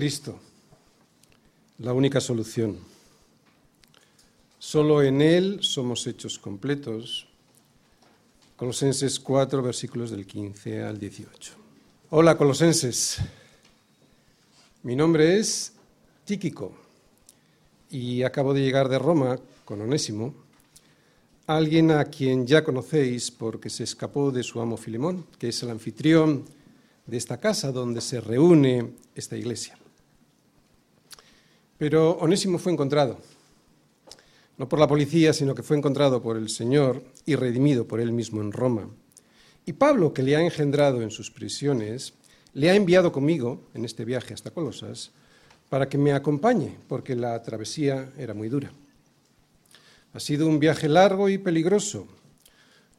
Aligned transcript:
Cristo, 0.00 0.40
la 1.76 1.92
única 1.92 2.22
solución. 2.22 2.78
Solo 4.58 5.02
en 5.02 5.20
Él 5.20 5.58
somos 5.60 6.06
hechos 6.06 6.38
completos. 6.38 7.26
Colosenses 8.56 9.20
4, 9.20 9.60
versículos 9.60 10.10
del 10.10 10.26
15 10.26 10.84
al 10.84 10.98
18. 10.98 11.52
Hola, 12.08 12.38
colosenses. 12.38 13.18
Mi 14.84 14.96
nombre 14.96 15.38
es 15.38 15.74
Tíquico 16.24 16.72
y 17.90 18.22
acabo 18.22 18.54
de 18.54 18.62
llegar 18.62 18.88
de 18.88 18.98
Roma 18.98 19.38
con 19.66 19.82
Onésimo, 19.82 20.32
alguien 21.46 21.90
a 21.90 22.06
quien 22.06 22.46
ya 22.46 22.64
conocéis 22.64 23.30
porque 23.30 23.68
se 23.68 23.84
escapó 23.84 24.30
de 24.30 24.44
su 24.44 24.62
amo 24.62 24.78
Filemón, 24.78 25.26
que 25.38 25.48
es 25.48 25.62
el 25.62 25.68
anfitrión 25.68 26.46
de 27.04 27.18
esta 27.18 27.38
casa 27.38 27.70
donde 27.70 28.00
se 28.00 28.22
reúne 28.22 28.94
esta 29.14 29.36
iglesia. 29.36 29.76
Pero 31.80 32.10
Onésimo 32.20 32.58
fue 32.58 32.72
encontrado, 32.72 33.16
no 34.58 34.68
por 34.68 34.78
la 34.78 34.86
policía, 34.86 35.32
sino 35.32 35.54
que 35.54 35.62
fue 35.62 35.78
encontrado 35.78 36.20
por 36.20 36.36
el 36.36 36.50
Señor 36.50 37.02
y 37.24 37.36
redimido 37.36 37.88
por 37.88 38.00
él 38.00 38.12
mismo 38.12 38.42
en 38.42 38.52
Roma. 38.52 38.90
Y 39.64 39.72
Pablo, 39.72 40.12
que 40.12 40.22
le 40.22 40.36
ha 40.36 40.42
engendrado 40.42 41.00
en 41.00 41.10
sus 41.10 41.30
prisiones, 41.30 42.12
le 42.52 42.68
ha 42.68 42.74
enviado 42.74 43.12
conmigo 43.12 43.62
en 43.72 43.86
este 43.86 44.04
viaje 44.04 44.34
hasta 44.34 44.50
Colosas 44.50 45.12
para 45.70 45.88
que 45.88 45.96
me 45.96 46.12
acompañe, 46.12 46.76
porque 46.86 47.16
la 47.16 47.42
travesía 47.42 48.12
era 48.18 48.34
muy 48.34 48.50
dura. 48.50 48.70
Ha 50.12 50.20
sido 50.20 50.46
un 50.46 50.58
viaje 50.58 50.86
largo 50.86 51.30
y 51.30 51.38
peligroso. 51.38 52.06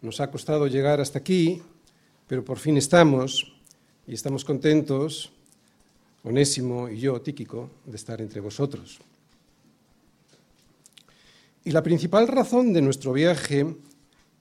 Nos 0.02 0.20
ha 0.22 0.32
costado 0.32 0.66
llegar 0.66 1.00
hasta 1.00 1.20
aquí, 1.20 1.62
pero 2.26 2.44
por 2.44 2.58
fin 2.58 2.78
estamos 2.78 3.54
y 4.08 4.16
estamos 4.16 4.44
contentos 4.44 5.32
Onésimo 6.24 6.90
y 6.90 7.00
yo, 7.00 7.22
Tíquico, 7.22 7.70
de 7.86 7.96
estar 7.96 8.22
entre 8.22 8.42
vosotros. 8.42 9.00
Y 11.64 11.72
la 11.72 11.84
principal 11.84 12.28
razón 12.28 12.74
de 12.74 12.82
nuestro 12.82 13.14
viaje 13.14 13.76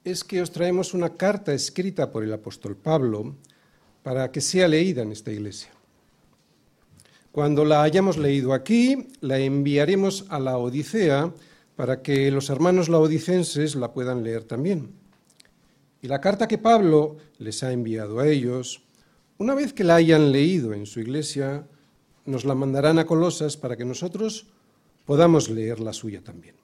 es 0.04 0.24
que 0.24 0.40
os 0.40 0.50
traemos 0.50 0.94
una 0.94 1.10
carta 1.16 1.52
escrita 1.52 2.10
por 2.10 2.24
el 2.24 2.32
apóstol 2.32 2.76
Pablo 2.76 3.34
para 4.02 4.32
que 4.32 4.40
sea 4.40 4.68
leída 4.68 5.02
en 5.02 5.12
esta 5.12 5.30
iglesia. 5.30 5.70
Cuando 7.32 7.64
la 7.64 7.82
hayamos 7.82 8.16
leído 8.16 8.52
aquí, 8.52 9.08
la 9.20 9.38
enviaremos 9.38 10.24
a 10.30 10.40
la 10.40 10.58
Odisea 10.58 11.32
para 11.76 12.02
que 12.02 12.30
los 12.30 12.50
hermanos 12.50 12.88
laodicenses 12.88 13.76
la 13.76 13.92
puedan 13.92 14.24
leer 14.24 14.44
también. 14.44 14.90
Y 16.02 16.08
la 16.08 16.20
carta 16.20 16.48
que 16.48 16.58
Pablo 16.58 17.18
les 17.38 17.62
ha 17.62 17.72
enviado 17.72 18.18
a 18.18 18.26
ellos 18.26 18.82
una 19.40 19.54
vez 19.54 19.72
que 19.72 19.84
la 19.84 19.94
hayan 19.94 20.32
leído 20.32 20.74
en 20.74 20.84
su 20.84 21.00
iglesia, 21.00 21.66
nos 22.26 22.44
la 22.44 22.54
mandarán 22.54 22.98
a 22.98 23.06
Colosas 23.06 23.56
para 23.56 23.74
que 23.74 23.86
nosotros 23.86 24.48
podamos 25.06 25.48
leer 25.48 25.80
la 25.80 25.94
suya 25.94 26.20
también. 26.22 26.56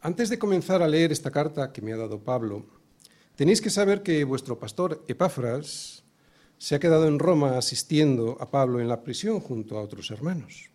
Antes 0.00 0.30
de 0.30 0.38
comenzar 0.38 0.80
a 0.80 0.88
leer 0.88 1.12
esta 1.12 1.30
carta 1.30 1.70
que 1.70 1.82
me 1.82 1.92
ha 1.92 1.98
dado 1.98 2.20
Pablo, 2.20 2.64
tenéis 3.36 3.60
que 3.60 3.68
saber 3.68 4.02
que 4.02 4.24
vuestro 4.24 4.58
pastor 4.58 5.04
Epáfras 5.06 6.02
se 6.56 6.74
ha 6.74 6.80
quedado 6.80 7.06
en 7.08 7.18
Roma 7.18 7.58
asistiendo 7.58 8.38
a 8.40 8.50
Pablo 8.50 8.80
en 8.80 8.88
la 8.88 9.02
prisión 9.02 9.38
junto 9.40 9.76
a 9.76 9.82
otros 9.82 10.10
hermanos. 10.10 10.70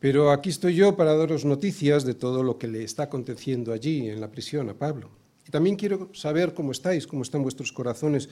Pero 0.00 0.32
aquí 0.32 0.50
estoy 0.50 0.74
yo 0.74 0.96
para 0.96 1.16
daros 1.16 1.46
noticias 1.46 2.04
de 2.04 2.12
todo 2.12 2.42
lo 2.42 2.58
que 2.58 2.68
le 2.68 2.84
está 2.84 3.04
aconteciendo 3.04 3.72
allí 3.72 4.10
en 4.10 4.20
la 4.20 4.30
prisión 4.30 4.68
a 4.68 4.74
Pablo. 4.74 5.08
Y 5.48 5.50
también 5.50 5.76
quiero 5.76 6.10
saber 6.12 6.52
cómo 6.52 6.72
estáis, 6.72 7.06
cómo 7.06 7.22
están 7.22 7.42
vuestros 7.42 7.72
corazones, 7.72 8.28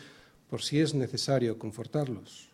por 0.51 0.63
si 0.63 0.81
es 0.81 0.95
necesario 0.95 1.59
confortarlos. 1.59 2.51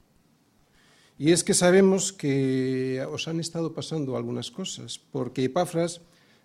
Y 1.18 1.32
es 1.32 1.42
que 1.42 1.54
sabemos 1.54 2.12
que 2.12 3.02
os 3.10 3.26
han 3.26 3.40
estado 3.40 3.72
pasando 3.72 4.16
algunas 4.16 4.50
cosas, 4.50 4.98
porque 4.98 5.44
Epafras 5.44 6.02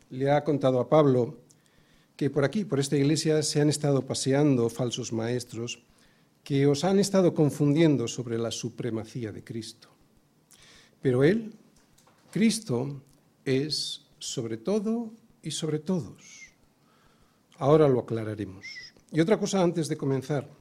le 0.09 0.31
ha 0.31 0.45
contado 0.45 0.79
a 0.79 0.88
Pablo 0.88 1.38
que 2.16 2.29
por 2.29 2.45
aquí, 2.45 2.63
por 2.63 2.79
esta 2.79 2.95
iglesia, 2.95 3.44
se 3.44 3.59
han 3.59 3.69
estado 3.69 4.06
paseando 4.06 4.69
falsos 4.69 5.11
maestros 5.11 5.84
que 6.44 6.67
os 6.67 6.84
han 6.84 7.00
estado 7.00 7.34
confundiendo 7.34 8.07
sobre 8.07 8.38
la 8.38 8.51
supremacía 8.51 9.31
de 9.31 9.44
Cristo. 9.44 9.90
Pero 11.01 11.23
Él, 11.23 11.53
Cristo, 12.31 13.01
es 13.44 14.06
sobre 14.19 14.57
todo 14.57 15.11
y 15.44 15.51
sobre 15.51 15.79
todos. 15.79 16.53
Ahora 17.57 17.88
lo 17.88 18.00
aclararemos. 18.00 18.66
Y 19.11 19.19
otra 19.19 19.38
cosa 19.38 19.61
antes 19.61 19.88
de 19.88 19.97
comenzar. 19.97 20.60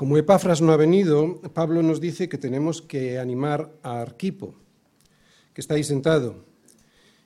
Como 0.00 0.16
Epafras 0.16 0.62
no 0.62 0.72
ha 0.72 0.78
venido, 0.78 1.42
Pablo 1.52 1.82
nos 1.82 2.00
dice 2.00 2.26
que 2.26 2.38
tenemos 2.38 2.80
que 2.80 3.18
animar 3.18 3.70
a 3.82 4.00
Arquipo, 4.00 4.54
que 5.52 5.60
está 5.60 5.74
ahí 5.74 5.84
sentado, 5.84 6.36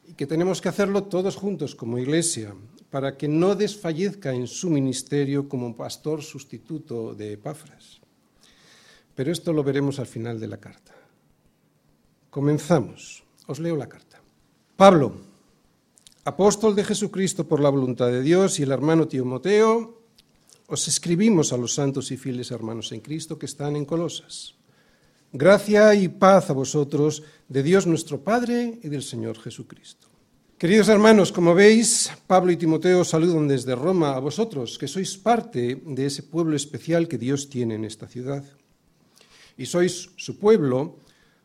y 0.08 0.14
que 0.14 0.26
tenemos 0.26 0.60
que 0.60 0.70
hacerlo 0.70 1.04
todos 1.04 1.36
juntos 1.36 1.76
como 1.76 2.00
iglesia, 2.00 2.52
para 2.90 3.16
que 3.16 3.28
no 3.28 3.54
desfallezca 3.54 4.34
en 4.34 4.48
su 4.48 4.70
ministerio 4.70 5.48
como 5.48 5.76
pastor 5.76 6.24
sustituto 6.24 7.14
de 7.14 7.34
Epafras. 7.34 8.00
Pero 9.14 9.30
esto 9.30 9.52
lo 9.52 9.62
veremos 9.62 10.00
al 10.00 10.08
final 10.08 10.40
de 10.40 10.48
la 10.48 10.58
carta. 10.58 10.96
Comenzamos. 12.28 13.22
Os 13.46 13.60
leo 13.60 13.76
la 13.76 13.88
carta. 13.88 14.20
Pablo, 14.74 15.14
apóstol 16.24 16.74
de 16.74 16.82
Jesucristo 16.82 17.46
por 17.46 17.60
la 17.60 17.70
voluntad 17.70 18.08
de 18.08 18.22
Dios, 18.22 18.58
y 18.58 18.64
el 18.64 18.72
hermano 18.72 19.06
Timoteo, 19.06 20.02
os 20.74 20.90
escribimos 20.90 21.52
a 21.52 21.56
los 21.56 21.72
santos 21.72 22.10
y 22.10 22.16
fieles 22.18 22.50
hermanos 22.50 22.90
en 22.90 22.98
Cristo 22.98 23.38
que 23.38 23.46
están 23.46 23.76
en 23.76 23.86
Colosas. 23.86 24.58
Gracia 25.30 25.94
y 25.94 26.08
paz 26.08 26.50
a 26.50 26.52
vosotros 26.52 27.22
de 27.48 27.62
Dios 27.62 27.86
nuestro 27.86 28.22
Padre 28.22 28.78
y 28.82 28.88
del 28.88 29.02
Señor 29.02 29.38
Jesucristo. 29.38 30.08
Queridos 30.58 30.88
hermanos, 30.88 31.30
como 31.30 31.54
veis, 31.54 32.10
Pablo 32.26 32.50
y 32.50 32.56
Timoteo 32.56 33.04
saludan 33.04 33.46
desde 33.46 33.74
Roma 33.74 34.16
a 34.16 34.18
vosotros, 34.18 34.78
que 34.78 34.90
sois 34.90 35.14
parte 35.14 35.78
de 35.78 36.06
ese 36.06 36.22
pueblo 36.22 36.56
especial 36.58 37.06
que 37.06 37.18
Dios 37.18 37.48
tiene 37.48 37.74
en 37.74 37.84
esta 37.84 38.06
ciudad. 38.06 38.42
Y 39.56 39.66
sois 39.66 40.10
su 40.16 40.38
pueblo 40.38 40.98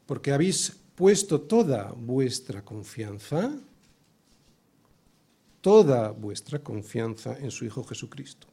porque 0.06 0.34
habéis 0.34 0.73
puesto 0.97 1.41
toda 1.41 1.94
vuestra 1.94 2.66
confianza, 2.66 3.53
toda 5.62 6.09
vuestra 6.18 6.59
confianza 6.66 7.38
en 7.38 7.51
su 7.51 7.66
Hijo 7.66 7.84
Jesucristo. 7.84 8.50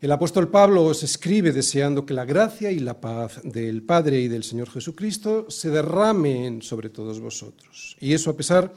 El 0.00 0.12
apóstol 0.12 0.48
Pablo 0.48 0.84
os 0.84 1.02
escribe 1.02 1.52
deseando 1.52 2.06
que 2.06 2.14
la 2.14 2.24
gracia 2.24 2.72
y 2.72 2.78
la 2.78 3.02
paz 3.02 3.38
del 3.44 3.82
Padre 3.82 4.18
y 4.18 4.28
del 4.28 4.44
Señor 4.44 4.70
Jesucristo 4.70 5.50
se 5.50 5.68
derramen 5.68 6.62
sobre 6.62 6.88
todos 6.88 7.20
vosotros. 7.20 7.98
Y 8.00 8.14
eso 8.14 8.30
a 8.30 8.36
pesar 8.36 8.72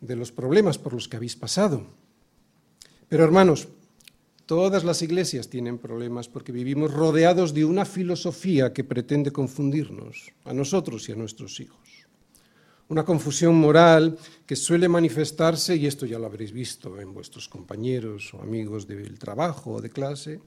de 0.00 0.16
los 0.16 0.32
problemas 0.32 0.78
por 0.78 0.94
los 0.94 1.06
que 1.06 1.16
habéis 1.16 1.36
pasado. 1.36 1.86
Pero 3.08 3.22
hermanos, 3.22 3.68
todas 4.46 4.82
las 4.82 5.00
iglesias 5.00 5.48
tienen 5.48 5.78
problemas 5.78 6.26
porque 6.26 6.50
vivimos 6.50 6.92
rodeados 6.92 7.54
de 7.54 7.64
una 7.64 7.84
filosofía 7.84 8.72
que 8.72 8.82
pretende 8.82 9.30
confundirnos, 9.30 10.32
a 10.44 10.52
nosotros 10.52 11.08
y 11.08 11.12
a 11.12 11.16
nuestros 11.16 11.60
hijos 11.60 11.85
una 12.88 13.04
confusión 13.04 13.56
moral 13.56 14.16
que 14.46 14.54
suele 14.54 14.88
manifestarse, 14.88 15.76
y 15.76 15.86
esto 15.86 16.06
ya 16.06 16.18
lo 16.18 16.26
habréis 16.26 16.52
visto 16.52 17.00
en 17.00 17.12
vuestros 17.12 17.48
compañeros 17.48 18.32
o 18.34 18.40
amigos 18.40 18.86
del 18.86 19.18
trabajo 19.18 19.72
o 19.72 19.80
de 19.80 19.90
clase, 19.90 20.40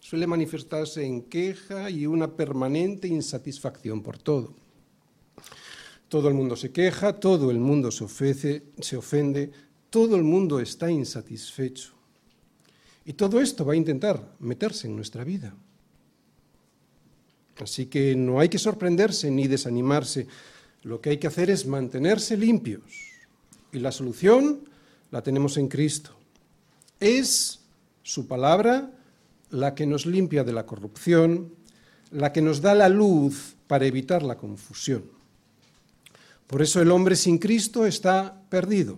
suele 0.00 0.26
manifestarse 0.26 1.04
en 1.04 1.22
queja 1.22 1.90
y 1.90 2.06
una 2.06 2.28
permanente 2.28 3.08
insatisfacción 3.08 4.02
por 4.02 4.18
todo. 4.18 4.54
Todo 6.08 6.28
el 6.28 6.34
mundo 6.34 6.56
se 6.56 6.70
queja, 6.70 7.14
todo 7.14 7.50
el 7.50 7.58
mundo 7.58 7.90
se, 7.90 8.62
se 8.78 8.96
ofende, 8.96 9.50
todo 9.90 10.16
el 10.16 10.22
mundo 10.22 10.60
está 10.60 10.90
insatisfecho. 10.90 11.92
Y 13.04 13.12
todo 13.12 13.40
esto 13.40 13.64
va 13.64 13.74
a 13.74 13.76
intentar 13.76 14.34
meterse 14.38 14.86
en 14.86 14.96
nuestra 14.96 15.24
vida. 15.24 15.54
Así 17.58 17.86
que 17.86 18.14
no 18.14 18.40
hay 18.40 18.48
que 18.48 18.58
sorprenderse 18.58 19.30
ni 19.30 19.46
desanimarse 19.46 20.26
lo 20.86 21.00
que 21.00 21.10
hay 21.10 21.18
que 21.18 21.26
hacer 21.26 21.50
es 21.50 21.66
mantenerse 21.66 22.36
limpios. 22.36 23.10
Y 23.72 23.80
la 23.80 23.90
solución 23.90 24.68
la 25.10 25.20
tenemos 25.20 25.56
en 25.56 25.66
Cristo. 25.66 26.16
Es 27.00 27.58
su 28.04 28.28
palabra 28.28 28.92
la 29.50 29.74
que 29.74 29.84
nos 29.84 30.06
limpia 30.06 30.44
de 30.44 30.52
la 30.52 30.64
corrupción, 30.64 31.52
la 32.12 32.32
que 32.32 32.40
nos 32.40 32.60
da 32.60 32.76
la 32.76 32.88
luz 32.88 33.56
para 33.66 33.84
evitar 33.84 34.22
la 34.22 34.36
confusión. 34.36 35.10
Por 36.46 36.62
eso 36.62 36.80
el 36.80 36.92
hombre 36.92 37.16
sin 37.16 37.38
Cristo 37.38 37.84
está 37.84 38.40
perdido. 38.48 38.96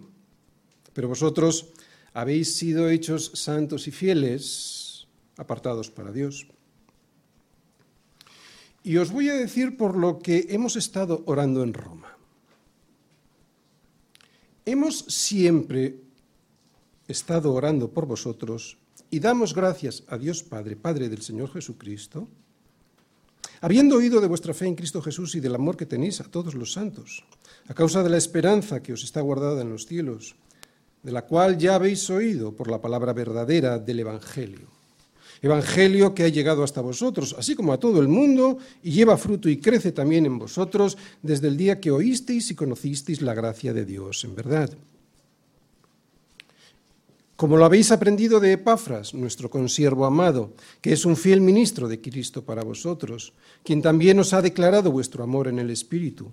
Pero 0.92 1.08
vosotros 1.08 1.68
habéis 2.12 2.54
sido 2.54 2.90
hechos 2.90 3.30
santos 3.32 3.88
y 3.88 3.92
fieles, 3.92 5.06
apartados 5.38 5.90
para 5.90 6.12
Dios. 6.12 6.48
Y 8.88 8.96
os 8.96 9.12
voy 9.12 9.28
a 9.28 9.34
decir 9.34 9.76
por 9.76 9.98
lo 9.98 10.18
que 10.18 10.46
hemos 10.48 10.74
estado 10.74 11.22
orando 11.26 11.62
en 11.62 11.74
Roma. 11.74 12.16
Hemos 14.64 15.00
siempre 15.00 16.00
estado 17.06 17.52
orando 17.52 17.90
por 17.90 18.06
vosotros 18.06 18.78
y 19.10 19.20
damos 19.20 19.52
gracias 19.52 20.04
a 20.08 20.16
Dios 20.16 20.42
Padre, 20.42 20.74
Padre 20.74 21.10
del 21.10 21.20
Señor 21.20 21.52
Jesucristo, 21.52 22.28
habiendo 23.60 23.96
oído 23.96 24.22
de 24.22 24.26
vuestra 24.26 24.54
fe 24.54 24.64
en 24.64 24.74
Cristo 24.74 25.02
Jesús 25.02 25.34
y 25.34 25.40
del 25.40 25.56
amor 25.56 25.76
que 25.76 25.84
tenéis 25.84 26.22
a 26.22 26.30
todos 26.30 26.54
los 26.54 26.72
santos, 26.72 27.26
a 27.68 27.74
causa 27.74 28.02
de 28.02 28.08
la 28.08 28.16
esperanza 28.16 28.82
que 28.82 28.94
os 28.94 29.04
está 29.04 29.20
guardada 29.20 29.60
en 29.60 29.68
los 29.68 29.84
cielos, 29.84 30.34
de 31.02 31.12
la 31.12 31.26
cual 31.26 31.58
ya 31.58 31.74
habéis 31.74 32.08
oído 32.08 32.56
por 32.56 32.70
la 32.70 32.80
palabra 32.80 33.12
verdadera 33.12 33.78
del 33.78 34.00
Evangelio. 34.00 34.77
Evangelio 35.42 36.14
que 36.14 36.24
ha 36.24 36.28
llegado 36.28 36.62
hasta 36.62 36.80
vosotros, 36.80 37.34
así 37.38 37.54
como 37.54 37.72
a 37.72 37.78
todo 37.78 38.00
el 38.00 38.08
mundo, 38.08 38.58
y 38.82 38.90
lleva 38.90 39.16
fruto 39.16 39.48
y 39.48 39.58
crece 39.58 39.92
también 39.92 40.26
en 40.26 40.38
vosotros 40.38 40.98
desde 41.22 41.48
el 41.48 41.56
día 41.56 41.80
que 41.80 41.90
oísteis 41.90 42.50
y 42.50 42.54
conocisteis 42.54 43.22
la 43.22 43.34
gracia 43.34 43.72
de 43.72 43.84
Dios 43.84 44.24
en 44.24 44.34
verdad. 44.34 44.70
Como 47.36 47.56
lo 47.56 47.64
habéis 47.64 47.92
aprendido 47.92 48.40
de 48.40 48.52
Epafras, 48.52 49.14
nuestro 49.14 49.48
consiervo 49.48 50.06
amado, 50.06 50.54
que 50.80 50.92
es 50.92 51.04
un 51.04 51.16
fiel 51.16 51.40
ministro 51.40 51.86
de 51.86 52.00
Cristo 52.00 52.42
para 52.42 52.64
vosotros, 52.64 53.32
quien 53.62 53.80
también 53.80 54.18
os 54.18 54.32
ha 54.32 54.42
declarado 54.42 54.90
vuestro 54.90 55.22
amor 55.22 55.46
en 55.46 55.60
el 55.60 55.70
Espíritu 55.70 56.32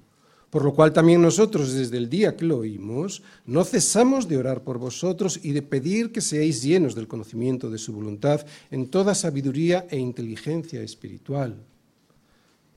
por 0.56 0.64
lo 0.64 0.74
cual 0.74 0.94
también 0.94 1.22
nosotros, 1.22 1.74
desde 1.74 1.98
el 1.98 2.10
día 2.10 2.38
que 2.38 2.46
lo 2.46 2.60
oímos, 2.60 3.22
no 3.46 3.66
cesamos 3.66 4.26
de 4.26 4.38
orar 4.38 4.64
por 4.64 4.78
vosotros 4.78 5.38
y 5.44 5.52
de 5.52 5.62
pedir 5.62 6.14
que 6.14 6.22
seáis 6.22 6.64
llenos 6.64 6.96
del 6.96 7.10
conocimiento 7.10 7.70
de 7.70 7.78
su 7.78 7.92
voluntad 7.92 8.40
en 8.72 8.88
toda 8.88 9.16
sabiduría 9.16 9.86
e 9.90 9.98
inteligencia 9.98 10.82
espiritual. 10.82 11.62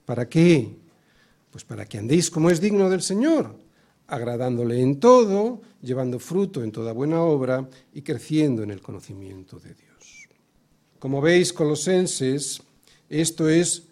¿Para 0.04 0.28
qué? 0.28 0.74
Pues 1.52 1.62
para 1.62 1.86
que 1.86 1.98
andéis 1.98 2.32
como 2.32 2.50
es 2.50 2.60
digno 2.60 2.90
del 2.90 3.00
Señor, 3.00 3.54
agradándole 4.08 4.82
en 4.82 4.98
todo, 4.98 5.62
llevando 5.80 6.18
fruto 6.18 6.64
en 6.64 6.72
toda 6.72 6.92
buena 6.92 7.22
obra 7.22 7.70
y 7.94 8.02
creciendo 8.02 8.64
en 8.64 8.72
el 8.72 8.82
conocimiento 8.82 9.60
de 9.60 9.74
Dios. 9.74 10.26
Como 10.98 11.20
veis, 11.20 11.52
colosenses, 11.52 12.60
esto 13.08 13.48
es 13.48 13.84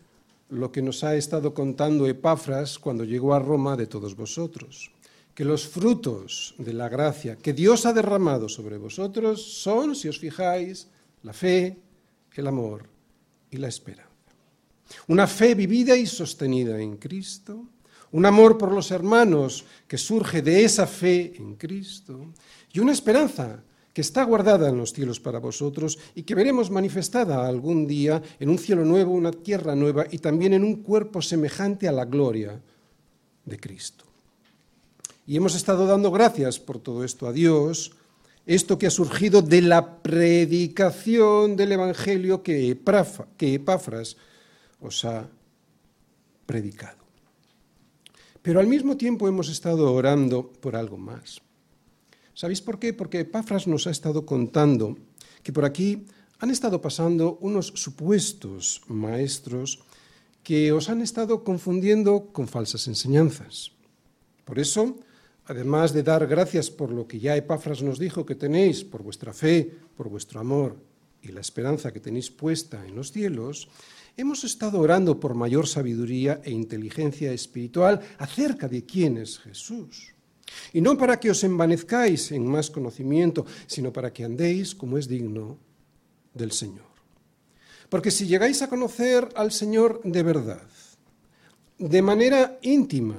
lo 0.48 0.70
que 0.70 0.82
nos 0.82 1.02
ha 1.04 1.16
estado 1.16 1.54
contando 1.54 2.06
Epafras 2.06 2.78
cuando 2.78 3.04
llegó 3.04 3.34
a 3.34 3.38
Roma 3.38 3.76
de 3.76 3.86
todos 3.86 4.14
vosotros, 4.14 4.92
que 5.34 5.44
los 5.44 5.66
frutos 5.66 6.54
de 6.58 6.72
la 6.72 6.88
gracia 6.88 7.36
que 7.36 7.52
Dios 7.52 7.84
ha 7.86 7.92
derramado 7.92 8.48
sobre 8.48 8.78
vosotros 8.78 9.42
son, 9.42 9.94
si 9.94 10.08
os 10.08 10.18
fijáis, 10.18 10.88
la 11.22 11.32
fe, 11.32 11.76
el 12.34 12.46
amor 12.46 12.88
y 13.50 13.56
la 13.56 13.68
esperanza. 13.68 14.10
Una 15.08 15.26
fe 15.26 15.54
vivida 15.54 15.96
y 15.96 16.06
sostenida 16.06 16.80
en 16.80 16.96
Cristo, 16.96 17.66
un 18.12 18.24
amor 18.24 18.56
por 18.56 18.72
los 18.72 18.90
hermanos 18.92 19.64
que 19.88 19.98
surge 19.98 20.42
de 20.42 20.64
esa 20.64 20.86
fe 20.86 21.34
en 21.36 21.56
Cristo 21.56 22.32
y 22.72 22.78
una 22.78 22.92
esperanza 22.92 23.62
que 23.96 24.02
está 24.02 24.24
guardada 24.24 24.68
en 24.68 24.76
los 24.76 24.92
cielos 24.92 25.20
para 25.20 25.38
vosotros 25.38 25.98
y 26.14 26.24
que 26.24 26.34
veremos 26.34 26.70
manifestada 26.70 27.48
algún 27.48 27.86
día 27.86 28.20
en 28.38 28.50
un 28.50 28.58
cielo 28.58 28.84
nuevo, 28.84 29.14
una 29.14 29.32
tierra 29.32 29.74
nueva 29.74 30.04
y 30.10 30.18
también 30.18 30.52
en 30.52 30.64
un 30.64 30.82
cuerpo 30.82 31.22
semejante 31.22 31.88
a 31.88 31.92
la 31.92 32.04
gloria 32.04 32.60
de 33.46 33.58
Cristo. 33.58 34.04
Y 35.26 35.38
hemos 35.38 35.54
estado 35.54 35.86
dando 35.86 36.10
gracias 36.10 36.60
por 36.60 36.78
todo 36.78 37.04
esto 37.04 37.26
a 37.26 37.32
Dios, 37.32 37.92
esto 38.44 38.76
que 38.76 38.86
ha 38.86 38.90
surgido 38.90 39.40
de 39.40 39.62
la 39.62 40.02
predicación 40.02 41.56
del 41.56 41.72
Evangelio 41.72 42.42
que, 42.42 42.76
Epafras 43.40 44.18
os 44.78 45.06
ha 45.06 45.26
predicado. 46.44 46.98
Pero 48.42 48.60
al 48.60 48.66
mismo 48.66 48.98
tiempo 48.98 49.26
hemos 49.26 49.48
estado 49.48 49.90
orando 49.90 50.52
por 50.60 50.76
algo 50.76 50.98
más. 50.98 51.45
¿Sabéis 52.36 52.60
por 52.60 52.78
qué? 52.78 52.92
Porque 52.92 53.20
Epafras 53.20 53.66
nos 53.66 53.86
ha 53.86 53.90
estado 53.90 54.26
contando 54.28 55.00
que 55.42 55.56
por 55.56 55.64
aquí 55.64 56.04
han 56.38 56.50
estado 56.50 56.82
pasando 56.84 57.38
unos 57.40 57.72
supuestos 57.80 58.82
maestros 58.88 59.80
que 60.44 60.68
os 60.70 60.92
han 60.92 61.00
estado 61.00 61.48
confundiendo 61.48 62.28
con 62.36 62.44
falsas 62.46 62.88
enseñanzas. 62.92 63.72
Por 64.44 64.58
eso, 64.58 65.00
además 65.46 65.94
de 65.96 66.02
dar 66.02 66.26
gracias 66.26 66.68
por 66.68 66.92
lo 66.92 67.08
que 67.08 67.20
ya 67.20 67.40
Epafras 67.40 67.80
nos 67.80 67.98
dijo 67.98 68.26
que 68.26 68.34
tenéis, 68.36 68.84
por 68.84 69.02
vuestra 69.02 69.32
fe, 69.32 69.72
por 69.96 70.10
vuestro 70.10 70.38
amor 70.38 70.76
y 71.22 71.32
la 71.32 71.40
esperanza 71.40 71.90
que 71.90 72.04
tenéis 72.04 72.30
puesta 72.30 72.84
en 72.84 72.96
los 72.96 73.12
cielos, 73.12 73.68
hemos 74.14 74.44
estado 74.44 74.78
orando 74.80 75.18
por 75.18 75.34
mayor 75.34 75.66
sabiduría 75.66 76.42
e 76.44 76.50
inteligencia 76.50 77.32
espiritual 77.32 78.02
acerca 78.18 78.68
de 78.68 78.84
quién 78.84 79.16
es 79.16 79.38
Jesús. 79.38 80.15
Y 80.72 80.80
no 80.80 80.96
para 80.96 81.18
que 81.18 81.30
os 81.30 81.42
envanezcáis 81.44 82.32
en 82.32 82.46
más 82.46 82.70
conocimiento, 82.70 83.44
sino 83.66 83.92
para 83.92 84.12
que 84.12 84.24
andéis 84.24 84.74
como 84.74 84.98
es 84.98 85.08
digno 85.08 85.58
del 86.34 86.52
Señor. 86.52 86.86
Porque 87.88 88.10
si 88.10 88.26
llegáis 88.26 88.62
a 88.62 88.68
conocer 88.68 89.28
al 89.34 89.52
Señor 89.52 90.00
de 90.04 90.22
verdad, 90.22 90.66
de 91.78 92.02
manera 92.02 92.58
íntima, 92.62 93.16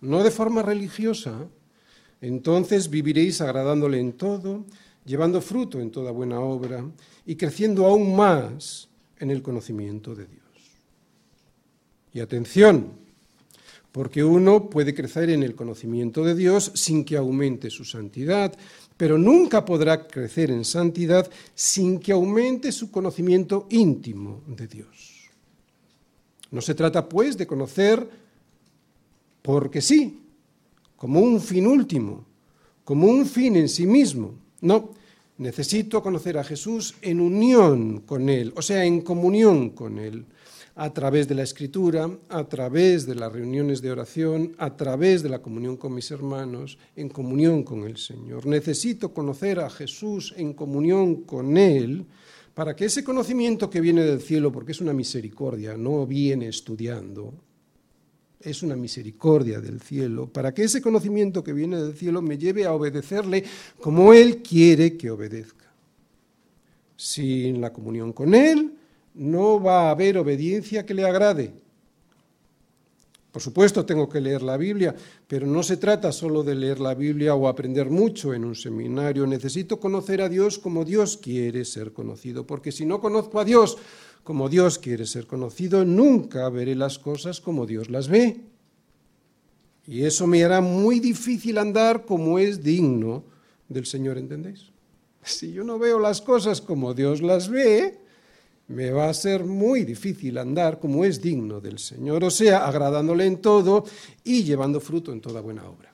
no 0.00 0.22
de 0.22 0.30
forma 0.30 0.62
religiosa, 0.62 1.48
entonces 2.20 2.88
viviréis 2.88 3.40
agradándole 3.40 3.98
en 3.98 4.12
todo, 4.12 4.64
llevando 5.04 5.40
fruto 5.40 5.80
en 5.80 5.90
toda 5.90 6.10
buena 6.10 6.40
obra 6.40 6.84
y 7.26 7.36
creciendo 7.36 7.86
aún 7.86 8.14
más 8.14 8.88
en 9.18 9.30
el 9.30 9.42
conocimiento 9.42 10.14
de 10.14 10.26
Dios. 10.26 10.40
Y 12.12 12.20
atención, 12.20 12.99
porque 13.92 14.22
uno 14.22 14.70
puede 14.70 14.94
crecer 14.94 15.30
en 15.30 15.42
el 15.42 15.54
conocimiento 15.54 16.24
de 16.24 16.34
Dios 16.34 16.70
sin 16.74 17.04
que 17.04 17.16
aumente 17.16 17.70
su 17.70 17.84
santidad, 17.84 18.56
pero 18.96 19.18
nunca 19.18 19.64
podrá 19.64 20.06
crecer 20.06 20.50
en 20.50 20.64
santidad 20.64 21.28
sin 21.54 21.98
que 21.98 22.12
aumente 22.12 22.70
su 22.70 22.90
conocimiento 22.90 23.66
íntimo 23.70 24.42
de 24.46 24.66
Dios. 24.66 25.30
No 26.50 26.60
se 26.60 26.74
trata, 26.74 27.08
pues, 27.08 27.36
de 27.36 27.46
conocer 27.46 28.08
porque 29.42 29.80
sí, 29.80 30.20
como 30.96 31.20
un 31.20 31.40
fin 31.40 31.66
último, 31.66 32.26
como 32.84 33.08
un 33.08 33.26
fin 33.26 33.56
en 33.56 33.68
sí 33.68 33.86
mismo. 33.86 34.34
No, 34.60 34.90
necesito 35.38 36.02
conocer 36.02 36.36
a 36.36 36.44
Jesús 36.44 36.94
en 37.00 37.20
unión 37.20 38.00
con 38.00 38.28
Él, 38.28 38.52
o 38.56 38.62
sea, 38.62 38.84
en 38.84 39.00
comunión 39.00 39.70
con 39.70 39.98
Él 39.98 40.26
a 40.80 40.94
través 40.94 41.28
de 41.28 41.34
la 41.34 41.42
escritura, 41.42 42.10
a 42.30 42.48
través 42.48 43.04
de 43.04 43.14
las 43.14 43.30
reuniones 43.30 43.82
de 43.82 43.92
oración, 43.92 44.54
a 44.56 44.78
través 44.78 45.22
de 45.22 45.28
la 45.28 45.42
comunión 45.42 45.76
con 45.76 45.92
mis 45.92 46.10
hermanos, 46.10 46.78
en 46.96 47.10
comunión 47.10 47.64
con 47.64 47.84
el 47.84 47.98
Señor. 47.98 48.46
Necesito 48.46 49.12
conocer 49.12 49.60
a 49.60 49.68
Jesús 49.68 50.32
en 50.38 50.54
comunión 50.54 51.24
con 51.24 51.58
Él 51.58 52.06
para 52.54 52.74
que 52.74 52.86
ese 52.86 53.04
conocimiento 53.04 53.68
que 53.68 53.82
viene 53.82 54.04
del 54.04 54.22
cielo, 54.22 54.50
porque 54.50 54.72
es 54.72 54.80
una 54.80 54.94
misericordia, 54.94 55.76
no 55.76 56.06
viene 56.06 56.48
estudiando, 56.48 57.34
es 58.40 58.62
una 58.62 58.74
misericordia 58.74 59.60
del 59.60 59.82
cielo, 59.82 60.32
para 60.32 60.54
que 60.54 60.64
ese 60.64 60.80
conocimiento 60.80 61.44
que 61.44 61.52
viene 61.52 61.76
del 61.76 61.94
cielo 61.94 62.22
me 62.22 62.38
lleve 62.38 62.64
a 62.64 62.72
obedecerle 62.72 63.44
como 63.82 64.14
Él 64.14 64.38
quiere 64.38 64.96
que 64.96 65.10
obedezca. 65.10 65.70
Sin 66.96 67.60
la 67.60 67.70
comunión 67.70 68.14
con 68.14 68.34
Él, 68.34 68.78
no 69.14 69.62
va 69.62 69.88
a 69.88 69.90
haber 69.90 70.18
obediencia 70.18 70.86
que 70.86 70.94
le 70.94 71.04
agrade. 71.04 71.52
Por 73.32 73.40
supuesto, 73.40 73.86
tengo 73.86 74.08
que 74.08 74.20
leer 74.20 74.42
la 74.42 74.56
Biblia, 74.56 74.94
pero 75.28 75.46
no 75.46 75.62
se 75.62 75.76
trata 75.76 76.10
solo 76.10 76.42
de 76.42 76.56
leer 76.56 76.80
la 76.80 76.94
Biblia 76.94 77.34
o 77.34 77.46
aprender 77.46 77.88
mucho 77.88 78.34
en 78.34 78.44
un 78.44 78.56
seminario. 78.56 79.24
Necesito 79.26 79.78
conocer 79.78 80.20
a 80.20 80.28
Dios 80.28 80.58
como 80.58 80.84
Dios 80.84 81.16
quiere 81.16 81.64
ser 81.64 81.92
conocido, 81.92 82.44
porque 82.44 82.72
si 82.72 82.84
no 82.84 83.00
conozco 83.00 83.38
a 83.38 83.44
Dios 83.44 83.78
como 84.24 84.48
Dios 84.48 84.78
quiere 84.78 85.06
ser 85.06 85.26
conocido, 85.28 85.84
nunca 85.84 86.48
veré 86.48 86.74
las 86.74 86.98
cosas 86.98 87.40
como 87.40 87.66
Dios 87.66 87.88
las 87.88 88.08
ve. 88.08 88.40
Y 89.86 90.04
eso 90.04 90.26
me 90.26 90.44
hará 90.44 90.60
muy 90.60 90.98
difícil 90.98 91.58
andar 91.58 92.04
como 92.04 92.38
es 92.38 92.62
digno 92.62 93.24
del 93.68 93.86
Señor, 93.86 94.18
¿entendéis? 94.18 94.70
Si 95.22 95.52
yo 95.52 95.64
no 95.64 95.78
veo 95.78 95.98
las 95.98 96.22
cosas 96.22 96.62
como 96.62 96.94
Dios 96.94 97.20
las 97.20 97.50
ve, 97.50 97.99
me 98.70 98.92
va 98.92 99.08
a 99.08 99.14
ser 99.14 99.44
muy 99.44 99.84
difícil 99.84 100.38
andar 100.38 100.78
como 100.78 101.04
es 101.04 101.20
digno 101.20 101.60
del 101.60 101.78
Señor, 101.78 102.22
o 102.22 102.30
sea, 102.30 102.66
agradándole 102.66 103.26
en 103.26 103.38
todo 103.38 103.84
y 104.22 104.44
llevando 104.44 104.80
fruto 104.80 105.12
en 105.12 105.20
toda 105.20 105.40
buena 105.40 105.68
obra. 105.68 105.92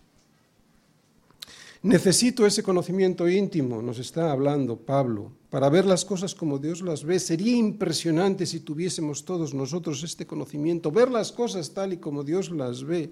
Necesito 1.83 2.45
ese 2.45 2.63
conocimiento 2.63 3.29
íntimo, 3.29 3.81
nos 3.81 3.99
está 3.99 4.31
hablando 4.31 4.77
Pablo, 4.77 5.33
para 5.49 5.71
ver 5.71 5.87
las 5.87 6.05
cosas 6.05 6.35
como 6.35 6.59
Dios 6.59 6.83
las 6.83 7.05
ve. 7.05 7.19
Sería 7.19 7.57
impresionante 7.57 8.45
si 8.45 8.61
tuviésemos 8.61 9.25
todos 9.25 9.55
nosotros 9.55 10.03
este 10.03 10.27
conocimiento, 10.27 10.91
ver 10.91 11.11
las 11.11 11.33
cosas 11.33 11.73
tal 11.73 11.95
y 11.95 11.97
como 11.97 12.25
Dios 12.25 12.51
las 12.51 12.85
ve. 12.85 13.11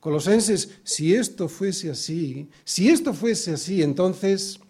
Colosenses, 0.00 0.70
si 0.82 1.14
esto 1.14 1.48
fuese 1.48 1.90
así, 1.90 2.50
si 2.64 2.90
esto 2.90 3.14
fuese 3.14 3.52
así, 3.52 3.82
entonces 3.82 4.60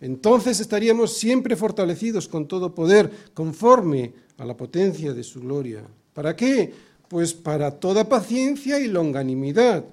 entonces 0.00 0.60
estaríamos 0.60 1.16
siempre 1.16 1.56
fortalecidos 1.56 2.26
con 2.26 2.48
todo 2.48 2.74
poder, 2.74 3.10
conforme 3.34 4.14
a 4.38 4.44
la 4.44 4.56
potencia 4.56 5.12
de 5.12 5.22
su 5.22 5.40
gloria. 5.40 5.84
¿Para 6.14 6.34
qué? 6.34 6.72
Pues 7.08 7.34
para 7.34 7.72
toda 7.72 8.08
paciencia 8.08 8.80
y 8.80 8.88
longanimidad. 8.88 9.84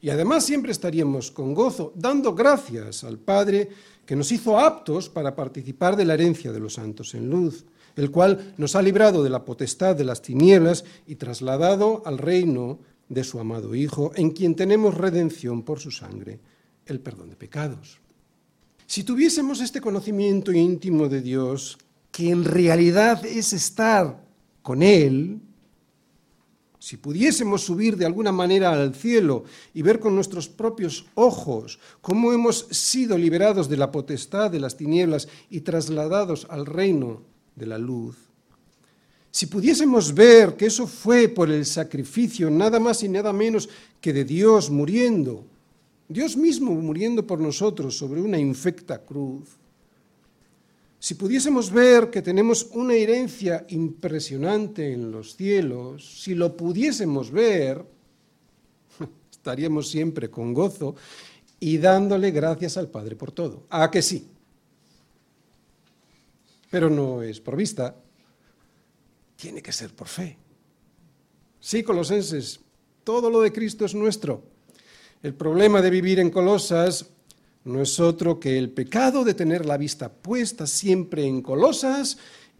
Y 0.00 0.10
además 0.10 0.44
siempre 0.44 0.72
estaríamos 0.72 1.30
con 1.30 1.52
gozo, 1.52 1.92
dando 1.96 2.34
gracias 2.34 3.04
al 3.04 3.18
Padre 3.18 3.68
que 4.06 4.16
nos 4.16 4.32
hizo 4.32 4.58
aptos 4.58 5.08
para 5.08 5.34
participar 5.34 5.96
de 5.96 6.04
la 6.04 6.14
herencia 6.14 6.52
de 6.52 6.60
los 6.60 6.74
santos 6.74 7.14
en 7.14 7.28
luz. 7.28 7.64
el 7.96 8.10
cual 8.10 8.54
nos 8.56 8.76
ha 8.76 8.82
librado 8.82 9.22
de 9.22 9.30
la 9.30 9.44
potestad 9.44 9.96
de 9.96 10.04
las 10.04 10.22
tinieblas 10.22 10.84
y 11.06 11.16
trasladado 11.16 12.02
al 12.06 12.18
reino 12.18 12.78
de 13.08 13.24
su 13.24 13.40
amado 13.40 13.74
Hijo, 13.74 14.12
en 14.14 14.30
quien 14.30 14.54
tenemos 14.54 14.94
redención 14.94 15.64
por 15.64 15.80
su 15.80 15.90
sangre, 15.90 16.38
el 16.86 17.00
perdón 17.00 17.30
de 17.30 17.36
pecados. 17.36 18.00
Si 18.90 19.04
tuviésemos 19.04 19.60
este 19.60 19.80
conocimiento 19.80 20.50
íntimo 20.50 21.08
de 21.08 21.22
Dios, 21.22 21.78
que 22.10 22.28
en 22.28 22.44
realidad 22.44 23.24
es 23.24 23.52
estar 23.52 24.20
con 24.62 24.82
Él, 24.82 25.38
si 26.80 26.96
pudiésemos 26.96 27.62
subir 27.62 27.96
de 27.96 28.04
alguna 28.04 28.32
manera 28.32 28.72
al 28.72 28.92
cielo 28.92 29.44
y 29.74 29.82
ver 29.82 30.00
con 30.00 30.16
nuestros 30.16 30.48
propios 30.48 31.06
ojos 31.14 31.78
cómo 32.00 32.32
hemos 32.32 32.66
sido 32.72 33.16
liberados 33.16 33.68
de 33.68 33.76
la 33.76 33.92
potestad 33.92 34.50
de 34.50 34.58
las 34.58 34.76
tinieblas 34.76 35.28
y 35.50 35.60
trasladados 35.60 36.48
al 36.50 36.66
reino 36.66 37.22
de 37.54 37.66
la 37.66 37.78
luz, 37.78 38.16
si 39.30 39.46
pudiésemos 39.46 40.12
ver 40.12 40.56
que 40.56 40.66
eso 40.66 40.88
fue 40.88 41.28
por 41.28 41.48
el 41.48 41.64
sacrificio 41.64 42.50
nada 42.50 42.80
más 42.80 43.04
y 43.04 43.08
nada 43.08 43.32
menos 43.32 43.68
que 44.00 44.12
de 44.12 44.24
Dios 44.24 44.68
muriendo, 44.68 45.44
Dios 46.10 46.36
mismo 46.36 46.74
muriendo 46.74 47.24
por 47.24 47.38
nosotros 47.38 47.96
sobre 47.96 48.20
una 48.20 48.36
infecta 48.36 48.98
cruz, 48.98 49.48
si 50.98 51.14
pudiésemos 51.14 51.70
ver 51.70 52.10
que 52.10 52.20
tenemos 52.20 52.68
una 52.72 52.94
herencia 52.94 53.64
impresionante 53.68 54.92
en 54.92 55.12
los 55.12 55.36
cielos, 55.36 56.20
si 56.20 56.34
lo 56.34 56.56
pudiésemos 56.56 57.30
ver, 57.30 57.86
estaríamos 59.30 59.88
siempre 59.88 60.28
con 60.28 60.52
gozo 60.52 60.96
y 61.60 61.78
dándole 61.78 62.32
gracias 62.32 62.76
al 62.76 62.90
Padre 62.90 63.14
por 63.14 63.30
todo. 63.30 63.62
¿A 63.70 63.88
que 63.88 64.02
sí? 64.02 64.26
Pero 66.72 66.90
no 66.90 67.22
es 67.22 67.40
por 67.40 67.54
vista, 67.54 67.94
tiene 69.36 69.62
que 69.62 69.72
ser 69.72 69.94
por 69.94 70.08
fe. 70.08 70.36
Sí, 71.60 71.84
colosenses, 71.84 72.58
todo 73.04 73.30
lo 73.30 73.42
de 73.42 73.52
Cristo 73.52 73.84
es 73.84 73.94
nuestro. 73.94 74.49
El 75.22 75.34
problema 75.34 75.82
de 75.82 75.90
vivir 75.90 76.18
en 76.18 76.30
Colosas 76.30 77.10
no 77.64 77.82
es 77.82 78.00
otro 78.00 78.40
que 78.40 78.56
el 78.56 78.70
pecado 78.70 79.22
de 79.22 79.34
tener 79.34 79.66
la 79.66 79.76
vista 79.76 80.10
puesta 80.10 80.66
siempre 80.66 81.26
en 81.26 81.42
Colosas 81.42 82.16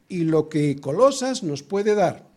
y 0.09 0.25
lo 0.25 0.49
que 0.49 0.77
Colosas 0.77 1.43
nos 1.43 1.63
puede 1.63 1.95
dar. 1.95 2.29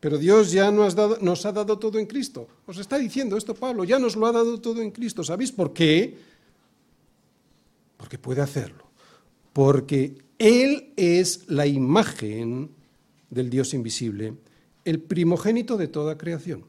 Pero 0.00 0.16
Dios 0.16 0.50
ya 0.50 0.70
nos, 0.70 0.96
ha 0.96 1.52
dado 1.52 1.78
todo 1.78 1.98
en 1.98 2.06
Cristo. 2.06 2.48
Os 2.66 2.78
está 2.78 2.96
diciendo 2.96 3.36
esto 3.36 3.54
Pablo, 3.54 3.84
ya 3.84 3.98
nos 3.98 4.16
lo 4.16 4.26
ha 4.26 4.32
dado 4.32 4.58
todo 4.58 4.80
en 4.80 4.90
Cristo. 4.90 5.22
¿Sabéis 5.22 5.52
por 5.52 5.74
qué? 5.74 6.16
Porque 7.98 8.16
puede 8.16 8.40
hacerlo. 8.40 8.84
Porque 9.52 10.16
Él 10.38 10.94
es 10.96 11.50
la 11.50 11.66
imagen 11.66 12.70
del 13.28 13.50
Dios 13.50 13.74
invisible, 13.74 14.34
el 14.86 15.00
primogénito 15.00 15.76
de 15.76 15.88
toda 15.88 16.16
creación. 16.16 16.64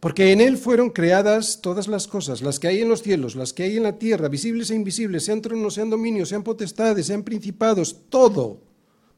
Porque 0.00 0.32
en 0.32 0.40
Él 0.40 0.56
fueron 0.56 0.88
creadas 0.88 1.60
todas 1.60 1.86
las 1.86 2.06
cosas, 2.06 2.40
las 2.40 2.58
que 2.58 2.68
hay 2.68 2.80
en 2.80 2.88
los 2.88 3.02
cielos, 3.02 3.36
las 3.36 3.52
que 3.52 3.64
hay 3.64 3.76
en 3.76 3.82
la 3.82 3.98
tierra, 3.98 4.28
visibles 4.28 4.70
e 4.70 4.74
invisibles, 4.74 5.24
sean 5.24 5.42
tronos, 5.42 5.74
sean 5.74 5.90
dominios, 5.90 6.30
sean 6.30 6.42
potestades, 6.42 7.06
sean 7.06 7.22
principados, 7.22 7.94
todo 8.08 8.62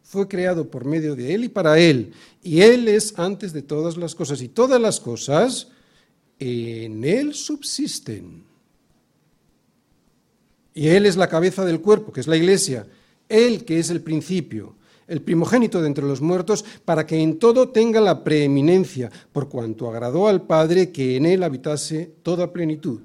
fue 0.02 0.26
creado 0.28 0.68
por 0.68 0.84
medio 0.84 1.14
de 1.14 1.32
Él 1.34 1.44
y 1.44 1.48
para 1.48 1.78
Él. 1.78 2.12
Y 2.42 2.60
Él 2.60 2.88
es 2.88 3.16
antes 3.16 3.52
de 3.52 3.62
todas 3.62 3.96
las 3.96 4.14
cosas. 4.14 4.42
Y 4.42 4.48
todas 4.48 4.80
las 4.80 5.00
cosas 5.00 5.68
en 6.38 7.04
Él 7.04 7.34
subsisten. 7.34 8.44
Y 10.74 10.88
Él 10.88 11.06
es 11.06 11.16
la 11.16 11.28
cabeza 11.28 11.64
del 11.64 11.80
cuerpo, 11.80 12.12
que 12.12 12.20
es 12.20 12.26
la 12.26 12.36
iglesia. 12.36 12.86
Él 13.28 13.64
que 13.64 13.78
es 13.78 13.90
el 13.90 14.02
principio 14.02 14.74
el 15.09 15.23
primogénito 15.23 15.80
de 15.80 15.88
entre 15.88 16.04
los 16.04 16.21
muertos, 16.21 16.64
para 16.85 17.06
que 17.06 17.21
en 17.21 17.38
todo 17.38 17.68
tenga 17.71 18.00
la 18.00 18.25
preeminencia, 18.25 19.11
por 19.32 19.49
cuanto 19.49 19.90
agradó 19.90 20.28
al 20.28 20.42
Padre 20.42 20.90
que 20.90 21.16
en 21.16 21.26
él 21.26 21.42
habitase 21.42 22.12
toda 22.23 22.52
plenitud. 22.52 23.00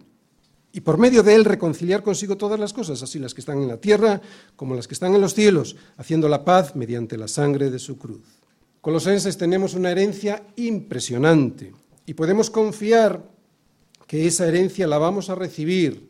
Y 0.72 0.82
por 0.82 0.98
medio 0.98 1.24
de 1.24 1.34
él 1.34 1.46
reconciliar 1.46 2.04
consigo 2.04 2.38
todas 2.38 2.60
las 2.60 2.72
cosas, 2.72 3.02
así 3.02 3.18
las 3.18 3.34
que 3.34 3.42
están 3.42 3.62
en 3.62 3.68
la 3.68 3.78
tierra 3.78 4.22
como 4.56 4.76
las 4.76 4.88
que 4.88 4.94
están 4.94 5.16
en 5.16 5.22
los 5.22 5.34
cielos, 5.34 5.76
haciendo 5.98 6.30
la 6.30 6.46
paz 6.46 6.76
mediante 6.76 7.18
la 7.18 7.28
sangre 7.28 7.72
de 7.72 7.80
su 7.80 7.98
cruz. 7.98 8.22
Colosenses 8.82 9.38
tenemos 9.38 9.74
una 9.74 9.92
herencia 9.92 10.44
impresionante 10.56 11.74
y 12.06 12.14
podemos 12.14 12.50
confiar 12.50 13.24
que 14.08 14.28
esa 14.28 14.48
herencia 14.48 14.88
la 14.88 14.98
vamos 14.98 15.30
a 15.30 15.36
recibir. 15.36 16.08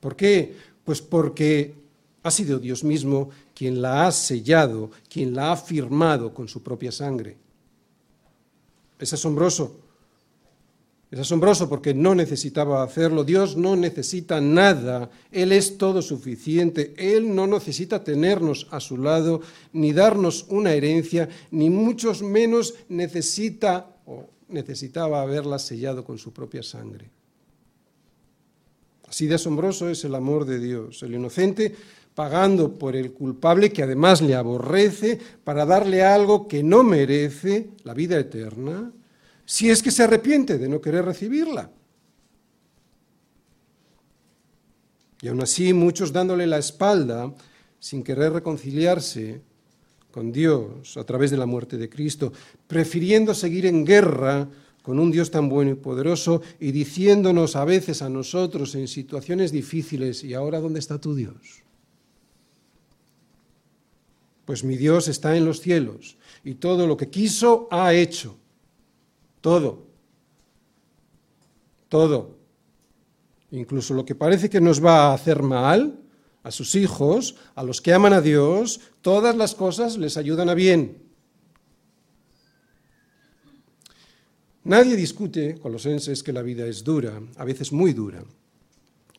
¿Por 0.00 0.14
qué? 0.14 0.54
Pues 0.84 1.00
porque 1.00 1.74
ha 2.22 2.30
sido 2.30 2.58
Dios 2.58 2.84
mismo 2.84 3.30
quien 3.54 3.80
la 3.80 4.06
ha 4.06 4.12
sellado, 4.12 4.90
quien 5.08 5.34
la 5.34 5.52
ha 5.52 5.56
firmado 5.56 6.34
con 6.34 6.48
su 6.48 6.62
propia 6.62 6.90
sangre. 6.92 7.36
Es 8.98 9.12
asombroso. 9.12 9.80
Es 11.10 11.20
asombroso 11.20 11.68
porque 11.68 11.94
no 11.94 12.14
necesitaba 12.14 12.82
hacerlo. 12.82 13.22
Dios 13.22 13.56
no 13.56 13.76
necesita 13.76 14.40
nada. 14.40 15.10
Él 15.30 15.52
es 15.52 15.78
todo 15.78 16.02
suficiente. 16.02 16.92
Él 16.96 17.34
no 17.34 17.46
necesita 17.46 18.02
tenernos 18.02 18.66
a 18.70 18.80
su 18.80 18.98
lado, 18.98 19.40
ni 19.72 19.92
darnos 19.92 20.46
una 20.48 20.72
herencia, 20.72 21.28
ni 21.52 21.70
mucho 21.70 22.12
menos 22.24 22.74
necesita 22.88 23.94
o 24.06 24.28
necesitaba 24.48 25.22
haberla 25.22 25.60
sellado 25.60 26.04
con 26.04 26.18
su 26.18 26.32
propia 26.32 26.64
sangre. 26.64 27.10
Así 29.06 29.28
de 29.28 29.36
asombroso 29.36 29.88
es 29.88 30.04
el 30.04 30.16
amor 30.16 30.44
de 30.44 30.58
Dios. 30.58 31.02
El 31.04 31.14
inocente 31.14 31.76
pagando 32.14 32.78
por 32.78 32.94
el 32.94 33.12
culpable 33.12 33.72
que 33.72 33.82
además 33.82 34.22
le 34.22 34.34
aborrece 34.34 35.18
para 35.42 35.66
darle 35.66 36.02
algo 36.02 36.46
que 36.46 36.62
no 36.62 36.82
merece, 36.82 37.70
la 37.82 37.94
vida 37.94 38.18
eterna, 38.18 38.92
si 39.44 39.70
es 39.70 39.82
que 39.82 39.90
se 39.90 40.04
arrepiente 40.04 40.58
de 40.58 40.68
no 40.68 40.80
querer 40.80 41.04
recibirla. 41.04 41.70
Y 45.20 45.28
aún 45.28 45.42
así 45.42 45.72
muchos 45.72 46.12
dándole 46.12 46.46
la 46.46 46.58
espalda 46.58 47.32
sin 47.80 48.04
querer 48.04 48.32
reconciliarse 48.32 49.40
con 50.10 50.30
Dios 50.30 50.96
a 50.96 51.04
través 51.04 51.32
de 51.32 51.36
la 51.36 51.46
muerte 51.46 51.76
de 51.76 51.88
Cristo, 51.88 52.32
prefiriendo 52.68 53.34
seguir 53.34 53.66
en 53.66 53.84
guerra 53.84 54.48
con 54.82 55.00
un 55.00 55.10
Dios 55.10 55.30
tan 55.30 55.48
bueno 55.48 55.72
y 55.72 55.74
poderoso 55.74 56.42
y 56.60 56.70
diciéndonos 56.70 57.56
a 57.56 57.64
veces 57.64 58.02
a 58.02 58.08
nosotros 58.08 58.74
en 58.74 58.86
situaciones 58.86 59.50
difíciles, 59.50 60.22
¿y 60.22 60.34
ahora 60.34 60.60
dónde 60.60 60.78
está 60.78 61.00
tu 61.00 61.14
Dios? 61.14 61.63
Pues 64.44 64.64
mi 64.64 64.76
Dios 64.76 65.08
está 65.08 65.36
en 65.36 65.44
los 65.44 65.60
cielos 65.60 66.16
y 66.44 66.54
todo 66.56 66.86
lo 66.86 66.96
que 66.96 67.08
quiso 67.08 67.68
ha 67.70 67.94
hecho. 67.94 68.36
Todo. 69.40 69.86
Todo. 71.88 72.36
Incluso 73.50 73.94
lo 73.94 74.04
que 74.04 74.14
parece 74.14 74.50
que 74.50 74.60
nos 74.60 74.84
va 74.84 75.06
a 75.06 75.14
hacer 75.14 75.42
mal, 75.42 76.00
a 76.42 76.50
sus 76.50 76.74
hijos, 76.74 77.36
a 77.54 77.62
los 77.62 77.80
que 77.80 77.92
aman 77.92 78.12
a 78.12 78.20
Dios, 78.20 78.80
todas 79.00 79.36
las 79.36 79.54
cosas 79.54 79.96
les 79.96 80.16
ayudan 80.16 80.50
a 80.50 80.54
bien. 80.54 81.02
Nadie 84.64 84.96
discute, 84.96 85.58
colosenses, 85.58 86.22
que 86.22 86.32
la 86.32 86.42
vida 86.42 86.66
es 86.66 86.84
dura, 86.84 87.20
a 87.36 87.44
veces 87.44 87.72
muy 87.72 87.92
dura. 87.92 88.24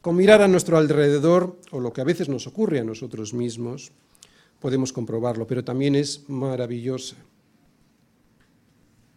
Con 0.02 0.16
mirar 0.16 0.42
a 0.42 0.48
nuestro 0.48 0.78
alrededor, 0.78 1.60
o 1.72 1.80
lo 1.80 1.94
que 1.94 2.02
a 2.02 2.04
veces 2.04 2.30
nos 2.30 2.46
ocurre 2.48 2.80
a 2.80 2.84
nosotros 2.84 3.34
mismos, 3.34 3.92
podemos 4.66 4.92
comprobarlo, 4.92 5.46
pero 5.46 5.64
también 5.64 5.94
es 5.94 6.28
maravillosa. 6.28 7.16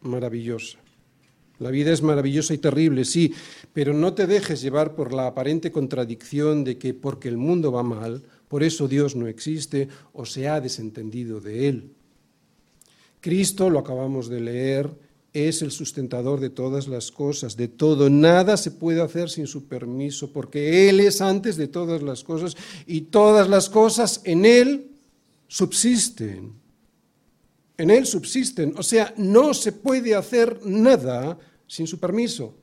Maravillosa. 0.03 0.77
La 1.59 1.71
vida 1.71 1.91
es 1.91 2.03
maravillosa 2.03 2.53
y 2.53 2.59
terrible, 2.59 3.07
sí, 3.07 3.33
pero 3.73 3.95
no 3.95 4.13
te 4.13 4.27
dejes 4.27 4.61
llevar 4.61 4.95
por 4.95 5.15
la 5.15 5.27
aparente 5.27 5.73
contradicción 5.73 6.65
de 6.65 6.77
que 6.77 6.93
porque 6.93 7.31
el 7.31 7.39
mundo 7.39 7.73
va 7.73 7.83
mal, 7.83 8.25
por 8.47 8.63
eso 8.63 8.89
Dios 8.89 9.17
no 9.17 9.27
existe 9.27 9.89
o 10.13 10.27
se 10.27 10.49
ha 10.49 10.61
desentendido 10.61 11.41
de 11.41 11.69
él. 11.69 11.93
Cristo, 13.23 13.71
lo 13.71 13.79
acabamos 13.79 14.29
de 14.29 14.41
leer, 14.43 14.91
es 15.33 15.63
el 15.63 15.71
sustentador 15.71 16.41
de 16.41 16.51
todas 16.51 16.89
las 16.89 17.11
cosas, 17.11 17.57
de 17.57 17.69
todo. 17.69 18.11
Nada 18.11 18.59
se 18.59 18.71
puede 18.71 19.01
hacer 19.01 19.31
sin 19.31 19.47
su 19.47 19.67
permiso, 19.67 20.31
porque 20.31 20.91
Él 20.91 21.01
es 21.01 21.23
antes 21.23 21.57
de 21.57 21.69
todas 21.69 22.03
las 22.03 22.23
cosas 22.23 22.55
y 22.87 23.01
todas 23.03 23.49
las 23.49 23.71
cosas 23.71 24.21
en 24.25 24.45
Él 24.45 24.88
subsisten. 25.49 26.53
En 27.77 27.91
Él 27.91 28.07
subsisten. 28.07 28.75
O 28.77 28.83
sea, 28.83 29.13
no 29.17 29.55
se 29.55 29.73
puede 29.73 30.15
hacer 30.15 30.65
nada 30.65 31.39
sin 31.67 31.87
su 31.87 31.99
permiso. 31.99 32.55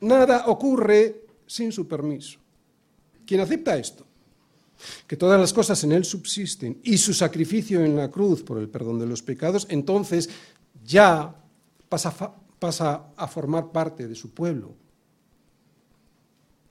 Nada 0.00 0.46
ocurre 0.46 1.24
sin 1.46 1.72
su 1.72 1.86
permiso. 1.86 2.38
¿Quién 3.24 3.40
acepta 3.40 3.76
esto? 3.76 4.06
Que 5.06 5.16
todas 5.16 5.40
las 5.40 5.52
cosas 5.52 5.82
en 5.84 5.92
Él 5.92 6.04
subsisten 6.04 6.80
y 6.82 6.98
su 6.98 7.12
sacrificio 7.14 7.84
en 7.84 7.96
la 7.96 8.10
cruz 8.10 8.42
por 8.42 8.58
el 8.58 8.68
perdón 8.68 8.98
de 8.98 9.06
los 9.06 9.22
pecados, 9.22 9.66
entonces 9.68 10.30
ya 10.84 11.34
pasa, 11.88 12.34
pasa 12.58 13.06
a 13.16 13.26
formar 13.26 13.72
parte 13.72 14.06
de 14.06 14.14
su 14.14 14.30
pueblo. 14.30 14.74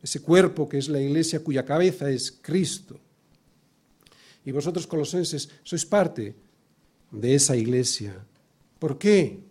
Ese 0.01 0.21
cuerpo 0.21 0.69
que 0.69 0.77
es 0.77 0.87
la 0.87 1.01
iglesia 1.01 1.43
cuya 1.43 1.65
cabeza 1.65 2.09
es 2.09 2.31
Cristo 2.31 2.97
Y 4.47 4.53
vosotros, 4.53 4.87
colosenses, 4.87 5.49
sois 5.59 5.83
parte 5.83 6.31
de 7.11 7.35
esa 7.35 7.51
iglesia. 7.59 8.15
¿Por 8.79 8.97
qué? 8.97 9.43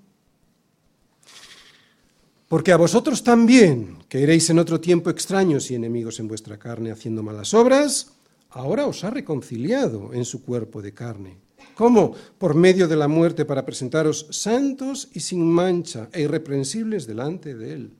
Porque 2.48 2.72
a 2.72 2.80
vosotros 2.80 3.22
también, 3.22 3.98
que 4.08 4.22
eréis 4.22 4.48
en 4.48 4.58
otro 4.58 4.80
tiempo 4.80 5.10
extraños 5.10 5.70
y 5.70 5.74
enemigos 5.74 6.18
en 6.18 6.28
vuestra 6.28 6.58
carne, 6.58 6.92
haciendo 6.92 7.22
malas 7.22 7.52
obras, 7.52 8.16
ahora 8.48 8.86
os 8.86 9.04
ha 9.04 9.10
reconciliado 9.10 10.14
en 10.14 10.24
su 10.24 10.42
cuerpo 10.42 10.80
de 10.80 10.94
carne. 10.94 11.36
¿Cómo? 11.74 12.16
Por 12.38 12.54
medio 12.54 12.88
de 12.88 12.96
la 12.96 13.06
muerte 13.06 13.44
para 13.44 13.66
presentaros 13.66 14.28
santos 14.30 15.10
y 15.12 15.20
sin 15.20 15.44
mancha 15.44 16.08
e 16.10 16.22
irreprensibles 16.22 17.06
delante 17.06 17.54
de 17.54 17.72
Él. 17.74 17.92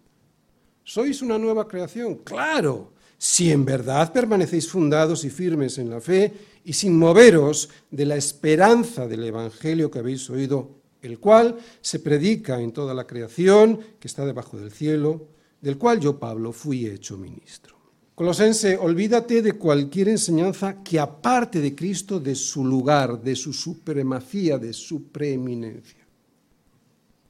¿Sois 0.82 1.20
una 1.20 1.36
nueva 1.36 1.68
creación? 1.68 2.24
Claro, 2.24 2.95
si 3.18 3.50
en 3.50 3.64
verdad 3.64 4.12
permanecéis 4.12 4.68
fundados 4.68 5.24
y 5.24 5.30
firmes 5.30 5.78
en 5.78 5.90
la 5.90 6.00
fe 6.00 6.32
y 6.64 6.72
sin 6.72 6.98
moveros 6.98 7.70
de 7.90 8.06
la 8.06 8.16
esperanza 8.16 9.06
del 9.06 9.24
Evangelio 9.24 9.90
que 9.90 10.00
habéis 10.00 10.28
oído, 10.28 10.70
el 11.02 11.18
cual 11.18 11.56
se 11.80 12.00
predica 12.00 12.60
en 12.60 12.72
toda 12.72 12.92
la 12.92 13.06
creación 13.06 13.80
que 13.98 14.08
está 14.08 14.26
debajo 14.26 14.58
del 14.58 14.72
cielo, 14.72 15.28
del 15.60 15.78
cual 15.78 16.00
yo, 16.00 16.18
Pablo, 16.18 16.52
fui 16.52 16.86
hecho 16.86 17.16
ministro. 17.16 17.76
Colosense, 18.14 18.78
olvídate 18.78 19.42
de 19.42 19.52
cualquier 19.52 20.08
enseñanza 20.08 20.82
que 20.82 20.98
aparte 20.98 21.60
de 21.60 21.74
Cristo 21.74 22.18
de 22.18 22.34
su 22.34 22.64
lugar, 22.64 23.20
de 23.20 23.36
su 23.36 23.52
supremacía, 23.52 24.58
de 24.58 24.72
su 24.72 25.08
preeminencia. 25.08 26.06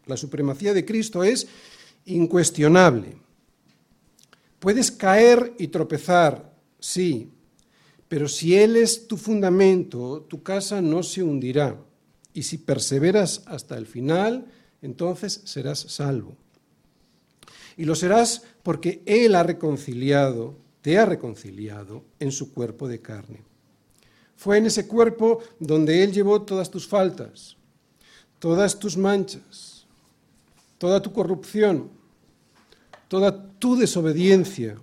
La 0.07 0.17
supremacía 0.17 0.73
de 0.73 0.85
Cristo 0.85 1.25
es 1.25 1.49
incuestionable. 2.05 3.17
Puedes 4.67 4.91
caer 4.91 5.55
y 5.61 5.69
tropezar, 5.69 6.53
sí, 6.81 7.31
pero 8.09 8.27
si 8.27 8.57
Él 8.57 8.75
es 8.75 9.07
tu 9.07 9.17
fundamento, 9.17 10.23
tu 10.23 10.43
casa 10.43 10.83
no 10.83 11.05
se 11.05 11.23
hundirá. 11.23 11.81
Y 12.35 12.43
si 12.43 12.59
perseveras 12.59 13.45
hasta 13.47 13.79
el 13.79 13.87
final, 13.87 14.45
entonces 14.83 15.41
serás 15.45 15.79
salvo. 15.79 16.37
Y 17.77 17.85
lo 17.85 17.95
serás 17.95 18.43
porque 18.65 19.05
Él 19.07 19.37
ha 19.37 19.45
reconciliado 19.45 20.57
te 20.83 20.99
ha 20.99 21.07
reconciliado 21.07 22.03
en 22.19 22.33
su 22.33 22.53
cuerpo 22.53 22.89
de 22.89 23.01
carne. 23.01 23.45
Fue 24.35 24.59
en 24.59 24.67
ese 24.67 24.89
cuerpo 24.89 25.45
donde 25.61 26.03
Él 26.03 26.11
llevó 26.11 26.43
todas 26.43 26.73
tus 26.73 26.89
faltas, 26.89 27.57
todas 28.41 28.81
tus 28.81 28.97
manchas, 28.97 29.87
toda 30.77 31.01
tu 31.01 31.13
corrupción, 31.13 31.95
toda 33.09 33.51
tu 33.59 33.77
desobediencia, 33.77 34.77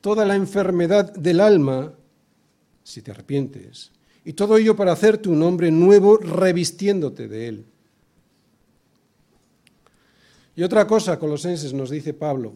toda 0.00 0.24
la 0.24 0.36
enfermedad 0.36 1.12
del 1.14 1.40
alma, 1.40 1.92
si 2.82 3.02
te 3.02 3.10
arrepientes, 3.10 3.92
y 4.24 4.32
todo 4.32 4.56
ello 4.56 4.76
para 4.76 4.92
hacerte 4.92 5.28
un 5.28 5.42
hombre 5.42 5.70
nuevo 5.70 6.16
revistiéndote 6.18 7.28
de 7.28 7.48
Él. 7.48 7.64
Y 10.56 10.62
otra 10.62 10.86
cosa, 10.86 11.18
Colosenses, 11.18 11.72
nos 11.72 11.90
dice 11.90 12.12
Pablo, 12.12 12.54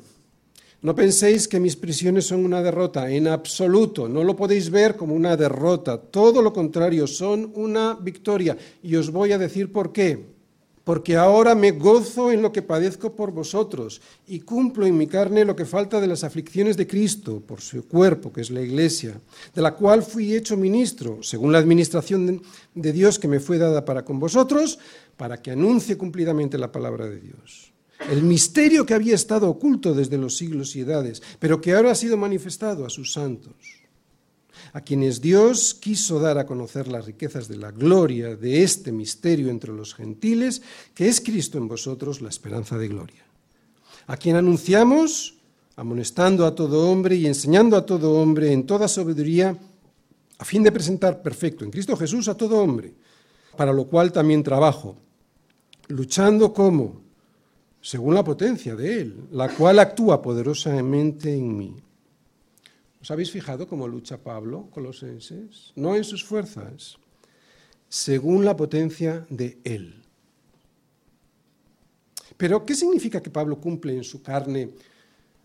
no 0.82 0.94
penséis 0.94 1.48
que 1.48 1.60
mis 1.60 1.76
prisiones 1.76 2.26
son 2.26 2.44
una 2.44 2.62
derrota, 2.62 3.10
en 3.10 3.26
absoluto, 3.28 4.06
no 4.06 4.22
lo 4.22 4.36
podéis 4.36 4.68
ver 4.68 4.96
como 4.96 5.14
una 5.14 5.34
derrota, 5.34 5.96
todo 5.96 6.42
lo 6.42 6.52
contrario, 6.52 7.06
son 7.06 7.50
una 7.54 7.94
victoria. 7.94 8.54
Y 8.82 8.94
os 8.96 9.10
voy 9.10 9.32
a 9.32 9.38
decir 9.38 9.72
por 9.72 9.92
qué. 9.92 10.33
Porque 10.84 11.16
ahora 11.16 11.54
me 11.54 11.72
gozo 11.72 12.30
en 12.30 12.42
lo 12.42 12.52
que 12.52 12.60
padezco 12.60 13.16
por 13.16 13.32
vosotros 13.32 14.02
y 14.26 14.40
cumplo 14.40 14.86
en 14.86 14.98
mi 14.98 15.06
carne 15.06 15.46
lo 15.46 15.56
que 15.56 15.64
falta 15.64 15.98
de 15.98 16.06
las 16.06 16.24
aflicciones 16.24 16.76
de 16.76 16.86
Cristo 16.86 17.42
por 17.44 17.62
su 17.62 17.88
cuerpo, 17.88 18.30
que 18.30 18.42
es 18.42 18.50
la 18.50 18.60
Iglesia, 18.60 19.18
de 19.54 19.62
la 19.62 19.74
cual 19.74 20.02
fui 20.02 20.34
hecho 20.34 20.58
ministro, 20.58 21.22
según 21.22 21.52
la 21.52 21.58
administración 21.58 22.42
de 22.74 22.92
Dios 22.92 23.18
que 23.18 23.28
me 23.28 23.40
fue 23.40 23.56
dada 23.56 23.86
para 23.86 24.04
con 24.04 24.20
vosotros, 24.20 24.78
para 25.16 25.40
que 25.40 25.52
anuncie 25.52 25.96
cumplidamente 25.96 26.58
la 26.58 26.70
palabra 26.70 27.06
de 27.06 27.18
Dios. 27.18 27.72
El 28.10 28.22
misterio 28.22 28.84
que 28.84 28.92
había 28.92 29.14
estado 29.14 29.48
oculto 29.48 29.94
desde 29.94 30.18
los 30.18 30.36
siglos 30.36 30.76
y 30.76 30.80
edades, 30.80 31.22
pero 31.38 31.62
que 31.62 31.72
ahora 31.72 31.92
ha 31.92 31.94
sido 31.94 32.18
manifestado 32.18 32.84
a 32.84 32.90
sus 32.90 33.12
santos, 33.12 33.54
a 34.74 34.80
quienes 34.80 35.20
Dios 35.20 35.72
quiso 35.72 36.18
dar 36.18 36.36
a 36.36 36.46
conocer 36.46 36.88
las 36.88 37.06
riquezas 37.06 37.46
de 37.46 37.56
la 37.56 37.70
gloria 37.70 38.34
de 38.34 38.64
este 38.64 38.90
misterio 38.90 39.48
entre 39.48 39.72
los 39.72 39.94
gentiles, 39.94 40.62
que 40.94 41.06
es 41.06 41.20
Cristo 41.20 41.58
en 41.58 41.68
vosotros, 41.68 42.20
la 42.20 42.28
esperanza 42.28 42.76
de 42.76 42.88
gloria. 42.88 43.22
A 44.08 44.16
quien 44.16 44.34
anunciamos, 44.34 45.36
amonestando 45.76 46.44
a 46.44 46.56
todo 46.56 46.90
hombre 46.90 47.14
y 47.14 47.26
enseñando 47.26 47.76
a 47.76 47.86
todo 47.86 48.20
hombre 48.20 48.52
en 48.52 48.66
toda 48.66 48.88
sabiduría, 48.88 49.56
a 50.38 50.44
fin 50.44 50.64
de 50.64 50.72
presentar 50.72 51.22
perfecto 51.22 51.64
en 51.64 51.70
Cristo 51.70 51.96
Jesús 51.96 52.26
a 52.26 52.36
todo 52.36 52.58
hombre, 52.58 52.92
para 53.56 53.72
lo 53.72 53.86
cual 53.86 54.10
también 54.10 54.42
trabajo, 54.42 54.96
luchando 55.86 56.52
como 56.52 57.00
según 57.80 58.14
la 58.14 58.24
potencia 58.24 58.74
de 58.74 59.02
Él, 59.02 59.28
la 59.30 59.54
cual 59.54 59.78
actúa 59.78 60.20
poderosamente 60.20 61.32
en 61.32 61.56
mí. 61.56 61.76
¿Os 63.04 63.10
habéis 63.10 63.30
fijado 63.30 63.68
cómo 63.68 63.86
lucha 63.86 64.16
Pablo, 64.16 64.70
colosenses? 64.72 65.76
No 65.76 65.94
en 65.94 66.04
sus 66.04 66.24
fuerzas, 66.24 66.96
según 67.86 68.46
la 68.46 68.56
potencia 68.56 69.26
de 69.28 69.58
Él. 69.62 70.00
Pero, 72.38 72.64
¿qué 72.64 72.74
significa 72.74 73.20
que 73.20 73.28
Pablo 73.28 73.60
cumple 73.60 73.94
en 73.94 74.04
su 74.04 74.22
carne 74.22 74.70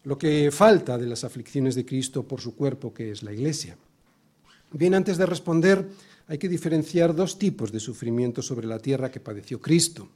lo 0.05 0.17
que 0.17 0.51
falta 0.51 0.97
de 0.97 1.07
las 1.07 1.25
aflicciones 1.25 1.75
de 1.75 1.83
Cristo 1.83 2.23
por 2.23 2.39
su 2.39 2.55
cuerpo, 2.55 2.93
que 2.93 3.11
es 3.11 3.23
la 3.23 3.33
Iglesia? 3.33 3.75
Bien, 4.71 4.95
antes 4.95 5.17
de 5.17 5.25
responder, 5.25 5.85
hay 6.27 6.37
que 6.37 6.47
diferenciar 6.47 7.13
dos 7.13 7.37
tipos 7.37 7.73
de 7.73 7.81
sufrimiento 7.81 8.41
sobre 8.41 8.67
la 8.67 8.79
tierra 8.79 9.11
que 9.11 9.19
padeció 9.19 9.59
Cristo 9.59 10.07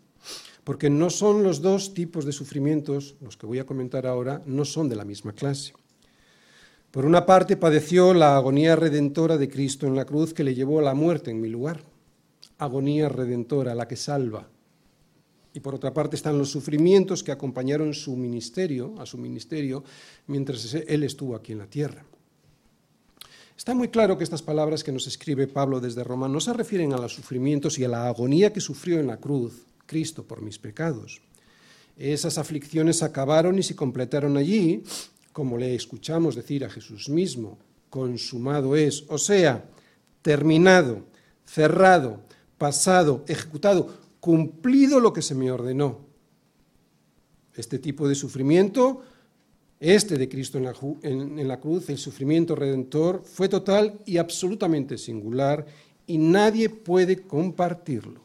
porque 0.63 0.89
no 0.89 1.09
son 1.09 1.43
los 1.43 1.61
dos 1.61 1.93
tipos 1.93 2.23
de 2.23 2.31
sufrimientos, 2.31 3.15
los 3.19 3.35
que 3.35 3.45
voy 3.45 3.59
a 3.59 3.65
comentar 3.65 4.07
ahora, 4.07 4.41
no 4.45 4.63
son 4.63 4.87
de 4.87 4.95
la 4.95 5.03
misma 5.03 5.33
clase. 5.33 5.73
Por 6.93 7.07
una 7.07 7.25
parte, 7.25 7.57
padeció 7.57 8.13
la 8.13 8.37
agonía 8.37 8.75
redentora 8.75 9.39
de 9.39 9.49
Cristo 9.49 9.87
en 9.87 9.95
la 9.95 10.05
cruz 10.05 10.31
que 10.31 10.43
le 10.43 10.53
llevó 10.53 10.77
a 10.77 10.83
la 10.83 10.93
muerte 10.93 11.31
en 11.31 11.41
mi 11.41 11.49
lugar. 11.49 11.81
Agonía 12.59 13.09
redentora, 13.09 13.73
la 13.73 13.87
que 13.87 13.95
salva. 13.95 14.47
Y 15.55 15.59
por 15.59 15.73
otra 15.73 15.91
parte 15.91 16.15
están 16.15 16.37
los 16.37 16.51
sufrimientos 16.51 17.23
que 17.23 17.31
acompañaron 17.31 17.95
su 17.95 18.15
ministerio, 18.15 18.93
a 18.99 19.07
su 19.07 19.17
ministerio, 19.17 19.83
mientras 20.27 20.71
él 20.71 21.01
estuvo 21.01 21.35
aquí 21.35 21.53
en 21.53 21.57
la 21.57 21.65
tierra. 21.65 22.05
Está 23.57 23.73
muy 23.73 23.87
claro 23.87 24.15
que 24.15 24.23
estas 24.23 24.43
palabras 24.43 24.83
que 24.83 24.91
nos 24.91 25.07
escribe 25.07 25.47
Pablo 25.47 25.79
desde 25.79 26.03
Roma 26.03 26.27
no 26.27 26.39
se 26.39 26.53
refieren 26.53 26.93
a 26.93 26.97
los 26.97 27.15
sufrimientos 27.15 27.79
y 27.79 27.85
a 27.85 27.89
la 27.89 28.07
agonía 28.07 28.53
que 28.53 28.61
sufrió 28.61 28.99
en 28.99 29.07
la 29.07 29.17
cruz, 29.17 29.65
Cristo 29.87 30.25
por 30.27 30.43
mis 30.43 30.59
pecados. 30.59 31.23
Esas 31.97 32.37
aflicciones 32.37 33.01
acabaron 33.01 33.57
y 33.57 33.63
se 33.63 33.75
completaron 33.75 34.37
allí, 34.37 34.83
como 35.33 35.57
le 35.57 35.75
escuchamos 35.75 36.35
decir 36.35 36.63
a 36.63 36.69
Jesús 36.69 37.09
mismo, 37.09 37.57
consumado 37.89 38.75
es, 38.75 39.03
o 39.09 39.17
sea, 39.17 39.65
terminado, 40.21 41.03
cerrado, 41.45 42.21
pasado, 42.57 43.25
ejecutado, 43.27 43.93
cumplido 44.19 44.99
lo 44.99 45.11
que 45.11 45.21
se 45.21 45.35
me 45.35 45.51
ordenó. 45.51 45.99
Este 47.55 47.79
tipo 47.79 48.07
de 48.07 48.15
sufrimiento, 48.15 49.01
este 49.79 50.17
de 50.17 50.29
Cristo 50.29 50.57
en 50.57 50.63
la, 50.63 50.73
en 51.01 51.47
la 51.47 51.59
cruz, 51.59 51.89
el 51.89 51.97
sufrimiento 51.97 52.55
redentor, 52.55 53.23
fue 53.25 53.49
total 53.49 53.99
y 54.05 54.17
absolutamente 54.17 54.97
singular 54.97 55.65
y 56.07 56.17
nadie 56.17 56.69
puede 56.69 57.23
compartirlo. 57.23 58.21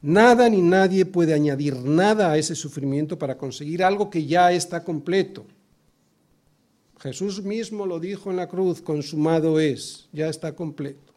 Nada 0.00 0.48
ni 0.50 0.60
nadie 0.60 1.06
puede 1.06 1.32
añadir 1.32 1.76
nada 1.76 2.30
a 2.30 2.36
ese 2.36 2.54
sufrimiento 2.54 3.18
para 3.18 3.38
conseguir 3.38 3.82
algo 3.82 4.10
que 4.10 4.26
ya 4.26 4.52
está 4.52 4.84
completo. 4.84 5.46
Jesús 7.04 7.42
mismo 7.42 7.84
lo 7.84 8.00
dijo 8.00 8.30
en 8.30 8.36
la 8.36 8.48
cruz, 8.48 8.80
consumado 8.80 9.60
es, 9.60 10.08
ya 10.10 10.30
está 10.30 10.56
completo. 10.56 11.12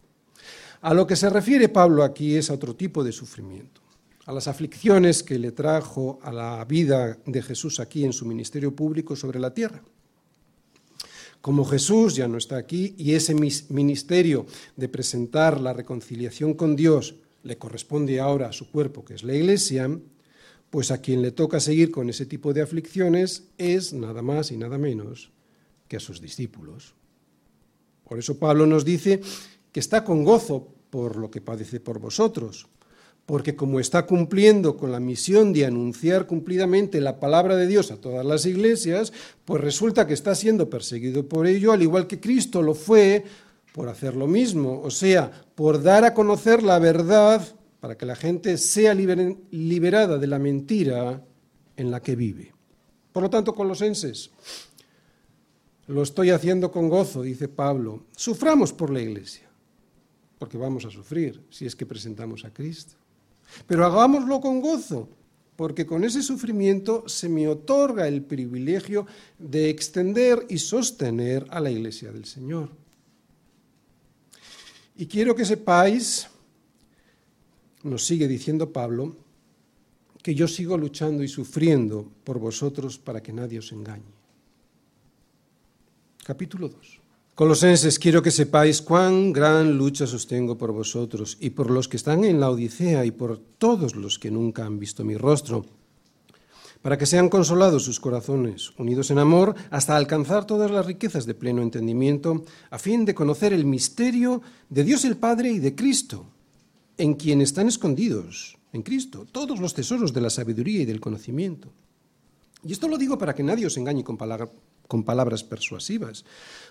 A 0.82 0.94
lo 0.94 1.08
que 1.08 1.16
se 1.16 1.30
refiere 1.30 1.70
Pablo 1.70 2.04
aquí 2.04 2.36
es 2.36 2.50
a 2.50 2.56
otro 2.56 2.76
tipo 2.76 3.06
de 3.06 3.14
sufrimiento, 3.14 3.80
a 4.26 4.34
las 4.34 4.50
aflicciones 4.50 5.24
que 5.24 5.40
le 5.40 5.54
trajo 5.54 6.20
a 6.22 6.34
la 6.34 6.66
vida 6.66 7.18
de 7.26 7.42
Jesús 7.42 7.80
aquí 7.80 8.04
en 8.04 8.12
su 8.12 8.26
ministerio 8.26 8.76
público 8.76 9.16
sobre 9.16 9.40
la 9.40 9.54
tierra. 9.54 9.82
Como 11.40 11.64
Jesús 11.64 12.18
ya 12.18 12.28
no 12.28 12.38
está 12.38 12.58
aquí 12.58 12.94
y 12.98 13.14
ese 13.14 13.34
ministerio 13.70 14.46
de 14.76 14.90
presentar 14.90 15.62
la 15.62 15.72
reconciliación 15.72 16.56
con 16.56 16.76
Dios 16.76 17.16
le 17.44 17.58
corresponde 17.58 18.20
ahora 18.20 18.50
a 18.50 18.52
su 18.52 18.70
cuerpo, 18.70 19.06
que 19.06 19.14
es 19.14 19.24
la 19.24 19.36
Iglesia, 19.36 19.90
pues 20.70 20.92
a 20.92 20.98
quien 20.98 21.22
le 21.22 21.32
toca 21.32 21.62
seguir 21.62 21.92
con 21.92 22.10
ese 22.10 22.26
tipo 22.26 22.52
de 22.52 22.62
aflicciones 22.62 23.46
es 23.58 23.94
nada 23.94 24.22
más 24.22 24.52
y 24.52 24.58
nada 24.58 24.78
menos 24.78 25.32
que 25.88 25.98
a 25.98 26.00
sus 26.00 26.22
discípulos. 26.22 26.94
Por 28.04 28.20
eso 28.20 28.38
Pablo 28.38 28.66
nos 28.66 28.86
dice 28.86 29.22
que 29.72 29.80
está 29.80 30.04
con 30.04 30.24
gozo 30.24 30.68
por 30.90 31.18
lo 31.18 31.30
que 31.30 31.42
padece 31.42 31.80
por 31.80 32.00
vosotros, 32.00 32.68
porque 33.26 33.58
como 33.58 33.82
está 33.82 34.06
cumpliendo 34.06 34.78
con 34.78 34.92
la 34.92 35.02
misión 35.02 35.52
de 35.52 35.66
anunciar 35.66 36.28
cumplidamente 36.28 37.02
la 37.02 37.20
palabra 37.20 37.58
de 37.58 37.68
Dios 37.68 37.92
a 37.92 37.98
todas 37.98 38.26
las 38.26 38.46
iglesias, 38.46 39.12
pues 39.44 39.62
resulta 39.62 40.08
que 40.08 40.14
está 40.14 40.34
siendo 40.34 40.70
perseguido 40.70 41.28
por 41.28 41.46
ello, 41.46 41.74
al 41.74 41.82
igual 41.82 42.08
que 42.08 42.22
Cristo 42.22 42.62
lo 42.62 42.74
fue 42.74 43.26
por 43.74 43.90
hacer 43.90 44.16
lo 44.16 44.28
mismo, 44.28 44.82
o 44.82 44.90
sea, 44.90 45.30
por 45.56 45.84
dar 45.84 46.06
a 46.06 46.14
conocer 46.14 46.64
la 46.64 46.80
verdad 46.80 47.46
para 47.80 47.98
que 47.98 48.06
la 48.06 48.16
gente 48.16 48.58
sea 48.58 48.94
liberada 48.94 50.18
de 50.18 50.28
la 50.28 50.40
mentira 50.40 51.24
en 51.76 51.92
la 51.92 52.02
que 52.02 52.16
vive. 52.16 52.54
Por 53.12 53.24
lo 53.24 53.30
tanto, 53.30 53.54
colosenses, 53.54 54.32
lo 55.88 56.04
estoy 56.04 56.32
haciendo 56.32 56.72
con 56.72 56.90
gozo, 56.90 57.22
dice 57.22 57.48
Pablo. 57.48 58.04
Suframos 58.16 58.74
por 58.74 58.92
la 58.92 59.02
iglesia, 59.02 59.50
porque 60.38 60.58
vamos 60.58 60.86
a 60.86 60.92
sufrir 60.92 61.42
si 61.50 61.66
es 61.66 61.76
que 61.76 61.86
presentamos 61.86 62.44
a 62.46 62.54
Cristo. 62.54 62.96
Pero 63.66 63.86
hagámoslo 63.86 64.42
con 64.42 64.62
gozo, 64.62 65.10
porque 65.56 65.86
con 65.86 66.04
ese 66.04 66.22
sufrimiento 66.22 67.08
se 67.08 67.30
me 67.30 67.48
otorga 67.48 68.08
el 68.08 68.22
privilegio 68.22 69.08
de 69.40 69.70
extender 69.70 70.46
y 70.50 70.58
sostener 70.58 71.48
a 71.50 71.62
la 71.62 71.72
iglesia 71.72 72.12
del 72.12 72.26
Señor. 72.26 72.70
Y 74.98 75.06
quiero 75.06 75.36
que 75.36 75.46
sepáis, 75.46 76.28
nos 77.84 78.06
sigue 78.06 78.28
diciendo 78.28 78.74
Pablo, 78.74 79.16
que 80.22 80.36
yo 80.36 80.50
sigo 80.50 80.78
luchando 80.78 81.24
y 81.24 81.30
sufriendo 81.30 82.12
por 82.26 82.40
vosotros 82.40 82.98
para 82.98 83.24
que 83.24 83.32
nadie 83.32 83.60
os 83.60 83.72
engañe 83.72 84.17
capítulo 86.28 86.68
2. 86.68 87.00
Colosenses, 87.36 87.98
quiero 88.00 88.20
que 88.22 88.36
sepáis 88.36 88.84
cuán 88.84 89.32
gran 89.32 89.80
lucha 89.80 90.04
sostengo 90.04 90.58
por 90.58 90.74
vosotros 90.74 91.38
y 91.40 91.52
por 91.52 91.72
los 91.72 91.88
que 91.88 91.96
están 91.96 92.26
en 92.26 92.42
la 92.42 92.52
Odisea 92.52 93.06
y 93.06 93.12
por 93.12 93.38
todos 93.38 93.96
los 93.96 94.20
que 94.20 94.30
nunca 94.30 94.66
han 94.66 94.78
visto 94.78 95.06
mi 95.06 95.16
rostro, 95.16 95.64
para 96.82 96.98
que 96.98 97.06
sean 97.06 97.30
consolados 97.30 97.84
sus 97.84 98.02
corazones, 98.02 98.74
unidos 98.78 99.10
en 99.10 99.20
amor, 99.20 99.56
hasta 99.72 99.96
alcanzar 99.96 100.44
todas 100.44 100.70
las 100.70 100.86
riquezas 100.86 101.26
de 101.26 101.34
pleno 101.34 101.62
entendimiento, 101.62 102.44
a 102.72 102.78
fin 102.78 103.06
de 103.06 103.16
conocer 103.16 103.54
el 103.54 103.64
misterio 103.64 104.42
de 104.68 104.84
Dios 104.84 105.06
el 105.06 105.16
Padre 105.16 105.52
y 105.52 105.60
de 105.60 105.76
Cristo, 105.76 106.26
en 106.98 107.14
quien 107.14 107.40
están 107.40 107.70
escondidos, 107.70 108.58
en 108.74 108.84
Cristo, 108.84 109.26
todos 109.32 109.62
los 109.62 109.74
tesoros 109.74 110.12
de 110.12 110.20
la 110.20 110.30
sabiduría 110.30 110.82
y 110.82 110.86
del 110.86 111.00
conocimiento. 111.00 111.72
Y 112.66 112.74
esto 112.74 112.90
lo 112.90 112.98
digo 112.98 113.18
para 113.18 113.34
que 113.34 113.44
nadie 113.44 113.66
os 113.66 113.78
engañe 113.78 114.04
con, 114.04 114.18
palabras 114.18 114.50
con 114.88 115.04
palabras 115.04 115.44
persuasivas, 115.44 116.26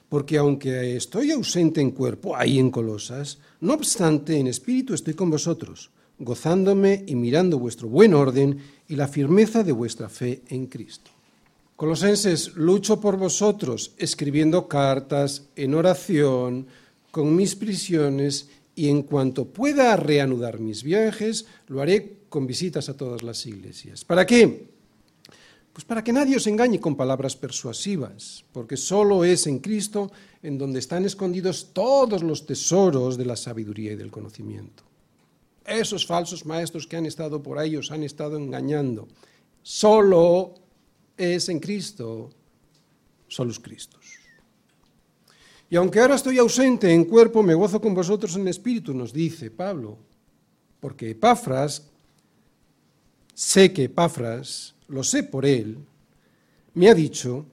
porque 0.09 0.38
aunque 0.38 0.96
estoy 0.96 1.31
ausente 1.33 1.81
en 1.81 1.90
cuerpo, 1.90 2.37
ahí 2.37 2.59
en 2.59 2.70
Colosas, 2.70 3.38
no 3.61 3.74
obstante 3.74 4.37
en 4.38 4.46
espíritu 4.46 4.94
estoy 4.94 5.14
con 5.14 5.31
vosotros, 5.31 5.90
gozándome 6.18 7.05
y 7.07 7.14
mirando 7.14 7.59
vuestro 7.59 7.88
buen 7.88 8.14
orden 8.14 8.59
y 8.88 8.96
la 8.96 9.09
firmeza 9.09 9.62
de 9.62 9.72
vuestra 9.72 10.09
fe 10.09 10.42
en 10.48 10.66
Cristo. 10.66 11.11
Colosenses, 11.76 12.55
lucho 12.55 13.00
por 13.00 13.18
vosotros, 13.18 13.92
escribiendo 13.98 14.66
cartas, 14.66 15.48
en 15.57 15.74
oración, 15.74 16.66
con 17.11 17.37
mis 17.37 17.55
prisiones, 17.55 18.48
y 18.76 18.90
en 18.90 19.02
cuanto 19.02 19.46
pueda 19.46 19.96
reanudar 19.96 20.61
mis 20.61 20.83
viajes, 20.83 21.46
lo 21.66 21.81
haré 21.81 22.18
con 22.29 22.46
visitas 22.46 22.88
a 22.88 22.96
todas 22.96 23.22
las 23.22 23.44
iglesias. 23.46 24.05
¿Para 24.05 24.26
qué? 24.26 24.68
Pues 25.77 25.85
para 25.85 26.03
que 26.03 26.09
nadie 26.09 26.41
os 26.41 26.49
engañe 26.49 26.81
con 26.81 26.97
palabras 26.97 27.37
persuasivas, 27.37 28.49
porque 28.57 28.81
solo 28.81 29.29
es 29.29 29.47
en 29.47 29.61
Cristo 29.61 30.09
en 30.41 30.57
donde 30.57 30.81
están 30.81 31.05
escondidos 31.05 31.77
todos 31.77 32.23
los 32.23 32.49
tesoros 32.49 33.19
de 33.21 33.27
la 33.27 33.37
sabiduría 33.37 33.93
y 33.93 33.97
del 34.01 34.11
conocimiento. 34.11 34.85
Esos 35.67 36.07
falsos 36.07 36.47
maestros 36.47 36.87
que 36.87 36.97
han 36.97 37.05
estado 37.05 37.43
por 37.43 37.59
ahí 37.59 37.77
os 37.77 37.93
han 37.93 38.05
estado 38.05 38.39
engañando. 38.39 39.07
Solo 39.61 40.55
es 41.15 41.51
en 41.51 41.61
Cristo, 41.61 42.31
son 43.29 43.49
los 43.49 43.61
Cristos. 43.61 44.01
Y 45.69 45.77
aunque 45.77 46.01
ahora 46.01 46.15
estoy 46.15 46.39
ausente 46.39 46.91
en 46.91 47.05
cuerpo, 47.05 47.43
me 47.43 47.53
gozo 47.53 47.83
con 47.83 47.93
vosotros 47.93 48.35
en 48.37 48.49
espíritu, 48.49 48.95
nos 48.95 49.12
dice 49.12 49.51
Pablo, 49.51 49.99
porque 50.81 51.11
Epafras, 51.11 51.91
sé 53.35 53.75
que 53.75 53.85
Epafras 53.85 54.76
lo 54.88 55.03
sé 55.03 55.22
por 55.22 55.46
él, 55.46 55.79
me 56.75 56.88
ha 56.88 56.94
dicho 56.94 57.46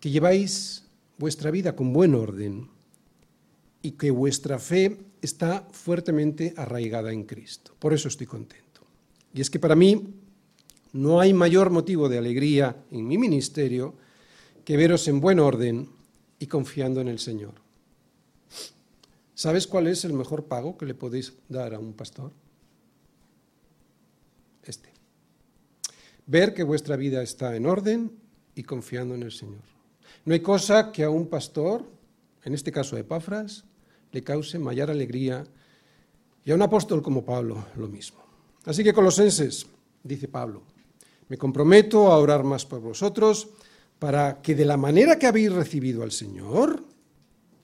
que 0.00 0.10
lleváis 0.10 0.84
vuestra 1.18 1.50
vida 1.50 1.74
con 1.74 1.92
buen 1.92 2.14
orden 2.14 2.68
y 3.82 3.92
que 3.92 4.10
vuestra 4.10 4.58
fe 4.58 4.96
está 5.20 5.68
fuertemente 5.72 6.54
arraigada 6.56 7.12
en 7.12 7.24
Cristo. 7.24 7.74
Por 7.78 7.92
eso 7.92 8.08
estoy 8.08 8.26
contento. 8.26 8.82
Y 9.32 9.40
es 9.40 9.50
que 9.50 9.58
para 9.58 9.74
mí 9.74 10.14
no 10.92 11.20
hay 11.20 11.34
mayor 11.34 11.70
motivo 11.70 12.08
de 12.08 12.18
alegría 12.18 12.76
en 12.90 13.06
mi 13.06 13.18
ministerio 13.18 13.94
que 14.64 14.76
veros 14.76 15.08
en 15.08 15.20
buen 15.20 15.40
orden 15.40 15.88
y 16.38 16.46
confiando 16.46 17.00
en 17.00 17.08
el 17.08 17.18
Señor. 17.18 17.54
¿Sabes 19.34 19.66
cuál 19.66 19.88
es 19.88 20.04
el 20.04 20.12
mejor 20.12 20.44
pago 20.44 20.78
que 20.78 20.86
le 20.86 20.94
podéis 20.94 21.32
dar 21.48 21.74
a 21.74 21.78
un 21.78 21.92
pastor? 21.92 22.30
Este 24.62 24.94
ver 26.26 26.54
que 26.54 26.62
vuestra 26.62 26.96
vida 26.96 27.22
está 27.22 27.56
en 27.56 27.66
orden 27.66 28.12
y 28.54 28.62
confiando 28.62 29.14
en 29.14 29.22
el 29.22 29.32
Señor. 29.32 29.62
No 30.24 30.32
hay 30.32 30.40
cosa 30.40 30.90
que 30.92 31.04
a 31.04 31.10
un 31.10 31.28
pastor, 31.28 31.84
en 32.44 32.54
este 32.54 32.72
caso 32.72 32.96
a 32.96 33.00
Epafras, 33.00 33.64
le 34.12 34.22
cause 34.22 34.58
mayor 34.58 34.90
alegría 34.90 35.44
y 36.44 36.50
a 36.50 36.54
un 36.54 36.62
apóstol 36.62 37.02
como 37.02 37.24
Pablo 37.24 37.66
lo 37.76 37.88
mismo. 37.88 38.22
Así 38.64 38.82
que 38.82 38.94
colosenses, 38.94 39.66
dice 40.02 40.28
Pablo, 40.28 40.62
me 41.28 41.36
comprometo 41.36 42.10
a 42.10 42.18
orar 42.18 42.44
más 42.44 42.64
por 42.64 42.80
vosotros 42.80 43.48
para 43.98 44.40
que 44.40 44.54
de 44.54 44.64
la 44.64 44.76
manera 44.76 45.18
que 45.18 45.26
habéis 45.26 45.52
recibido 45.52 46.02
al 46.02 46.12
Señor 46.12 46.82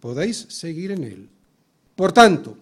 podáis 0.00 0.46
seguir 0.48 0.90
en 0.92 1.04
Él. 1.04 1.28
Por 1.94 2.12
tanto, 2.12 2.56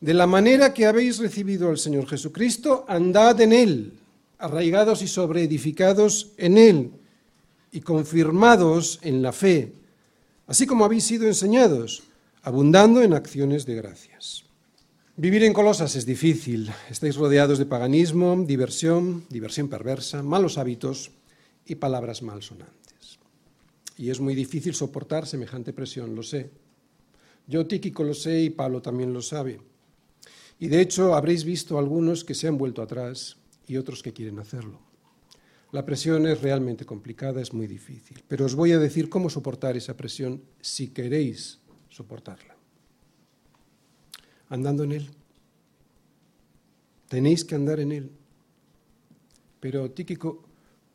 de 0.00 0.14
la 0.14 0.26
manera 0.26 0.72
que 0.72 0.86
habéis 0.86 1.18
recibido 1.18 1.68
al 1.68 1.78
Señor 1.78 2.06
Jesucristo, 2.06 2.84
andad 2.88 3.40
en 3.40 3.52
Él 3.52 3.99
arraigados 4.40 5.02
y 5.02 5.08
sobreedificados 5.08 6.32
en 6.36 6.58
Él 6.58 6.90
y 7.70 7.80
confirmados 7.80 8.98
en 9.02 9.22
la 9.22 9.32
fe, 9.32 9.72
así 10.46 10.66
como 10.66 10.84
habéis 10.84 11.04
sido 11.04 11.26
enseñados, 11.26 12.02
abundando 12.42 13.02
en 13.02 13.14
acciones 13.14 13.66
de 13.66 13.76
gracias. 13.76 14.44
Vivir 15.16 15.44
en 15.44 15.52
Colosas 15.52 15.96
es 15.96 16.06
difícil. 16.06 16.72
Estáis 16.88 17.16
rodeados 17.16 17.58
de 17.58 17.66
paganismo, 17.66 18.42
diversión, 18.46 19.26
diversión 19.28 19.68
perversa, 19.68 20.22
malos 20.22 20.56
hábitos 20.56 21.10
y 21.66 21.74
palabras 21.74 22.22
malsonantes. 22.22 23.18
Y 23.98 24.08
es 24.08 24.18
muy 24.18 24.34
difícil 24.34 24.74
soportar 24.74 25.26
semejante 25.26 25.74
presión, 25.74 26.16
lo 26.16 26.22
sé. 26.22 26.48
Yo, 27.46 27.66
Tíquico, 27.66 28.02
lo 28.02 28.14
sé 28.14 28.40
y 28.40 28.50
Pablo 28.50 28.80
también 28.80 29.12
lo 29.12 29.20
sabe. 29.20 29.60
Y 30.58 30.68
de 30.68 30.80
hecho 30.80 31.14
habréis 31.14 31.44
visto 31.44 31.78
algunos 31.78 32.24
que 32.24 32.34
se 32.34 32.48
han 32.48 32.56
vuelto 32.56 32.80
atrás 32.80 33.36
y 33.70 33.76
otros 33.76 34.02
que 34.02 34.12
quieren 34.12 34.40
hacerlo. 34.40 34.80
La 35.70 35.84
presión 35.84 36.26
es 36.26 36.42
realmente 36.42 36.84
complicada, 36.84 37.40
es 37.40 37.52
muy 37.52 37.68
difícil, 37.68 38.24
pero 38.26 38.44
os 38.44 38.56
voy 38.56 38.72
a 38.72 38.80
decir 38.80 39.08
cómo 39.08 39.30
soportar 39.30 39.76
esa 39.76 39.96
presión 39.96 40.42
si 40.60 40.88
queréis 40.88 41.60
soportarla. 41.88 42.56
Andando 44.48 44.82
en 44.82 44.92
Él. 44.92 45.10
Tenéis 47.06 47.44
que 47.44 47.54
andar 47.54 47.78
en 47.78 47.92
Él. 47.92 48.10
Pero, 49.60 49.88
Tíquico, 49.92 50.42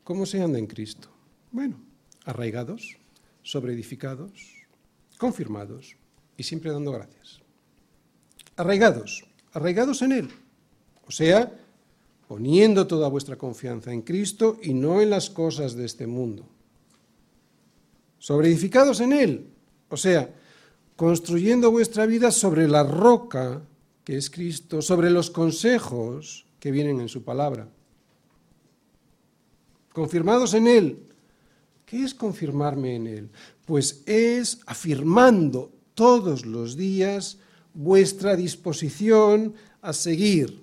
¿cómo 0.03 0.25
se 0.25 0.41
anda 0.41 0.59
en 0.59 0.67
Cristo? 0.67 1.09
Bueno, 1.51 1.79
arraigados, 2.25 2.97
sobreedificados, 3.41 4.33
confirmados 5.17 5.95
y 6.35 6.43
siempre 6.43 6.71
dando 6.71 6.91
gracias. 6.91 7.39
Arraigados, 8.57 9.23
arraigados 9.53 10.01
en 10.01 10.11
Él. 10.11 10.29
O 11.07 11.11
sea, 11.11 11.64
poniendo 12.27 12.87
toda 12.87 13.07
vuestra 13.07 13.37
confianza 13.37 13.93
en 13.93 14.01
Cristo 14.01 14.57
y 14.61 14.73
no 14.73 15.01
en 15.01 15.09
las 15.09 15.29
cosas 15.29 15.75
de 15.75 15.85
este 15.85 16.07
mundo. 16.07 16.45
Sobreedificados 18.19 18.99
en 18.99 19.13
Él, 19.13 19.47
o 19.89 19.97
sea, 19.97 20.33
construyendo 20.95 21.71
vuestra 21.71 22.05
vida 22.05 22.31
sobre 22.31 22.67
la 22.67 22.83
roca 22.83 23.61
que 24.03 24.17
es 24.17 24.29
Cristo, 24.29 24.81
sobre 24.81 25.09
los 25.09 25.29
consejos 25.31 26.45
que 26.59 26.71
vienen 26.71 27.01
en 27.01 27.09
su 27.09 27.23
palabra. 27.23 27.67
Confirmados 29.91 30.53
en 30.53 30.67
Él. 30.67 30.99
¿Qué 31.85 32.03
es 32.03 32.13
confirmarme 32.13 32.95
en 32.95 33.07
Él? 33.07 33.29
Pues 33.65 34.03
es 34.05 34.59
afirmando 34.65 35.71
todos 35.95 36.45
los 36.45 36.75
días 36.75 37.39
vuestra 37.73 38.35
disposición 38.35 39.53
a 39.81 39.93
seguir 39.93 40.61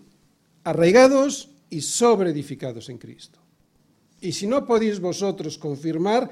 arraigados 0.64 1.52
y 1.73 1.81
sobreedificados 1.81 2.91
en 2.91 2.99
Cristo. 2.99 3.41
Y 4.21 4.33
si 4.33 4.47
no 4.47 4.67
podéis 4.67 5.01
vosotros 5.01 5.57
confirmar, 5.57 6.29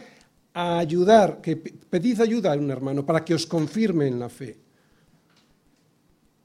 a 0.52 0.78
ayudar, 0.78 1.40
que 1.40 1.56
pedid 1.56 2.20
ayuda 2.20 2.52
a 2.52 2.56
un 2.56 2.70
hermano 2.70 3.06
para 3.06 3.24
que 3.24 3.34
os 3.34 3.46
confirme 3.46 4.06
en 4.06 4.18
la 4.18 4.28
fe, 4.28 4.58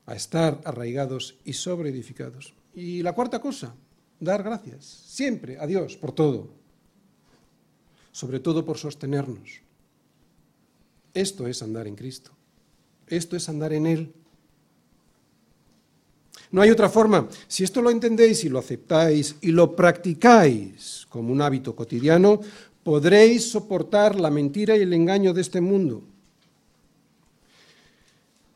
a 0.06 0.16
estar 0.16 0.62
arraigados 0.64 1.36
y 1.44 1.54
sobreedificados. 1.54 2.54
Y 2.74 3.02
la 3.02 3.14
cuarta 3.14 3.42
cosa, 3.42 3.76
dar 4.20 4.44
gracias, 4.44 4.86
siempre 4.86 5.60
a 5.60 5.68
Dios 5.68 5.98
por 5.98 6.14
todo, 6.14 6.54
sobre 8.12 8.40
todo 8.40 8.64
por 8.64 8.78
sostenernos. 8.78 9.62
Esto 11.14 11.48
es 11.48 11.62
andar 11.62 11.88
en 11.88 11.96
Cristo. 11.96 12.32
Esto 13.08 13.36
es 13.36 13.50
andar 13.50 13.74
en 13.74 13.88
Él. 13.88 14.14
No 16.52 16.62
hay 16.62 16.70
otra 16.70 16.90
forma. 16.90 17.28
Si 17.48 17.64
esto 17.64 17.82
lo 17.82 17.90
entendéis 17.90 18.44
y 18.44 18.50
lo 18.50 18.60
aceptáis 18.60 19.36
y 19.42 19.52
lo 19.52 19.76
practicáis 19.76 21.06
como 21.10 21.32
un 21.32 21.42
hábito 21.42 21.76
cotidiano, 21.76 22.40
podréis 22.84 23.50
soportar 23.50 24.20
la 24.20 24.30
mentira 24.30 24.78
y 24.78 24.82
el 24.82 24.94
engaño 24.94 25.34
de 25.34 25.42
este 25.42 25.60
mundo. 25.60 26.04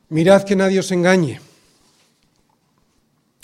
Mirad 0.09 0.43
que 0.43 0.55
nadie 0.55 0.79
os 0.79 0.91
engañe. 0.91 1.39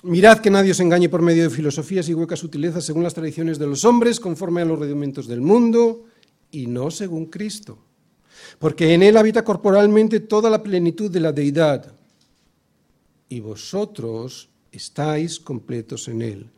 Mirad 0.04 0.40
que 0.40 0.52
nadie 0.52 0.72
os 0.72 0.80
engañe 0.80 1.10
por 1.10 1.22
medio 1.22 1.44
de 1.44 1.50
filosofías 1.50 2.08
y 2.10 2.14
huecas 2.14 2.40
sutilezas 2.40 2.86
según 2.86 3.02
las 3.02 3.14
tradiciones 3.14 3.58
de 3.58 3.66
los 3.66 3.86
hombres, 3.86 4.20
conforme 4.20 4.62
a 4.62 4.66
los 4.66 4.78
rudimentos 4.78 5.28
del 5.28 5.42
mundo, 5.42 6.06
y 6.52 6.68
no 6.68 6.92
según 6.92 7.26
Cristo. 7.26 7.78
Porque 8.60 8.94
en 8.94 9.02
Él 9.02 9.18
habita 9.18 9.44
corporalmente 9.44 10.20
toda 10.20 10.50
la 10.50 10.62
plenitud 10.62 11.10
de 11.10 11.20
la 11.20 11.32
deidad, 11.32 11.92
y 13.30 13.40
vosotros 13.40 14.50
estáis 14.72 15.40
completos 15.40 16.08
en 16.08 16.22
Él, 16.22 16.50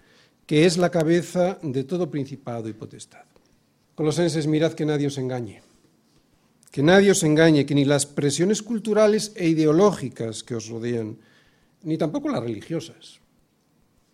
que 0.45 0.65
es 0.65 0.77
la 0.77 0.89
cabeza 0.89 1.59
de 1.61 1.83
todo 1.83 2.09
principado 2.09 2.69
y 2.69 2.73
potestad. 2.73 3.25
Colosenses, 3.95 4.47
mirad 4.47 4.73
que 4.73 4.85
nadie 4.85 5.07
os 5.07 5.17
engañe. 5.17 5.61
Que 6.71 6.83
nadie 6.83 7.11
os 7.11 7.23
engañe, 7.23 7.65
que 7.65 7.75
ni 7.75 7.85
las 7.85 8.05
presiones 8.05 8.61
culturales 8.61 9.31
e 9.35 9.49
ideológicas 9.49 10.43
que 10.43 10.55
os 10.55 10.69
rodean, 10.69 11.17
ni 11.83 11.97
tampoco 11.97 12.29
las 12.29 12.43
religiosas, 12.43 13.19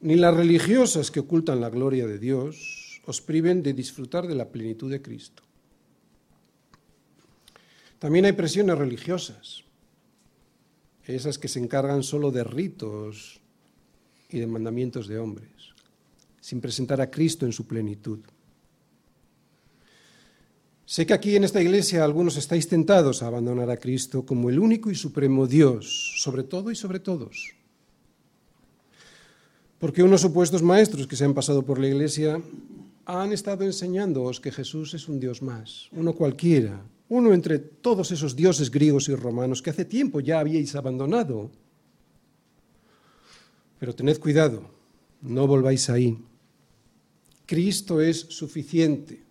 ni 0.02 0.16
las 0.16 0.36
religiosas 0.36 1.12
que 1.12 1.20
ocultan 1.20 1.62
la 1.62 1.70
gloria 1.70 2.08
de 2.08 2.20
Dios 2.20 3.02
os 3.06 3.20
priven 3.20 3.64
de 3.64 3.74
disfrutar 3.74 4.28
de 4.28 4.36
la 4.36 4.48
plenitud 4.48 4.90
de 4.92 5.02
Cristo. 5.02 5.44
También 8.00 8.26
hay 8.26 8.34
presiones 8.34 8.78
religiosas, 8.78 9.63
esas 11.06 11.38
que 11.38 11.48
se 11.48 11.60
encargan 11.60 12.04
solo 12.04 12.32
de 12.32 12.44
ritos 12.44 13.42
y 14.30 14.40
de 14.40 14.48
mandamientos 14.48 15.08
de 15.08 15.20
hombres, 15.20 15.52
sin 16.40 16.62
presentar 16.62 17.02
a 17.02 17.12
Cristo 17.12 17.46
en 17.46 17.52
su 17.52 17.68
plenitud. 17.68 18.20
Sé 20.86 21.06
que 21.06 21.14
aquí 21.14 21.36
en 21.36 21.44
esta 21.44 21.62
iglesia 21.62 22.04
algunos 22.04 22.38
estáis 22.38 22.68
tentados 22.68 23.24
a 23.24 23.28
abandonar 23.28 23.70
a 23.70 23.78
Cristo 23.78 24.26
como 24.26 24.50
el 24.50 24.60
único 24.60 24.92
y 24.92 24.96
supremo 24.96 25.48
Dios, 25.48 26.14
sobre 26.18 26.44
todo 26.44 26.72
y 26.72 26.76
sobre 26.76 27.00
todos. 27.00 27.56
Porque 29.80 30.04
unos 30.04 30.22
supuestos 30.22 30.62
maestros 30.62 31.08
que 31.08 31.16
se 31.16 31.26
han 31.26 31.34
pasado 31.34 31.66
por 31.66 31.80
la 31.80 31.88
iglesia 31.88 32.42
han 33.06 33.34
estado 33.34 33.66
enseñándoos 33.66 34.40
que 34.40 34.52
Jesús 34.52 34.94
es 34.94 35.10
un 35.10 35.20
Dios 35.20 35.42
más, 35.42 35.90
uno 35.92 36.14
cualquiera, 36.14 36.82
uno 37.10 37.34
entre 37.34 37.60
todos 37.60 38.12
esos 38.12 38.36
dioses 38.36 38.72
griegos 38.72 39.10
y 39.10 39.16
romanos 39.16 39.62
que 39.62 39.70
hace 39.70 39.86
tiempo 39.86 40.20
ya 40.20 40.40
habíais 40.40 40.76
abandonado. 40.76 41.52
Pero 43.80 43.94
tened 43.94 44.20
cuidado, 44.20 44.64
no 45.22 45.46
volváis 45.46 45.90
ahí. 45.90 46.18
Cristo 47.46 48.02
es 48.02 48.20
suficiente 48.30 49.24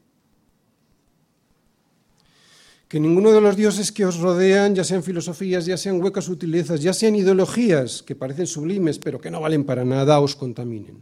que 2.93 3.01
ninguno 3.01 3.33
de 3.33 3.41
los 3.41 3.57
dioses 3.57 3.91
que 3.91 4.05
os 4.05 4.21
rodean, 4.21 4.75
ya 4.75 4.85
sean 4.85 5.03
filosofías, 5.03 5.65
ya 5.65 5.79
sean 5.79 5.97
huecas 5.97 6.27
sutilezas, 6.27 6.83
ya 6.83 6.93
sean 6.93 7.17
ideologías 7.17 8.03
que 8.03 8.15
parecen 8.15 8.47
sublimes 8.47 8.99
pero 8.99 9.19
que 9.19 9.31
no 9.31 9.41
valen 9.41 9.65
para 9.65 9.83
nada, 9.83 10.21
os 10.21 10.37
contaminen. 10.37 11.01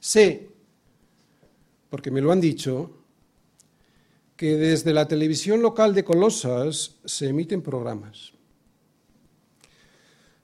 Sé, 0.00 0.50
porque 1.88 2.10
me 2.10 2.20
lo 2.20 2.32
han 2.32 2.40
dicho, 2.40 3.03
que 4.36 4.56
desde 4.56 4.92
la 4.92 5.06
televisión 5.06 5.62
local 5.62 5.94
de 5.94 6.04
Colosas 6.04 6.96
se 7.04 7.28
emiten 7.28 7.62
programas. 7.62 8.32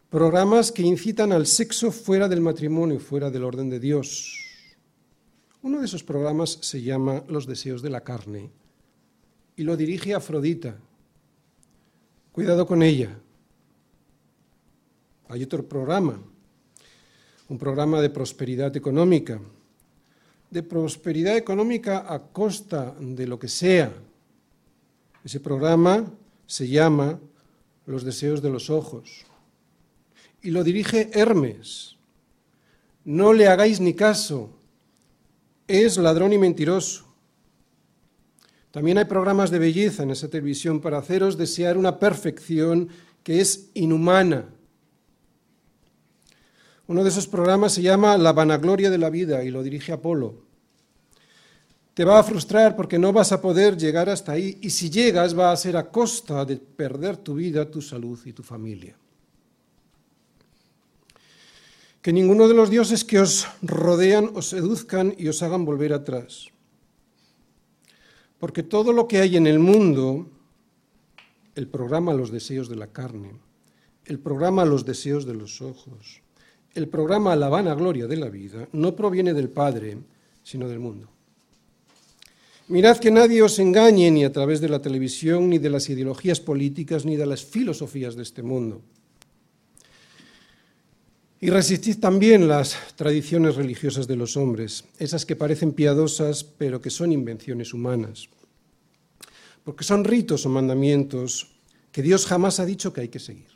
Programas 0.09 0.73
que 0.73 0.83
incitan 0.83 1.33
al 1.33 1.47
sexo 1.47 1.91
fuera 1.91 2.29
del 2.29 2.41
matrimonio, 2.41 2.99
fuera 2.99 3.31
del 3.31 3.45
orden 3.45 3.69
de 3.69 3.81
Dios. 3.81 4.37
Uno 5.63 5.81
de 5.81 5.87
esos 5.87 6.03
programas 6.03 6.59
se 6.63 6.83
llama 6.83 7.23
Los 7.29 7.47
deseos 7.47 7.83
de 7.83 7.91
la 7.91 8.03
carne 8.03 8.51
y 9.57 9.63
lo 9.63 9.77
dirige 9.77 10.15
Afrodita. 10.15 10.77
Cuidado 12.33 12.67
con 12.67 12.83
ella. 12.83 13.17
Hay 15.29 15.43
otro 15.45 15.69
programa, 15.69 16.21
un 17.49 17.59
programa 17.59 18.01
de 18.01 18.11
prosperidad 18.11 18.77
económica, 18.77 19.41
de 20.51 20.63
prosperidad 20.63 21.37
económica 21.37 22.05
a 22.13 22.21
costa 22.21 22.95
de 22.99 23.27
lo 23.27 23.39
que 23.39 23.49
sea. 23.49 23.93
Ese 25.25 25.41
programa 25.41 26.05
se 26.47 26.69
llama 26.69 27.21
Los 27.87 28.05
deseos 28.05 28.43
de 28.43 28.51
los 28.51 28.71
ojos 28.71 29.25
y 30.43 30.51
lo 30.51 30.65
dirige 30.65 31.11
Hermes. 31.13 31.97
No 33.05 33.33
le 33.33 33.49
hagáis 33.49 33.81
ni 33.81 33.95
caso, 33.95 34.51
es 35.67 35.97
ladrón 35.97 36.33
y 36.33 36.39
mentiroso. 36.39 37.07
También 38.71 38.99
hay 38.99 39.05
programas 39.07 39.51
de 39.51 39.59
belleza 39.59 40.03
en 40.03 40.11
esa 40.11 40.29
televisión 40.29 40.81
para 40.81 40.99
haceros 40.99 41.37
desear 41.37 41.77
una 41.77 41.99
perfección 41.99 42.89
que 43.23 43.41
es 43.41 43.71
inhumana. 43.75 44.47
Uno 46.91 47.05
de 47.05 47.11
esos 47.11 47.29
programas 47.29 47.75
se 47.75 47.83
llama 47.83 48.19
La 48.19 48.33
vanagloria 48.33 48.91
de 48.91 48.99
la 48.99 49.11
vida 49.11 49.45
y 49.45 49.51
lo 49.53 49.63
dirige 49.63 49.93
Apolo. 49.93 50.43
Te 51.95 52.05
va 52.05 52.19
a 52.19 52.25
frustrar 52.25 52.75
porque 52.75 52.99
no 52.99 53.13
vas 53.13 53.31
a 53.31 53.41
poder 53.41 53.77
llegar 53.77 54.09
hasta 54.09 54.33
ahí 54.33 54.59
y 54.61 54.71
si 54.71 54.91
llegas 54.91 55.39
va 55.39 55.53
a 55.53 55.57
ser 55.57 55.77
a 55.77 55.89
costa 55.89 56.45
de 56.45 56.57
perder 56.57 57.17
tu 57.19 57.37
vida, 57.37 57.71
tu 57.71 57.81
salud 57.81 58.19
y 58.25 58.33
tu 58.33 58.43
familia. 58.43 58.97
Que 62.03 62.13
ninguno 62.13 62.49
de 62.49 62.55
los 62.55 62.71
dioses 62.71 63.05
que 63.05 63.21
os 63.21 63.47
rodean 63.63 64.33
os 64.35 64.49
seduzcan 64.49 65.15
y 65.17 65.29
os 65.29 65.45
hagan 65.45 65.65
volver 65.65 65.93
atrás. 65.93 66.49
Porque 68.41 68.65
todo 68.65 68.93
lo 68.93 69.07
que 69.07 69.19
hay 69.19 69.37
en 69.37 69.47
el 69.47 69.61
mundo, 69.61 70.27
el 71.55 71.69
programa 71.69 72.15
Los 72.15 72.33
deseos 72.33 72.69
de 72.69 72.75
la 72.75 72.89
carne, 72.89 73.31
el 74.07 74.19
programa 74.19 74.65
Los 74.65 74.85
deseos 74.85 75.25
de 75.25 75.35
los 75.35 75.63
ojos, 75.63 76.23
el 76.75 76.89
programa 76.89 77.37
La 77.37 77.49
vanagloria 77.49 78.07
de 78.07 78.17
la 78.17 78.29
vida, 78.29 78.69
no 78.73 78.95
proviene 78.95 79.35
del 79.35 79.49
Padre, 79.49 79.99
sino 80.43 80.69
del 80.69 80.79
mundo. 80.79 81.09
Mirad 82.69 82.99
que 82.99 83.11
nadie 83.11 83.43
os 83.43 83.59
engañe 83.59 84.11
ni 84.13 84.25
a 84.25 84.31
través 84.31 84.61
de 84.61 84.69
la 84.69 84.81
televisión, 84.81 85.51
ni 85.51 85.59
de 85.59 85.71
las 85.71 85.89
ideologías 85.91 86.39
políticas, 86.39 87.05
ni 87.05 87.17
de 87.17 87.27
las 87.27 87.45
filosofías 87.45 88.15
de 88.15 88.23
este 88.23 88.43
mundo. 88.45 88.81
Y 91.41 91.51
resistid 91.51 91.99
también 91.99 92.47
las 92.47 92.77
tradiciones 92.95 93.57
religiosas 93.57 94.07
de 94.07 94.15
los 94.15 94.37
hombres, 94.37 94.85
esas 94.99 95.27
que 95.27 95.35
parecen 95.35 95.73
piadosas 95.73 96.45
pero 96.45 96.81
que 96.81 96.91
son 96.91 97.11
invenciones 97.11 97.75
humanas. 97.75 98.29
Porque 99.65 99.83
son 99.83 100.05
ritos 100.05 100.47
o 100.47 100.49
mandamientos 100.49 101.51
que 101.91 102.03
Dios 102.03 102.25
jamás 102.27 102.61
ha 102.61 102.67
dicho 102.67 102.93
que 102.93 103.01
hay 103.01 103.09
que 103.09 103.19
seguir. 103.19 103.49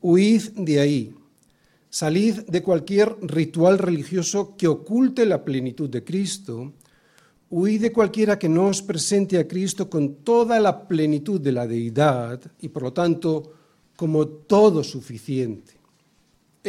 Huid 0.00 0.50
de 0.54 0.78
ahí, 0.78 1.14
salid 1.90 2.40
de 2.46 2.62
cualquier 2.62 3.16
ritual 3.22 3.78
religioso 3.78 4.56
que 4.56 4.68
oculte 4.68 5.26
la 5.26 5.44
plenitud 5.44 5.88
de 5.88 6.04
Cristo, 6.04 6.72
huid 7.50 7.80
de 7.80 7.92
cualquiera 7.92 8.38
que 8.38 8.48
no 8.48 8.66
os 8.66 8.82
presente 8.82 9.38
a 9.38 9.48
Cristo 9.48 9.88
con 9.88 10.16
toda 10.16 10.60
la 10.60 10.86
plenitud 10.86 11.40
de 11.40 11.52
la 11.52 11.66
deidad 11.66 12.40
y 12.60 12.68
por 12.68 12.82
lo 12.82 12.92
tanto 12.92 13.52
como 13.96 14.26
todo 14.26 14.84
suficiente 14.84 15.78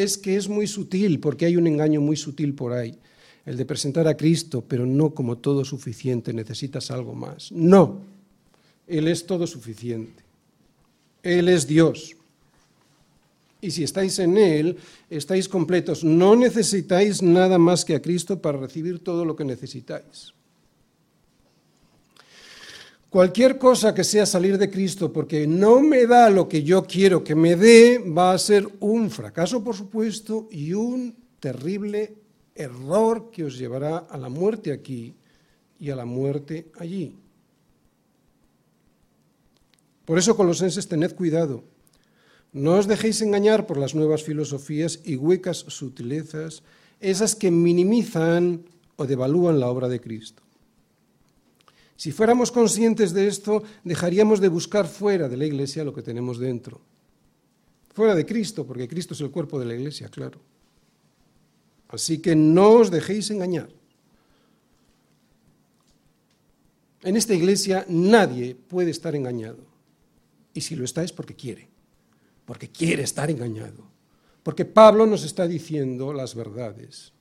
es 0.04 0.18
que 0.18 0.36
es 0.36 0.48
muy 0.48 0.68
sutil, 0.68 1.20
porque 1.20 1.46
hay 1.46 1.58
un 1.58 1.68
engaño 1.68 2.02
muy 2.02 2.16
sutil 2.16 2.54
por 2.54 2.74
ahí, 2.74 2.98
el 3.46 3.58
de 3.58 3.66
presentar 3.66 4.08
a 4.08 4.18
Cristo, 4.18 4.64
pero 4.68 4.86
no 4.86 5.14
como 5.14 5.38
todo 5.38 5.66
suficiente, 5.66 6.34
necesitas 6.34 6.92
algo 6.92 7.14
más. 7.14 7.52
No, 7.52 8.02
Él 8.88 9.08
es 9.08 9.26
todo 9.26 9.48
suficiente. 9.48 10.24
Él 11.24 11.50
es 11.50 11.68
Dios. 11.68 12.16
Y 13.62 13.72
si 13.72 13.84
estáis 13.84 14.18
en 14.20 14.38
Él, 14.38 14.78
estáis 15.10 15.50
completos. 15.50 16.04
No 16.04 16.36
necesitáis 16.36 17.22
nada 17.22 17.58
más 17.58 17.84
que 17.84 17.96
a 17.96 18.02
Cristo 18.02 18.42
para 18.42 18.58
recibir 18.58 19.04
todo 19.04 19.26
lo 19.26 19.36
que 19.36 19.44
necesitáis. 19.44 20.34
Cualquier 23.10 23.58
cosa 23.58 23.94
que 23.96 24.04
sea 24.04 24.28
salir 24.28 24.58
de 24.60 24.70
Cristo 24.70 25.12
porque 25.12 25.48
no 25.48 25.82
me 25.82 26.06
da 26.06 26.30
lo 26.30 26.48
que 26.48 26.62
yo 26.62 26.84
quiero 26.84 27.24
que 27.24 27.34
me 27.34 27.56
dé, 27.56 27.98
va 27.98 28.34
a 28.34 28.38
ser 28.38 28.70
un 28.82 29.10
fracaso, 29.10 29.64
por 29.64 29.76
supuesto, 29.76 30.48
y 30.52 30.74
un 30.74 31.16
terrible 31.40 32.14
error 32.54 33.32
que 33.32 33.46
os 33.46 33.58
llevará 33.58 33.98
a 33.98 34.18
la 34.18 34.30
muerte 34.30 34.72
aquí 34.72 35.16
y 35.80 35.90
a 35.90 35.96
la 35.96 36.06
muerte 36.06 36.68
allí. 36.78 37.16
Por 40.06 40.20
eso, 40.20 40.36
colosenses, 40.36 40.88
tened 40.88 41.16
cuidado. 41.16 41.64
No 42.52 42.76
os 42.82 42.88
dejéis 42.88 43.22
engañar 43.22 43.68
por 43.68 43.78
las 43.78 43.94
nuevas 43.94 44.24
filosofías 44.24 45.00
y 45.06 45.16
huecas 45.16 45.66
sutilezas, 45.68 46.64
esas 47.00 47.36
que 47.36 47.52
minimizan 47.52 48.66
o 48.98 49.06
devalúan 49.06 49.60
la 49.60 49.70
obra 49.70 49.88
de 49.88 50.02
Cristo. 50.02 50.44
Si 51.96 52.12
fuéramos 52.12 52.52
conscientes 52.52 53.14
de 53.14 53.28
esto, 53.28 53.62
dejaríamos 53.84 54.40
de 54.40 54.48
buscar 54.48 54.88
fuera 54.88 55.28
de 55.28 55.38
la 55.38 55.46
iglesia 55.46 55.84
lo 55.84 55.94
que 55.94 56.02
tenemos 56.02 56.40
dentro. 56.40 56.80
Fuera 57.94 58.16
de 58.16 58.26
Cristo, 58.26 58.66
porque 58.66 58.88
Cristo 58.88 59.14
es 59.14 59.22
el 59.22 59.32
cuerpo 59.32 59.60
de 59.60 59.66
la 59.66 59.76
iglesia, 59.76 60.08
claro. 60.08 60.40
Así 61.90 62.20
que 62.20 62.36
no 62.36 62.72
os 62.72 62.90
dejéis 62.90 63.30
engañar. 63.32 63.70
En 67.04 67.16
esta 67.18 67.34
iglesia 67.34 67.86
nadie 67.90 68.56
puede 68.56 68.92
estar 68.92 69.16
engañado. 69.16 69.60
Y 70.54 70.62
si 70.62 70.76
lo 70.76 70.86
está 70.86 71.04
es 71.04 71.12
porque 71.12 71.36
quiere, 71.36 71.68
porque 72.50 72.68
quiere 72.68 73.04
estar 73.04 73.30
engañado. 73.30 73.84
Porque 74.42 74.66
Pablo 74.66 75.06
nos 75.06 75.24
está 75.24 75.48
diciendo 75.48 76.14
las 76.14 76.34
verdades. 76.34 77.14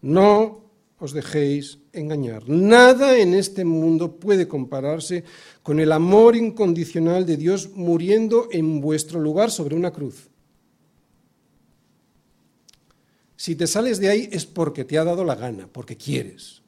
No 0.00 0.64
os 0.98 1.12
dejéis 1.12 1.80
engañar. 1.92 2.48
Nada 2.48 3.18
en 3.18 3.34
este 3.34 3.66
mundo 3.66 4.16
puede 4.16 4.48
compararse 4.48 5.22
con 5.62 5.80
el 5.80 5.92
amor 5.92 6.34
incondicional 6.34 7.26
de 7.26 7.36
Dios 7.36 7.72
muriendo 7.74 8.48
en 8.52 8.80
vuestro 8.80 9.20
lugar 9.20 9.50
sobre 9.50 9.76
una 9.76 9.92
cruz. 9.92 10.30
Si 13.36 13.54
te 13.54 13.66
sales 13.66 14.00
de 14.00 14.08
ahí 14.08 14.30
es 14.32 14.46
porque 14.46 14.86
te 14.86 14.96
ha 14.96 15.04
dado 15.04 15.24
la 15.24 15.34
gana, 15.34 15.68
porque 15.70 15.98
quieres. 15.98 16.62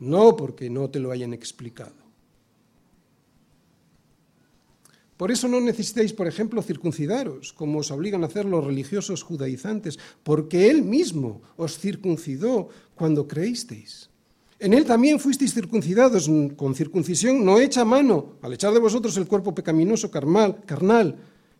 No 0.00 0.34
porque 0.34 0.68
no 0.68 0.90
te 0.90 0.98
lo 0.98 1.12
hayan 1.12 1.32
explicado. 1.32 2.05
Por 5.16 5.32
eso 5.32 5.48
no 5.48 5.60
necesitáis, 5.60 6.12
por 6.12 6.26
ejemplo, 6.26 6.60
circuncidaros, 6.60 7.52
como 7.52 7.80
os 7.80 7.90
obligan 7.90 8.22
a 8.22 8.26
hacer 8.26 8.44
los 8.44 8.64
religiosos 8.64 9.22
judaizantes, 9.22 9.98
porque 10.22 10.68
Él 10.68 10.82
mismo 10.82 11.40
os 11.56 11.78
circuncidó 11.78 12.68
cuando 12.94 13.26
creísteis. 13.26 14.10
En 14.58 14.74
Él 14.74 14.84
también 14.84 15.20
fuisteis 15.20 15.54
circuncidados 15.54 16.28
con 16.56 16.74
circuncisión 16.74 17.44
no 17.44 17.60
hecha 17.60 17.84
mano, 17.84 18.36
al 18.42 18.52
echar 18.52 18.72
de 18.72 18.80
vosotros 18.80 19.16
el 19.16 19.26
cuerpo 19.26 19.54
pecaminoso 19.54 20.10
carnal, 20.10 20.64
carnal 20.64 21.16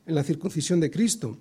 en 0.07 0.15
la 0.15 0.25
circuncisión 0.25 0.81
de 0.81 0.91
Cristo, 0.91 1.37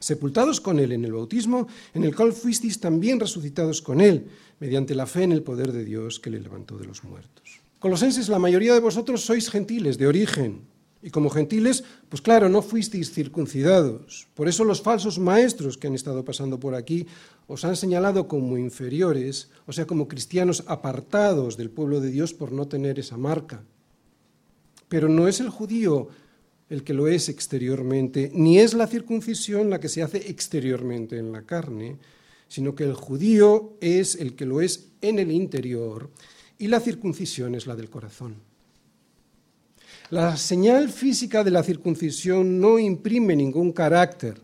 sepultados 0.00 0.60
con 0.60 0.78
Él 0.78 0.92
en 0.92 1.04
el 1.04 1.12
bautismo, 1.12 1.68
en 1.94 2.04
el 2.04 2.14
cual 2.14 2.32
fuisteis 2.32 2.78
también 2.80 3.20
resucitados 3.20 3.82
con 3.82 4.00
Él, 4.00 4.26
mediante 4.58 4.94
la 4.94 5.06
fe 5.06 5.22
en 5.22 5.32
el 5.32 5.42
poder 5.42 5.70
de 5.72 5.84
Dios 5.84 6.18
que 6.18 6.30
le 6.30 6.40
levantó 6.40 6.76
de 6.76 6.86
los 6.86 7.04
muertos. 7.04 7.60
Colosenses, 7.78 8.28
la 8.28 8.38
mayoría 8.38 8.74
de 8.74 8.80
vosotros 8.80 9.22
sois 9.22 9.50
gentiles 9.50 9.98
de 9.98 10.06
origen 10.06 10.75
y 11.06 11.10
como 11.10 11.30
gentiles, 11.30 11.84
pues 12.08 12.20
claro, 12.20 12.48
no 12.48 12.62
fuisteis 12.62 13.12
circuncidados. 13.12 14.26
Por 14.34 14.48
eso 14.48 14.64
los 14.64 14.82
falsos 14.82 15.20
maestros 15.20 15.78
que 15.78 15.86
han 15.86 15.94
estado 15.94 16.24
pasando 16.24 16.58
por 16.58 16.74
aquí 16.74 17.06
os 17.46 17.64
han 17.64 17.76
señalado 17.76 18.26
como 18.26 18.58
inferiores, 18.58 19.48
o 19.68 19.72
sea, 19.72 19.86
como 19.86 20.08
cristianos 20.08 20.64
apartados 20.66 21.56
del 21.56 21.70
pueblo 21.70 22.00
de 22.00 22.10
Dios 22.10 22.34
por 22.34 22.50
no 22.50 22.66
tener 22.66 22.98
esa 22.98 23.16
marca. 23.16 23.62
Pero 24.88 25.08
no 25.08 25.28
es 25.28 25.38
el 25.38 25.48
judío 25.48 26.08
el 26.70 26.82
que 26.82 26.92
lo 26.92 27.06
es 27.06 27.28
exteriormente, 27.28 28.32
ni 28.34 28.58
es 28.58 28.74
la 28.74 28.88
circuncisión 28.88 29.70
la 29.70 29.78
que 29.78 29.88
se 29.88 30.02
hace 30.02 30.28
exteriormente 30.28 31.18
en 31.18 31.30
la 31.30 31.42
carne, 31.42 31.98
sino 32.48 32.74
que 32.74 32.82
el 32.82 32.94
judío 32.94 33.74
es 33.80 34.16
el 34.16 34.34
que 34.34 34.44
lo 34.44 34.60
es 34.60 34.88
en 35.02 35.20
el 35.20 35.30
interior 35.30 36.10
y 36.58 36.66
la 36.66 36.80
circuncisión 36.80 37.54
es 37.54 37.68
la 37.68 37.76
del 37.76 37.90
corazón. 37.90 38.45
La 40.10 40.36
señal 40.36 40.88
física 40.88 41.42
de 41.42 41.50
la 41.50 41.64
circuncisión 41.64 42.60
no 42.60 42.78
imprime 42.78 43.34
ningún 43.34 43.72
carácter. 43.72 44.40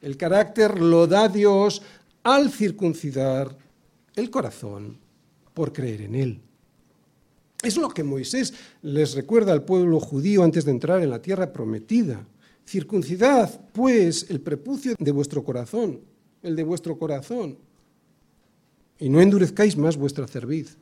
El 0.00 0.16
carácter 0.16 0.80
lo 0.80 1.06
da 1.06 1.28
Dios 1.28 1.80
al 2.24 2.50
circuncidar 2.50 3.56
el 4.16 4.30
corazón 4.30 4.98
por 5.54 5.72
creer 5.72 6.02
en 6.02 6.14
Él. 6.16 6.40
Es 7.62 7.76
lo 7.76 7.88
que 7.88 8.02
Moisés 8.02 8.52
les 8.82 9.14
recuerda 9.14 9.52
al 9.52 9.62
pueblo 9.62 10.00
judío 10.00 10.42
antes 10.42 10.64
de 10.64 10.72
entrar 10.72 11.02
en 11.02 11.10
la 11.10 11.22
tierra 11.22 11.52
prometida. 11.52 12.26
Circuncidad, 12.66 13.60
pues, 13.72 14.26
el 14.28 14.40
prepucio 14.40 14.96
de 14.98 15.12
vuestro 15.12 15.44
corazón, 15.44 16.00
el 16.42 16.56
de 16.56 16.64
vuestro 16.64 16.98
corazón, 16.98 17.58
y 18.98 19.08
no 19.08 19.20
endurezcáis 19.20 19.76
más 19.76 19.96
vuestra 19.96 20.26
cerviz. 20.26 20.76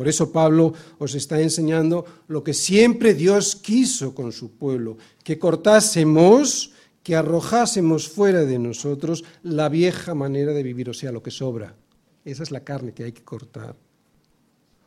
Por 0.00 0.08
eso 0.08 0.32
Pablo 0.32 0.72
os 0.96 1.14
está 1.14 1.42
enseñando 1.42 2.24
lo 2.26 2.42
que 2.42 2.54
siempre 2.54 3.12
Dios 3.12 3.54
quiso 3.54 4.14
con 4.14 4.32
su 4.32 4.52
pueblo, 4.56 4.96
que 5.22 5.38
cortásemos, 5.38 6.72
que 7.02 7.16
arrojásemos 7.16 8.08
fuera 8.08 8.46
de 8.46 8.58
nosotros 8.58 9.24
la 9.42 9.68
vieja 9.68 10.14
manera 10.14 10.54
de 10.54 10.62
vivir, 10.62 10.88
o 10.88 10.94
sea, 10.94 11.12
lo 11.12 11.22
que 11.22 11.30
sobra. 11.30 11.76
Esa 12.24 12.42
es 12.42 12.50
la 12.50 12.64
carne 12.64 12.94
que 12.94 13.04
hay 13.04 13.12
que 13.12 13.22
cortar. 13.22 13.76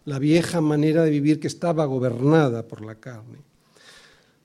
La 0.06 0.17
vieja 0.17 0.62
manera 0.62 1.04
de 1.04 1.12
vivir 1.12 1.39
que 1.39 1.45
estaba 1.45 1.86
gobernada 1.86 2.67
por 2.67 2.84
la 2.84 2.95
carne. 2.95 3.38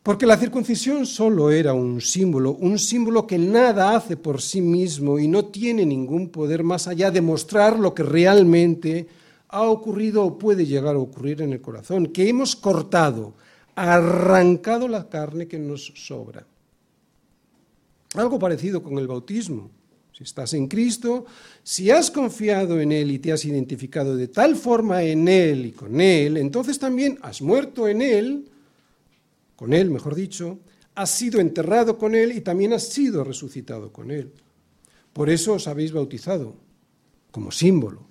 Porque 0.02 0.26
la 0.26 0.37
circuncisión 0.37 1.07
solo 1.07 1.50
era 1.50 1.72
un 1.72 2.02
símbolo, 2.02 2.52
un 2.52 2.78
símbolo 2.78 3.26
que 3.26 3.38
nada 3.38 3.96
hace 3.96 4.18
por 4.18 4.42
sí 4.42 4.61
mismo 4.61 5.18
y 5.18 5.28
no 5.28 5.46
tiene 5.46 5.87
ningún 5.87 6.28
poder 6.28 6.62
más 6.62 6.88
allá 6.88 7.11
de 7.11 7.22
mostrar 7.22 7.78
lo 7.78 7.94
que 7.94 8.02
realmente 8.02 9.09
ha 9.48 9.62
ocurrido 9.62 10.24
o 10.24 10.38
puede 10.38 10.66
llegar 10.66 10.94
a 10.94 10.98
ocurrir 10.98 11.42
en 11.42 11.52
el 11.52 11.61
corazón, 11.61 12.08
que 12.08 12.28
hemos 12.28 12.54
cortado, 12.54 13.34
arrancado 13.74 14.88
la 14.88 15.08
carne 15.08 15.48
que 15.48 15.58
nos 15.58 15.92
sobra. 15.96 16.46
Algo 18.14 18.38
parecido 18.38 18.82
con 18.82 18.98
el 18.98 19.06
bautismo. 19.06 19.70
Si 20.12 20.24
estás 20.24 20.52
en 20.54 20.66
Cristo, 20.66 21.26
si 21.62 21.90
has 21.90 22.11
confiado 22.11 22.80
en 22.80 22.90
Él 22.90 23.12
y 23.12 23.20
te 23.20 23.30
has 23.30 23.44
identificado 23.44 24.16
de 24.16 24.28
tal 24.28 24.56
forma 24.56 25.04
en 25.04 25.28
Él 25.28 25.66
y 25.66 25.72
con 25.72 26.00
Él, 26.00 26.37
entonces 26.37 26.78
también 26.78 27.18
has 27.22 27.40
muerto 27.40 27.87
en 27.87 28.02
Él, 28.02 28.48
con 29.54 29.72
Él, 29.72 29.90
mejor 29.90 30.16
dicho, 30.16 30.58
has 30.96 31.11
sido 31.11 31.40
enterrado 31.40 31.96
con 31.96 32.16
Él 32.16 32.32
y 32.32 32.40
también 32.40 32.72
has 32.72 32.88
sido 32.88 33.22
resucitado 33.22 33.92
con 33.92 34.11
Él. 34.11 34.32
Por 35.12 35.30
eso 35.30 35.54
os 35.54 35.68
habéis 35.68 35.92
bautizado, 35.92 36.56
como 37.30 37.52
símbolo 37.52 38.08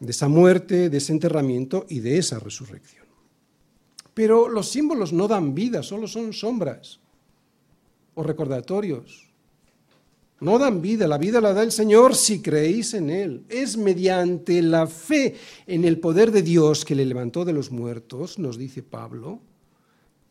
de 0.00 0.10
esa 0.10 0.28
muerte, 0.28 0.90
de 0.90 0.98
ese 0.98 1.12
enterramiento 1.12 1.86
y 1.88 2.00
de 2.00 2.18
esa 2.18 2.38
resurrección. 2.38 3.06
Pero 4.14 4.48
los 4.48 4.68
símbolos 4.68 5.12
no 5.12 5.28
dan 5.28 5.54
vida, 5.54 5.82
solo 5.82 6.08
son 6.08 6.32
sombras 6.32 7.00
o 8.14 8.22
recordatorios. 8.22 9.26
No 10.40 10.58
dan 10.58 10.82
vida, 10.82 11.06
la 11.06 11.16
vida 11.16 11.40
la 11.40 11.54
da 11.54 11.62
el 11.62 11.72
Señor 11.72 12.14
si 12.14 12.42
creéis 12.42 12.92
en 12.92 13.08
Él. 13.08 13.44
Es 13.48 13.76
mediante 13.76 14.60
la 14.60 14.86
fe 14.86 15.34
en 15.66 15.84
el 15.84 15.98
poder 15.98 16.30
de 16.30 16.42
Dios 16.42 16.84
que 16.84 16.94
le 16.94 17.06
levantó 17.06 17.44
de 17.44 17.54
los 17.54 17.70
muertos, 17.70 18.38
nos 18.38 18.58
dice 18.58 18.82
Pablo, 18.82 19.40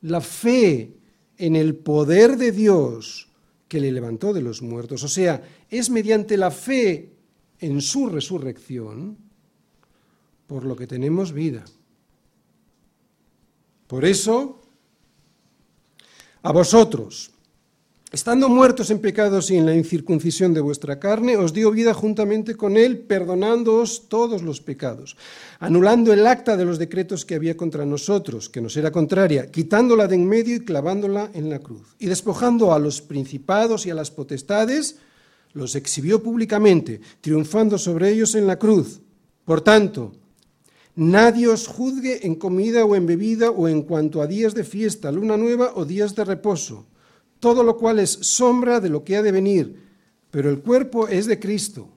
la 0.01 0.21
fe 0.21 0.93
en 1.37 1.55
el 1.55 1.75
poder 1.75 2.37
de 2.37 2.51
Dios 2.51 3.29
que 3.67 3.79
le 3.79 3.91
levantó 3.91 4.31
de 4.31 4.41
los 4.41 4.61
muertos, 4.61 5.03
o 5.03 5.07
sea, 5.07 5.41
es 5.69 5.89
mediante 5.89 6.37
la 6.37 6.51
fe 6.51 7.09
en 7.59 7.81
su 7.81 8.07
resurrección 8.07 9.24
por 10.47 10.65
lo 10.65 10.75
que 10.75 10.87
tenemos 10.87 11.33
vida. 11.33 11.63
Por 13.87 14.05
eso, 14.05 14.61
a 16.41 16.51
vosotros, 16.51 17.31
estando 18.11 18.49
muertos 18.49 18.89
en 18.89 18.99
pecados 18.99 19.51
y 19.51 19.57
en 19.57 19.65
la 19.65 19.75
incircuncisión 19.75 20.53
de 20.53 20.61
vuestra 20.61 20.99
carne, 20.99 21.37
os 21.37 21.53
dio 21.53 21.69
vida 21.69 21.93
juntamente 21.93 22.55
con 22.55 22.77
él, 22.77 22.99
perdonándoos 22.99 24.07
todos 24.09 24.41
los 24.41 24.61
pecados, 24.61 25.17
anulando 25.59 26.13
el 26.13 26.25
acta 26.25 26.57
de 26.57 26.65
los 26.65 26.79
decretos 26.79 27.25
que 27.25 27.35
había 27.35 27.57
contra 27.57 27.85
nosotros, 27.85 28.49
que 28.49 28.61
nos 28.61 28.75
era 28.77 28.91
contraria, 28.91 29.51
quitándola 29.51 30.07
de 30.07 30.15
en 30.15 30.27
medio 30.27 30.55
y 30.55 30.61
clavándola 30.61 31.29
en 31.33 31.49
la 31.49 31.59
cruz, 31.59 31.95
y 31.99 32.07
despojando 32.07 32.73
a 32.73 32.79
los 32.79 33.01
principados 33.01 33.85
y 33.85 33.91
a 33.91 33.95
las 33.95 34.11
potestades, 34.11 34.97
los 35.53 35.75
exhibió 35.75 36.23
públicamente, 36.23 37.01
triunfando 37.21 37.77
sobre 37.77 38.09
ellos 38.09 38.33
en 38.35 38.47
la 38.47 38.57
cruz. 38.57 38.99
Por 39.45 39.61
tanto, 39.61 40.11
Nadie 40.95 41.47
os 41.47 41.67
juzgue 41.67 42.25
en 42.25 42.35
comida 42.35 42.85
o 42.85 42.95
en 42.95 43.05
bebida 43.05 43.51
o 43.51 43.67
en 43.67 43.83
cuanto 43.83 44.21
a 44.21 44.27
días 44.27 44.55
de 44.55 44.63
fiesta, 44.63 45.11
luna 45.11 45.35
nueva 45.35 45.73
o 45.75 45.83
días 45.83 46.15
de 46.15 46.23
reposo, 46.23 46.87
todo 47.39 47.63
lo 47.63 47.75
cual 47.75 47.99
es 47.99 48.11
sombra 48.11 48.79
de 48.79 48.87
lo 48.87 49.03
que 49.03 49.17
ha 49.17 49.21
de 49.21 49.31
venir, 49.31 49.75
pero 50.31 50.49
el 50.49 50.59
cuerpo 50.59 51.07
es 51.07 51.25
de 51.25 51.37
Cristo. 51.37 51.94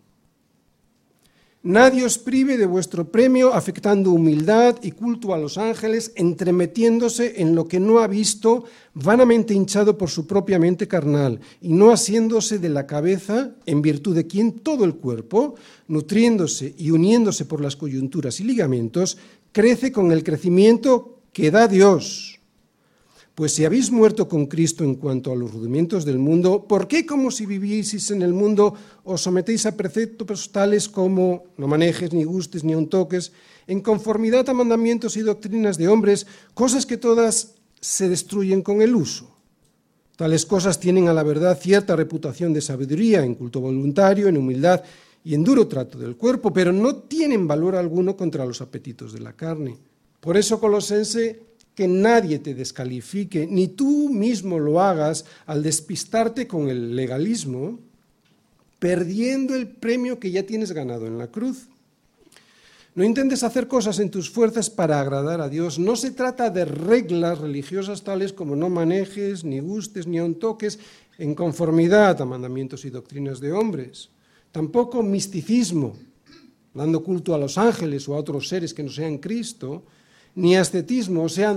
Nadie 1.63 2.07
os 2.07 2.23
prive 2.23 2.55
de 2.55 2.71
vuestro 2.71 3.11
premio 3.11 3.51
afectando 3.53 4.13
humildad 4.13 4.79
y 4.81 4.93
culto 4.93 5.35
a 5.35 5.39
los 5.39 5.59
ángeles, 5.59 6.13
entremetiéndose 6.15 7.43
en 7.43 7.57
lo 7.57 7.67
que 7.67 7.81
no 7.81 7.99
ha 7.99 8.07
visto, 8.07 8.63
vanamente 8.95 9.55
hinchado 9.55 9.99
por 9.99 10.09
su 10.09 10.25
propia 10.25 10.61
mente 10.61 10.87
carnal, 10.87 11.41
y 11.61 11.73
no 11.73 11.91
asiéndose 11.91 12.61
de 12.61 12.69
la 12.69 12.87
cabeza, 12.87 13.57
en 13.67 13.83
virtud 13.83 14.15
de 14.15 14.29
quien 14.29 14.61
todo 14.61 14.85
el 14.85 14.95
cuerpo, 14.95 15.57
nutriéndose 15.89 16.77
y 16.79 16.93
uniéndose 16.93 17.45
por 17.45 17.61
las 17.61 17.75
coyunturas 17.75 18.39
y 18.39 18.45
ligamentos, 18.45 19.19
crece 19.51 19.91
con 19.91 20.13
el 20.13 20.23
crecimiento 20.23 21.19
que 21.33 21.51
da 21.51 21.67
Dios. 21.67 22.38
Pues 23.39 23.55
si 23.55 23.65
habéis 23.65 23.93
muerto 23.93 24.27
con 24.27 24.47
Cristo 24.47 24.83
en 24.83 24.97
cuanto 24.97 25.31
a 25.31 25.37
los 25.37 25.53
rudimentos 25.53 26.05
del 26.05 26.19
mundo, 26.19 26.67
¿por 26.67 26.89
qué 26.89 27.07
como 27.07 27.31
si 27.31 27.47
vivieseis 27.47 28.11
en 28.11 28.23
el 28.23 28.33
mundo 28.33 28.75
os 29.05 29.23
sometéis 29.23 29.65
a 29.65 29.77
preceptos 29.77 30.51
tales 30.51 30.89
como 30.89 31.45
no 31.57 31.69
manejes, 31.69 32.13
ni 32.13 32.25
gustes, 32.25 32.65
ni 32.65 32.73
aun 32.73 32.91
toques, 32.91 33.31
en 33.69 33.79
conformidad 33.79 34.49
a 34.49 34.55
mandamientos 34.55 35.17
y 35.17 35.21
doctrinas 35.23 35.79
de 35.79 35.87
hombres, 35.87 36.27
cosas 36.53 36.85
que 36.85 36.97
todas 36.97 37.55
se 37.81 38.09
destruyen 38.09 38.61
con 38.61 38.83
el 38.83 38.97
uso? 38.97 39.31
Tales 40.17 40.45
cosas 40.45 40.81
tienen 40.81 41.07
a 41.07 41.15
la 41.15 41.23
verdad 41.23 41.61
cierta 41.63 41.95
reputación 41.95 42.53
de 42.53 42.61
sabiduría, 42.61 43.23
en 43.23 43.37
culto 43.37 43.61
voluntario, 43.61 44.27
en 44.27 44.37
humildad 44.37 44.83
y 45.23 45.35
en 45.35 45.45
duro 45.45 45.69
trato 45.69 45.97
del 45.97 46.17
cuerpo, 46.17 46.53
pero 46.53 46.73
no 46.73 46.97
tienen 47.07 47.47
valor 47.47 47.77
alguno 47.77 48.17
contra 48.17 48.45
los 48.45 48.61
apetitos 48.61 49.13
de 49.13 49.21
la 49.21 49.35
carne. 49.35 49.79
Por 50.19 50.37
eso, 50.37 50.59
Colosense, 50.59 51.48
que 51.79 51.87
nadie 51.87 52.41
te 52.41 52.55
descalifique, 52.55 53.47
ni 53.47 53.69
tú 53.69 54.09
mismo 54.11 54.59
lo 54.59 54.81
hagas 54.81 55.25
al 55.47 55.63
despistarte 55.63 56.49
con 56.49 56.69
el 56.69 56.97
legalismo, 56.97 57.79
perdiendo 58.81 59.55
el 59.55 59.69
premio 59.69 60.19
que 60.19 60.33
ya 60.33 60.43
tienes 60.43 60.73
ganado 60.73 61.07
en 61.07 61.19
la 61.19 61.29
cruz. 61.29 61.69
No 62.97 63.05
intentes 63.05 63.45
hacer 63.45 63.69
cosas 63.69 64.01
en 64.01 64.11
tus 64.11 64.29
fuerzas 64.29 64.71
para 64.71 64.99
agradar 64.99 65.41
a 65.41 65.49
Dios. 65.49 65.79
No 65.79 65.95
se 65.95 66.11
trata 66.11 66.51
de 66.51 66.65
reglas 66.65 67.39
religiosas 67.39 68.03
tales 68.03 68.33
como 68.33 68.57
no 68.57 68.69
manejes, 68.69 69.45
ni 69.45 69.61
gustes, 69.61 70.09
ni 70.09 70.19
aun 70.19 70.35
toques 70.35 70.81
en 71.17 71.37
conformidad 71.37 72.21
a 72.21 72.25
mandamientos 72.25 72.85
y 72.87 72.91
doctrinas 72.91 73.39
de 73.39 73.53
hombres. 73.53 74.09
Tampoco 74.51 75.05
misticismo, 75.05 75.95
dando 76.75 77.05
culto 77.05 77.37
a 77.37 77.39
los 77.39 77.57
ángeles 77.57 78.09
o 78.09 78.17
a 78.17 78.19
otros 78.19 78.49
seres 78.49 78.75
que 78.75 78.83
no 78.83 78.91
sean 78.91 79.19
Cristo, 79.19 79.85
ni 80.39 80.57
ascetismo, 80.57 81.25
o 81.25 81.29
sea, 81.29 81.57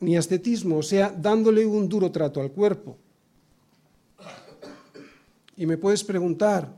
ni 0.00 0.18
o 0.18 0.82
sea, 0.82 1.14
dándole 1.16 1.64
un 1.64 1.88
duro 1.88 2.10
trato 2.10 2.40
al 2.40 2.50
cuerpo. 2.50 2.96
Y 5.56 5.66
me 5.66 5.76
puedes 5.76 6.02
preguntar, 6.02 6.68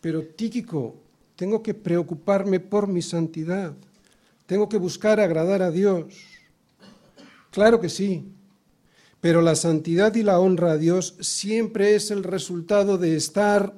pero 0.00 0.22
Tíquico, 0.24 0.96
tengo 1.36 1.62
que 1.62 1.74
preocuparme 1.74 2.60
por 2.60 2.86
mi 2.88 3.02
santidad, 3.02 3.74
tengo 4.46 4.70
que 4.70 4.78
buscar 4.78 5.20
agradar 5.20 5.60
a 5.60 5.70
Dios. 5.70 6.14
Claro 7.50 7.78
que 7.78 7.90
sí, 7.90 8.24
pero 9.20 9.42
la 9.42 9.54
santidad 9.54 10.14
y 10.14 10.22
la 10.22 10.40
honra 10.40 10.72
a 10.72 10.78
Dios 10.78 11.16
siempre 11.20 11.94
es 11.94 12.10
el 12.10 12.24
resultado 12.24 12.96
de 12.96 13.16
estar 13.16 13.74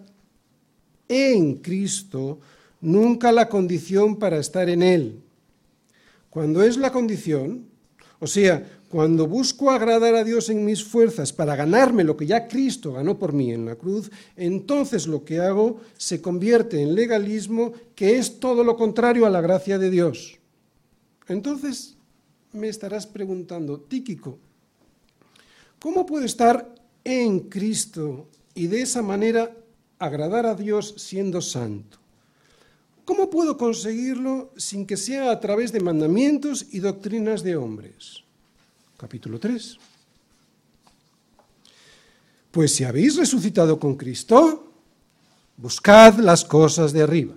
en 1.09 1.57
Cristo, 1.57 2.39
nunca 2.81 3.33
la 3.33 3.49
condición 3.49 4.17
para 4.21 4.39
estar 4.39 4.69
en 4.69 4.85
Él. 4.85 5.23
Cuando 6.33 6.63
es 6.63 6.79
la 6.79 6.91
condición, 6.91 7.67
o 8.19 8.27
sea, 8.27 8.67
cuando 8.89 9.27
busco 9.27 9.71
agradar 9.71 10.15
a 10.15 10.25
Dios 10.25 10.49
en 10.49 10.65
mis 10.65 10.83
fuerzas 10.83 11.31
para 11.31 11.57
ganarme 11.57 12.05
lo 12.05 12.17
que 12.17 12.25
ya 12.25 12.49
Cristo 12.49 12.95
ganó 12.95 13.19
por 13.19 13.35
mí 13.35 13.53
en 13.53 13.67
la 13.67 13.77
cruz, 13.77 14.11
entonces 14.35 15.07
lo 15.07 15.27
que 15.27 15.41
hago 15.41 15.83
se 15.99 16.23
convierte 16.23 16.81
en 16.81 16.95
legalismo, 16.95 17.75
que 17.95 18.17
es 18.17 18.41
todo 18.41 18.65
lo 18.65 18.79
contrario 18.79 19.27
a 19.27 19.31
la 19.31 19.43
gracia 19.43 19.79
de 19.79 19.91
Dios. 19.91 20.39
Entonces 21.29 21.99
me 22.53 22.69
estarás 22.69 23.07
preguntando, 23.07 23.79
Tíquico, 23.81 24.39
¿cómo 25.79 26.07
puedo 26.07 26.25
estar 26.25 26.75
en 27.05 27.41
Cristo 27.41 28.27
y 28.55 28.69
de 28.69 28.81
esa 28.81 29.03
manera 29.03 29.55
agradar 29.99 30.47
a 30.47 30.55
Dios 30.55 30.95
siendo 30.97 31.43
santo? 31.43 32.02
¿Cómo 33.05 33.29
puedo 33.31 33.57
conseguirlo 33.57 34.53
sin 34.57 34.87
que 34.87 34.97
sea 34.97 35.31
a 35.31 35.41
través 35.41 35.73
de 35.73 35.81
mandamientos 35.81 36.67
y 36.71 36.79
doctrinas 36.79 37.43
de 37.43 37.57
hombres? 37.57 38.23
capítulo 39.03 39.41
3. 39.41 39.79
Pues 42.53 42.73
si 42.73 42.85
habéis 42.85 43.17
resucitado 43.17 43.81
con 43.81 43.97
Cristo, 43.97 44.73
buscad 45.57 46.21
las 46.21 46.45
cosas 46.45 46.93
de 46.93 47.03
arriba. 47.03 47.35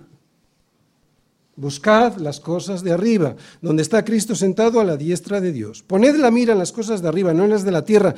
Buscad 1.56 2.18
las 2.18 2.38
cosas 2.38 2.84
de 2.84 2.92
arriba, 2.92 3.34
donde 3.60 3.82
está 3.82 4.04
Cristo 4.04 4.36
sentado 4.36 4.78
a 4.78 4.84
la 4.84 4.96
diestra 4.96 5.40
de 5.40 5.52
Dios. 5.52 5.82
Poned 5.82 6.14
la 6.16 6.30
mira 6.30 6.52
en 6.52 6.58
las 6.60 6.70
cosas 6.70 7.02
de 7.02 7.08
arriba, 7.08 7.34
no 7.34 7.44
en 7.44 7.50
las 7.50 7.64
de 7.64 7.72
la 7.72 7.84
tierra, 7.84 8.14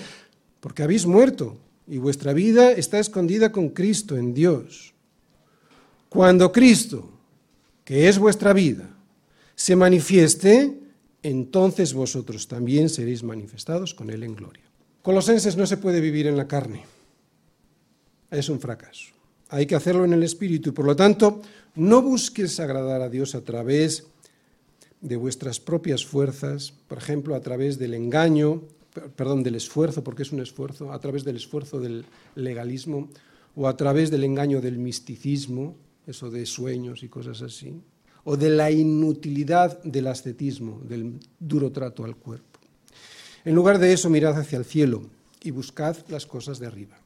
porque 0.60 0.82
habéis 0.82 1.06
muerto 1.06 1.56
y 1.86 1.96
vuestra 1.96 2.34
vida 2.34 2.72
está 2.72 2.98
escondida 2.98 3.50
con 3.50 3.70
Cristo 3.70 4.16
en 4.16 4.34
Dios. 4.34 4.92
Cuando 6.10 6.52
Cristo, 6.52 7.17
que 7.88 8.06
es 8.06 8.18
vuestra 8.18 8.52
vida, 8.52 8.86
se 9.54 9.74
manifieste, 9.74 10.78
entonces 11.22 11.94
vosotros 11.94 12.46
también 12.46 12.90
seréis 12.90 13.22
manifestados 13.22 13.94
con 13.94 14.10
Él 14.10 14.24
en 14.24 14.34
gloria. 14.34 14.64
Colosenses 15.00 15.56
no 15.56 15.66
se 15.66 15.78
puede 15.78 16.02
vivir 16.02 16.26
en 16.26 16.36
la 16.36 16.46
carne. 16.46 16.84
Es 18.30 18.50
un 18.50 18.60
fracaso. 18.60 19.14
Hay 19.48 19.64
que 19.64 19.74
hacerlo 19.74 20.04
en 20.04 20.12
el 20.12 20.22
Espíritu 20.22 20.68
y 20.68 20.72
por 20.72 20.84
lo 20.84 20.94
tanto 20.94 21.40
no 21.76 22.02
busques 22.02 22.60
agradar 22.60 23.00
a 23.00 23.08
Dios 23.08 23.34
a 23.34 23.40
través 23.40 24.04
de 25.00 25.16
vuestras 25.16 25.58
propias 25.58 26.04
fuerzas, 26.04 26.74
por 26.88 26.98
ejemplo, 26.98 27.34
a 27.34 27.40
través 27.40 27.78
del 27.78 27.94
engaño, 27.94 28.64
perdón, 29.16 29.42
del 29.42 29.54
esfuerzo, 29.54 30.04
porque 30.04 30.24
es 30.24 30.32
un 30.32 30.40
esfuerzo, 30.40 30.92
a 30.92 31.00
través 31.00 31.24
del 31.24 31.36
esfuerzo 31.36 31.80
del 31.80 32.04
legalismo 32.34 33.08
o 33.56 33.66
a 33.66 33.78
través 33.78 34.10
del 34.10 34.24
engaño 34.24 34.60
del 34.60 34.76
misticismo, 34.76 35.74
eso 36.08 36.30
de 36.30 36.44
sueños 36.46 37.02
y 37.02 37.08
cosas 37.08 37.42
así 37.42 37.80
o 38.24 38.36
de 38.36 38.50
la 38.50 38.70
inutilidad 38.70 39.82
del 39.82 40.06
ascetismo, 40.06 40.80
del 40.84 41.18
duro 41.40 41.72
trato 41.72 42.04
al 42.04 42.16
cuerpo. 42.16 42.60
En 43.42 43.54
lugar 43.54 43.78
de 43.78 43.90
eso, 43.90 44.10
mirad 44.10 44.38
hacia 44.38 44.58
el 44.58 44.66
cielo 44.66 45.08
y 45.42 45.50
buscad 45.50 45.96
las 46.08 46.26
cosas 46.26 46.58
de 46.58 46.66
arriba. 46.66 46.98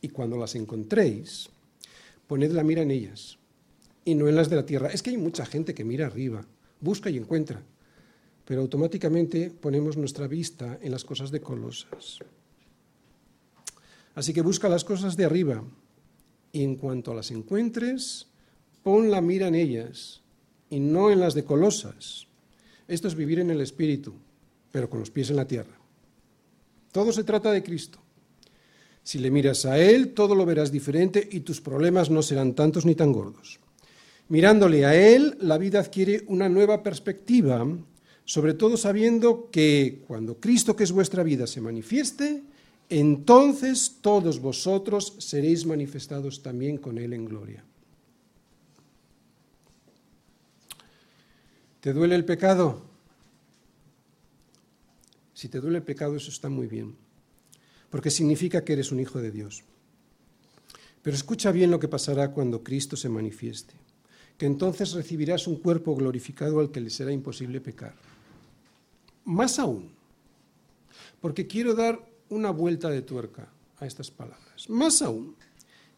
Y 0.00 0.08
cuando 0.08 0.38
las 0.38 0.54
encontréis, 0.54 1.50
poned 2.26 2.52
la 2.52 2.64
mira 2.64 2.80
en 2.80 2.92
ellas 2.92 3.36
y 4.06 4.14
no 4.14 4.26
en 4.26 4.36
las 4.36 4.48
de 4.48 4.56
la 4.56 4.64
tierra. 4.64 4.88
Es 4.88 5.02
que 5.02 5.10
hay 5.10 5.18
mucha 5.18 5.44
gente 5.44 5.74
que 5.74 5.84
mira 5.84 6.06
arriba, 6.06 6.46
busca 6.80 7.10
y 7.10 7.18
encuentra, 7.18 7.62
pero 8.46 8.62
automáticamente 8.62 9.50
ponemos 9.50 9.98
nuestra 9.98 10.26
vista 10.26 10.78
en 10.80 10.92
las 10.92 11.04
cosas 11.04 11.30
de 11.30 11.42
Colosas. 11.42 12.20
Así 14.14 14.32
que 14.32 14.40
busca 14.40 14.70
las 14.70 14.84
cosas 14.84 15.14
de 15.14 15.26
arriba 15.26 15.62
y 16.54 16.62
en 16.62 16.76
cuanto 16.76 17.12
las 17.12 17.32
encuentres, 17.32 18.28
pon 18.84 19.10
la 19.10 19.20
mira 19.20 19.48
en 19.48 19.56
ellas 19.56 20.22
y 20.70 20.78
no 20.78 21.10
en 21.10 21.18
las 21.18 21.34
de 21.34 21.44
Colosas. 21.44 22.28
Esto 22.86 23.08
es 23.08 23.16
vivir 23.16 23.40
en 23.40 23.50
el 23.50 23.60
Espíritu, 23.60 24.14
pero 24.70 24.88
con 24.88 25.00
los 25.00 25.10
pies 25.10 25.30
en 25.30 25.36
la 25.36 25.48
tierra. 25.48 25.76
Todo 26.92 27.12
se 27.12 27.24
trata 27.24 27.50
de 27.50 27.64
Cristo. 27.64 27.98
Si 29.02 29.18
le 29.18 29.32
miras 29.32 29.66
a 29.66 29.80
Él, 29.80 30.14
todo 30.14 30.36
lo 30.36 30.46
verás 30.46 30.70
diferente 30.70 31.28
y 31.32 31.40
tus 31.40 31.60
problemas 31.60 32.08
no 32.08 32.22
serán 32.22 32.54
tantos 32.54 32.86
ni 32.86 32.94
tan 32.94 33.12
gordos. 33.12 33.58
Mirándole 34.28 34.86
a 34.86 34.94
Él, 34.94 35.36
la 35.40 35.58
vida 35.58 35.80
adquiere 35.80 36.22
una 36.28 36.48
nueva 36.48 36.84
perspectiva, 36.84 37.66
sobre 38.24 38.54
todo 38.54 38.76
sabiendo 38.76 39.50
que 39.50 40.04
cuando 40.06 40.38
Cristo, 40.38 40.76
que 40.76 40.84
es 40.84 40.92
vuestra 40.92 41.24
vida, 41.24 41.48
se 41.48 41.60
manifieste, 41.60 42.44
entonces 42.88 43.98
todos 44.00 44.40
vosotros 44.40 45.16
seréis 45.18 45.66
manifestados 45.66 46.42
también 46.42 46.76
con 46.78 46.98
Él 46.98 47.12
en 47.12 47.24
gloria. 47.24 47.64
¿Te 51.80 51.92
duele 51.92 52.14
el 52.14 52.24
pecado? 52.24 52.82
Si 55.34 55.48
te 55.48 55.60
duele 55.60 55.78
el 55.78 55.84
pecado, 55.84 56.16
eso 56.16 56.30
está 56.30 56.48
muy 56.48 56.66
bien, 56.66 56.96
porque 57.90 58.10
significa 58.10 58.64
que 58.64 58.72
eres 58.72 58.92
un 58.92 59.00
hijo 59.00 59.20
de 59.20 59.30
Dios. 59.30 59.64
Pero 61.02 61.16
escucha 61.16 61.52
bien 61.52 61.70
lo 61.70 61.78
que 61.78 61.88
pasará 61.88 62.30
cuando 62.30 62.64
Cristo 62.64 62.96
se 62.96 63.10
manifieste, 63.10 63.74
que 64.38 64.46
entonces 64.46 64.92
recibirás 64.92 65.46
un 65.46 65.56
cuerpo 65.56 65.94
glorificado 65.94 66.60
al 66.60 66.70
que 66.70 66.80
le 66.80 66.88
será 66.88 67.12
imposible 67.12 67.60
pecar. 67.60 67.94
Más 69.26 69.58
aún, 69.58 69.90
porque 71.20 71.46
quiero 71.46 71.74
dar 71.74 72.13
una 72.28 72.50
vuelta 72.50 72.90
de 72.90 73.02
tuerca 73.02 73.48
a 73.78 73.86
estas 73.86 74.10
palabras. 74.10 74.68
Más 74.68 75.02
aún, 75.02 75.36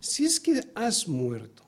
si 0.01 0.25
es 0.25 0.41
que 0.41 0.63
has 0.75 1.09
muerto 1.09 1.63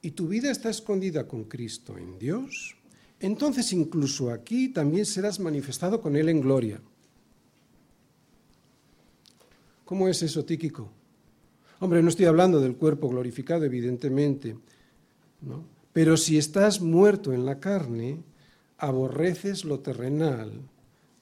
y 0.00 0.10
tu 0.12 0.28
vida 0.28 0.50
está 0.50 0.70
escondida 0.70 1.26
con 1.26 1.44
Cristo 1.44 1.96
en 1.96 2.18
Dios, 2.18 2.76
entonces 3.20 3.72
incluso 3.72 4.30
aquí 4.30 4.68
también 4.68 5.06
serás 5.06 5.38
manifestado 5.38 6.00
con 6.00 6.16
Él 6.16 6.28
en 6.28 6.40
gloria. 6.40 6.80
¿Cómo 9.84 10.08
es 10.08 10.22
eso, 10.22 10.44
Tíquico? 10.44 10.90
Hombre, 11.80 12.02
no 12.02 12.08
estoy 12.08 12.26
hablando 12.26 12.60
del 12.60 12.76
cuerpo 12.76 13.08
glorificado, 13.08 13.64
evidentemente, 13.64 14.56
¿no? 15.40 15.64
pero 15.92 16.16
si 16.16 16.38
estás 16.38 16.80
muerto 16.80 17.32
en 17.32 17.44
la 17.44 17.60
carne, 17.60 18.22
aborreces 18.78 19.64
lo 19.64 19.80
terrenal, 19.80 20.52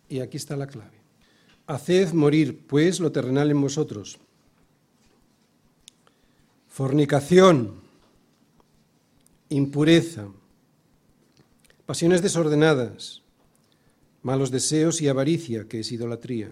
y 0.08 0.20
aquí 0.20 0.36
está 0.36 0.56
la 0.56 0.66
clave. 0.66 0.99
Haced 1.70 2.14
morir, 2.14 2.66
pues, 2.66 2.98
lo 2.98 3.12
terrenal 3.12 3.48
en 3.52 3.60
vosotros. 3.60 4.18
Fornicación, 6.66 7.74
impureza, 9.50 10.26
pasiones 11.86 12.22
desordenadas, 12.22 13.22
malos 14.22 14.50
deseos 14.50 15.00
y 15.00 15.06
avaricia, 15.06 15.68
que 15.68 15.78
es 15.78 15.92
idolatría. 15.92 16.50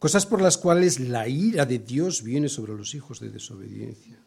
Cosas 0.00 0.26
por 0.26 0.42
las 0.42 0.58
cuales 0.58 0.98
la 0.98 1.28
ira 1.28 1.64
de 1.64 1.78
Dios 1.78 2.24
viene 2.24 2.48
sobre 2.48 2.74
los 2.74 2.96
hijos 2.96 3.20
de 3.20 3.30
desobediencia, 3.30 4.18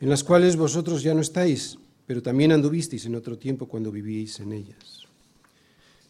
en 0.00 0.10
las 0.10 0.24
cuales 0.24 0.56
vosotros 0.56 1.04
ya 1.04 1.14
no 1.14 1.20
estáis, 1.20 1.78
pero 2.04 2.20
también 2.20 2.50
anduvisteis 2.50 3.06
en 3.06 3.14
otro 3.14 3.38
tiempo 3.38 3.68
cuando 3.68 3.92
vivíais 3.92 4.40
en 4.40 4.52
ellas. 4.52 5.03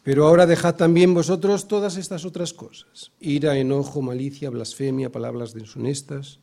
Pero 0.05 0.27
ahora 0.27 0.45
dejad 0.45 0.75
también 0.75 1.15
vosotros 1.15 1.67
todas 1.67 1.97
estas 1.97 2.25
otras 2.25 2.53
cosas, 2.53 3.11
ira, 3.19 3.57
enojo, 3.57 4.03
malicia, 4.03 4.51
blasfemia, 4.51 5.11
palabras 5.11 5.55
deshonestas, 5.55 6.39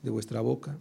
de 0.00 0.10
vuestra 0.10 0.42
boca. 0.42 0.78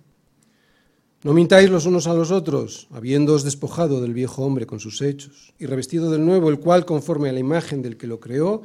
No 1.24 1.34
mintáis 1.34 1.72
los 1.72 1.88
unos 1.88 2.06
a 2.06 2.14
los 2.14 2.30
otros, 2.30 2.88
habiéndoos 2.92 3.44
despojado 3.44 4.00
del 4.00 4.14
viejo 4.14 4.46
hombre 4.46 4.68
con 4.68 4.80
sus 4.80 5.02
hechos, 5.02 5.56
y 5.58 5.66
revestido 5.66 6.12
del 6.12 6.24
nuevo, 6.24 6.52
el 6.52 6.60
cual, 6.60 6.86
conforme 6.86 7.30
a 7.30 7.34
la 7.34 7.40
imagen 7.40 7.82
del 7.82 7.98
que 7.98 8.06
lo 8.06 8.20
creó, 8.20 8.62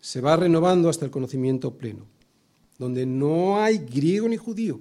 se 0.00 0.20
va 0.20 0.34
renovando 0.34 0.88
hasta 0.88 1.04
el 1.04 1.12
conocimiento 1.12 1.78
pleno, 1.78 2.06
donde 2.76 3.06
no 3.06 3.62
hay 3.62 3.78
griego 3.78 4.28
ni 4.28 4.36
judío, 4.36 4.80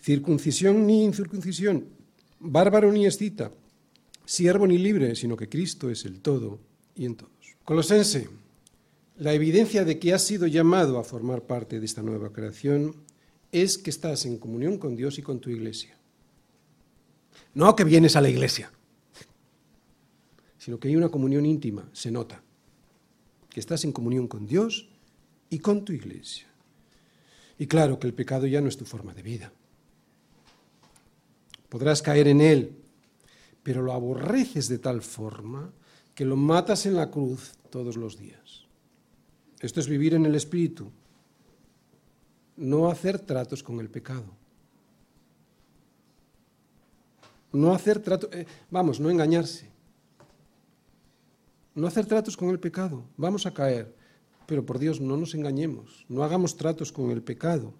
circuncisión 0.00 0.84
ni 0.84 1.04
incircuncisión, 1.04 1.84
bárbaro 2.40 2.90
ni 2.90 3.06
escita, 3.06 3.52
siervo 4.24 4.66
ni 4.66 4.78
libre, 4.78 5.14
sino 5.14 5.36
que 5.36 5.48
Cristo 5.48 5.88
es 5.88 6.04
el 6.04 6.20
todo 6.20 6.71
y 6.94 7.06
en 7.06 7.16
todos. 7.16 7.32
Colosense, 7.64 8.28
la 9.18 9.32
evidencia 9.32 9.84
de 9.84 9.98
que 9.98 10.12
has 10.12 10.24
sido 10.24 10.46
llamado 10.46 10.98
a 10.98 11.04
formar 11.04 11.42
parte 11.42 11.78
de 11.78 11.86
esta 11.86 12.02
nueva 12.02 12.32
creación 12.32 12.96
es 13.52 13.78
que 13.78 13.90
estás 13.90 14.24
en 14.26 14.38
comunión 14.38 14.78
con 14.78 14.96
Dios 14.96 15.18
y 15.18 15.22
con 15.22 15.40
tu 15.40 15.50
iglesia. 15.50 15.96
No 17.54 17.76
que 17.76 17.84
vienes 17.84 18.16
a 18.16 18.20
la 18.20 18.30
iglesia, 18.30 18.72
sino 20.58 20.78
que 20.78 20.88
hay 20.88 20.96
una 20.96 21.10
comunión 21.10 21.44
íntima, 21.44 21.88
se 21.92 22.10
nota, 22.10 22.42
que 23.50 23.60
estás 23.60 23.84
en 23.84 23.92
comunión 23.92 24.26
con 24.26 24.46
Dios 24.46 24.88
y 25.50 25.58
con 25.58 25.84
tu 25.84 25.92
iglesia. 25.92 26.46
Y 27.58 27.66
claro 27.66 27.98
que 27.98 28.06
el 28.06 28.14
pecado 28.14 28.46
ya 28.46 28.60
no 28.60 28.68
es 28.68 28.76
tu 28.76 28.86
forma 28.86 29.12
de 29.12 29.22
vida. 29.22 29.52
Podrás 31.68 32.00
caer 32.00 32.28
en 32.28 32.40
él, 32.40 32.76
pero 33.62 33.82
lo 33.82 33.92
aborreces 33.92 34.68
de 34.68 34.78
tal 34.78 35.02
forma 35.02 35.70
que 36.14 36.24
lo 36.24 36.36
matas 36.36 36.86
en 36.86 36.94
la 36.94 37.10
cruz 37.10 37.52
todos 37.70 37.96
los 37.96 38.18
días. 38.18 38.66
Esto 39.60 39.80
es 39.80 39.88
vivir 39.88 40.14
en 40.14 40.26
el 40.26 40.34
Espíritu, 40.34 40.90
no 42.56 42.88
hacer 42.88 43.18
tratos 43.18 43.62
con 43.62 43.80
el 43.80 43.88
pecado. 43.88 44.26
No 47.52 47.74
hacer 47.74 48.00
tratos, 48.00 48.30
eh, 48.32 48.46
vamos, 48.70 48.98
no 48.98 49.10
engañarse. 49.10 49.70
No 51.74 51.86
hacer 51.86 52.06
tratos 52.06 52.36
con 52.36 52.50
el 52.50 52.58
pecado. 52.58 53.04
Vamos 53.16 53.46
a 53.46 53.54
caer. 53.54 53.94
Pero 54.46 54.64
por 54.66 54.78
Dios, 54.78 55.00
no 55.00 55.16
nos 55.16 55.34
engañemos. 55.34 56.04
No 56.08 56.22
hagamos 56.22 56.56
tratos 56.56 56.92
con 56.92 57.10
el 57.10 57.22
pecado. 57.22 57.72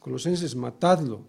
Colosenses, 0.00 0.56
matadlo. 0.56 1.22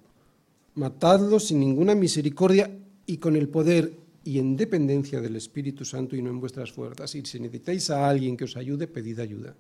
Matadlo 0.75 1.39
sin 1.39 1.59
ninguna 1.59 1.95
misericordia 1.95 2.71
y 3.05 3.17
con 3.17 3.35
el 3.35 3.49
poder 3.49 4.02
y 4.23 4.39
en 4.39 4.55
dependencia 4.55 5.19
del 5.19 5.35
Espíritu 5.35 5.83
Santo 5.83 6.15
y 6.15 6.21
no 6.21 6.29
en 6.29 6.39
vuestras 6.39 6.71
fuerzas. 6.71 7.13
Y 7.15 7.25
si 7.25 7.39
necesitáis 7.39 7.89
a 7.89 8.07
alguien 8.07 8.37
que 8.37 8.45
os 8.45 8.55
ayude, 8.55 8.87
pedid 8.87 9.19
ayuda. 9.19 9.55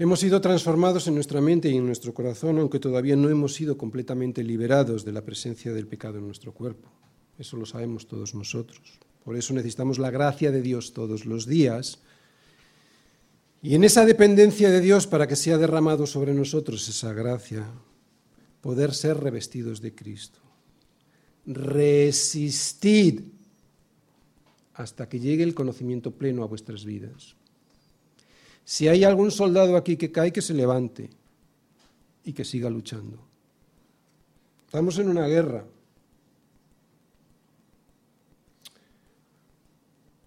Hemos 0.00 0.20
sido 0.20 0.40
transformados 0.40 1.08
en 1.08 1.14
nuestra 1.14 1.40
mente 1.40 1.68
y 1.68 1.76
en 1.76 1.86
nuestro 1.86 2.14
corazón, 2.14 2.58
aunque 2.58 2.78
todavía 2.78 3.16
no 3.16 3.28
hemos 3.30 3.54
sido 3.54 3.76
completamente 3.76 4.44
liberados 4.44 5.04
de 5.04 5.12
la 5.12 5.22
presencia 5.22 5.72
del 5.72 5.88
pecado 5.88 6.18
en 6.18 6.26
nuestro 6.26 6.52
cuerpo. 6.52 6.88
Eso 7.36 7.56
lo 7.56 7.66
sabemos 7.66 8.06
todos 8.06 8.34
nosotros. 8.34 9.00
Por 9.24 9.36
eso 9.36 9.54
necesitamos 9.54 9.98
la 9.98 10.10
gracia 10.10 10.52
de 10.52 10.62
Dios 10.62 10.92
todos 10.92 11.26
los 11.26 11.46
días. 11.46 11.98
Y 13.60 13.74
en 13.74 13.82
esa 13.82 14.06
dependencia 14.06 14.70
de 14.70 14.80
Dios, 14.80 15.08
para 15.08 15.26
que 15.26 15.34
sea 15.34 15.58
derramado 15.58 16.06
sobre 16.06 16.32
nosotros 16.32 16.88
esa 16.88 17.12
gracia, 17.12 17.66
poder 18.60 18.94
ser 18.94 19.18
revestidos 19.18 19.80
de 19.80 19.94
Cristo. 19.94 20.40
Resistid 21.46 23.22
hasta 24.74 25.08
que 25.08 25.18
llegue 25.18 25.42
el 25.42 25.54
conocimiento 25.54 26.12
pleno 26.12 26.42
a 26.42 26.46
vuestras 26.46 26.84
vidas. 26.84 27.34
Si 28.64 28.86
hay 28.86 29.02
algún 29.02 29.30
soldado 29.30 29.76
aquí 29.76 29.96
que 29.96 30.12
cae, 30.12 30.32
que 30.32 30.42
se 30.42 30.54
levante 30.54 31.10
y 32.24 32.32
que 32.32 32.44
siga 32.44 32.68
luchando. 32.68 33.18
Estamos 34.66 34.98
en 34.98 35.08
una 35.08 35.26
guerra. 35.26 35.64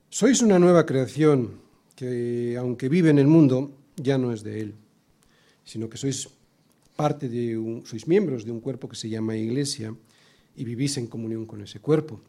Sois 0.09 0.41
una 0.41 0.59
nueva 0.59 0.85
creación 0.85 1.61
que, 1.95 2.57
aunque 2.57 2.89
vive 2.89 3.11
en 3.11 3.19
el 3.19 3.27
mundo, 3.27 3.77
ya 3.95 4.17
no 4.17 4.33
es 4.33 4.43
de 4.43 4.59
él, 4.59 4.75
sino 5.63 5.87
que 5.87 5.97
sois 5.97 6.27
parte 6.95 7.29
de 7.29 7.57
un, 7.57 7.85
sois 7.85 8.07
miembros 8.07 8.45
de 8.45 8.51
un 8.51 8.59
cuerpo 8.59 8.87
que 8.87 8.95
se 8.95 9.09
llama 9.09 9.35
Iglesia 9.35 9.95
y 10.55 10.63
vivís 10.63 10.97
en 10.97 11.07
comunión 11.07 11.45
con 11.45 11.61
ese 11.61 11.79
cuerpo. 11.79 12.21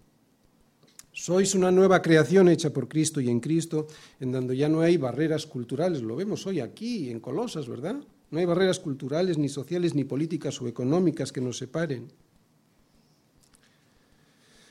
Sois 1.13 1.55
una 1.55 1.71
nueva 1.71 2.01
creación 2.01 2.49
hecha 2.49 2.73
por 2.73 2.89
Cristo 2.89 3.21
y 3.21 3.29
en 3.29 3.41
Cristo, 3.41 3.87
en 4.19 4.33
donde 4.33 4.57
ya 4.57 4.69
no 4.69 4.81
hay 4.81 4.97
barreras 4.97 5.45
culturales. 5.45 6.01
Lo 6.01 6.17
vemos 6.17 6.47
hoy 6.47 6.61
aquí, 6.61 7.11
en 7.11 7.21
Colosas, 7.21 7.69
¿verdad? 7.69 7.97
No 8.31 8.39
hay 8.39 8.47
barreras 8.47 8.81
culturales, 8.81 9.37
ni 9.37 9.51
sociales, 9.51 9.95
ni 9.95 10.05
políticas 10.05 10.61
o 10.63 10.69
económicas 10.69 11.31
que 11.31 11.43
nos 11.43 11.59
separen. 11.59 12.09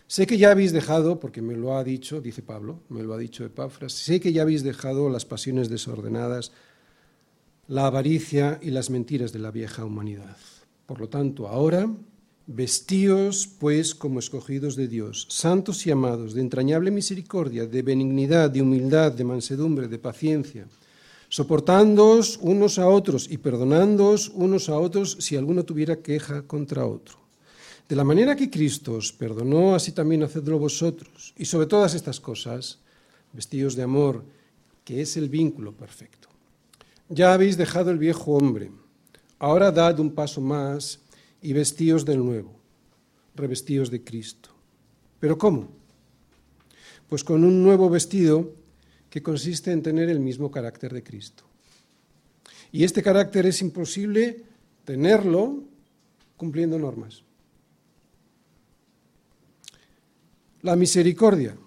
Sé 0.07 0.25
que 0.25 0.37
ya 0.37 0.51
habéis 0.51 0.73
dejado, 0.73 1.19
porque 1.19 1.41
me 1.41 1.55
lo 1.55 1.77
ha 1.77 1.83
dicho, 1.83 2.19
dice 2.19 2.41
Pablo, 2.41 2.81
me 2.89 3.03
lo 3.03 3.13
ha 3.13 3.17
dicho 3.17 3.45
Epafras, 3.45 3.93
sé 3.93 4.19
que 4.19 4.33
ya 4.33 4.41
habéis 4.41 4.63
dejado 4.63 5.09
las 5.09 5.25
pasiones 5.25 5.69
desordenadas, 5.69 6.51
la 7.71 7.87
avaricia 7.87 8.59
y 8.61 8.69
las 8.69 8.89
mentiras 8.89 9.31
de 9.31 9.39
la 9.39 9.49
vieja 9.49 9.85
humanidad. 9.85 10.35
Por 10.85 10.99
lo 10.99 11.07
tanto, 11.07 11.47
ahora 11.47 11.89
Vestíos, 12.45 13.47
pues, 13.47 13.95
como 13.95 14.19
escogidos 14.19 14.75
de 14.75 14.89
Dios, 14.89 15.25
santos 15.29 15.87
y 15.87 15.91
amados, 15.91 16.33
de 16.33 16.41
entrañable 16.41 16.91
misericordia, 16.91 17.65
de 17.65 17.81
benignidad, 17.81 18.49
de 18.49 18.61
humildad, 18.61 19.13
de 19.13 19.23
mansedumbre, 19.23 19.87
de 19.87 19.99
paciencia, 19.99 20.67
soportándoos 21.29 22.39
unos 22.41 22.77
a 22.77 22.89
otros 22.89 23.31
y 23.31 23.37
perdonándoos 23.37 24.33
unos 24.35 24.67
a 24.67 24.77
otros 24.77 25.15
si 25.21 25.37
alguno 25.37 25.63
tuviera 25.63 26.01
queja 26.01 26.41
contra 26.41 26.85
otro. 26.85 27.19
De 27.87 27.95
la 27.95 28.03
manera 28.03 28.35
que 28.35 28.49
Cristo 28.49 28.95
os 28.95 29.13
perdonó, 29.13 29.75
así 29.75 29.93
también 29.93 30.23
hacedlo 30.23 30.59
vosotros. 30.59 31.33
Y 31.37 31.45
sobre 31.45 31.67
todas 31.67 31.93
estas 31.93 32.19
cosas, 32.19 32.79
vestíos 33.31 33.77
de 33.77 33.83
amor, 33.83 34.25
que 34.83 34.99
es 34.99 35.15
el 35.15 35.29
vínculo 35.29 35.71
perfecto. 35.71 36.20
Ya 37.13 37.33
habéis 37.33 37.57
dejado 37.57 37.91
el 37.91 37.97
viejo 37.97 38.31
hombre, 38.31 38.71
ahora 39.37 39.69
dad 39.69 39.99
un 39.99 40.15
paso 40.15 40.39
más 40.39 41.01
y 41.41 41.51
vestíos 41.51 42.05
del 42.05 42.23
nuevo, 42.23 42.57
revestíos 43.35 43.91
de 43.91 44.01
Cristo. 44.01 44.49
¿Pero 45.19 45.37
cómo? 45.37 45.67
Pues 47.09 47.25
con 47.25 47.43
un 47.43 47.61
nuevo 47.63 47.89
vestido 47.89 48.53
que 49.09 49.21
consiste 49.21 49.73
en 49.73 49.83
tener 49.83 50.07
el 50.07 50.21
mismo 50.21 50.49
carácter 50.49 50.93
de 50.93 51.03
Cristo. 51.03 51.43
Y 52.71 52.85
este 52.85 53.03
carácter 53.03 53.45
es 53.45 53.61
imposible 53.61 54.45
tenerlo 54.85 55.65
cumpliendo 56.37 56.79
normas. 56.79 57.23
La 60.61 60.77
misericordia, 60.77 61.57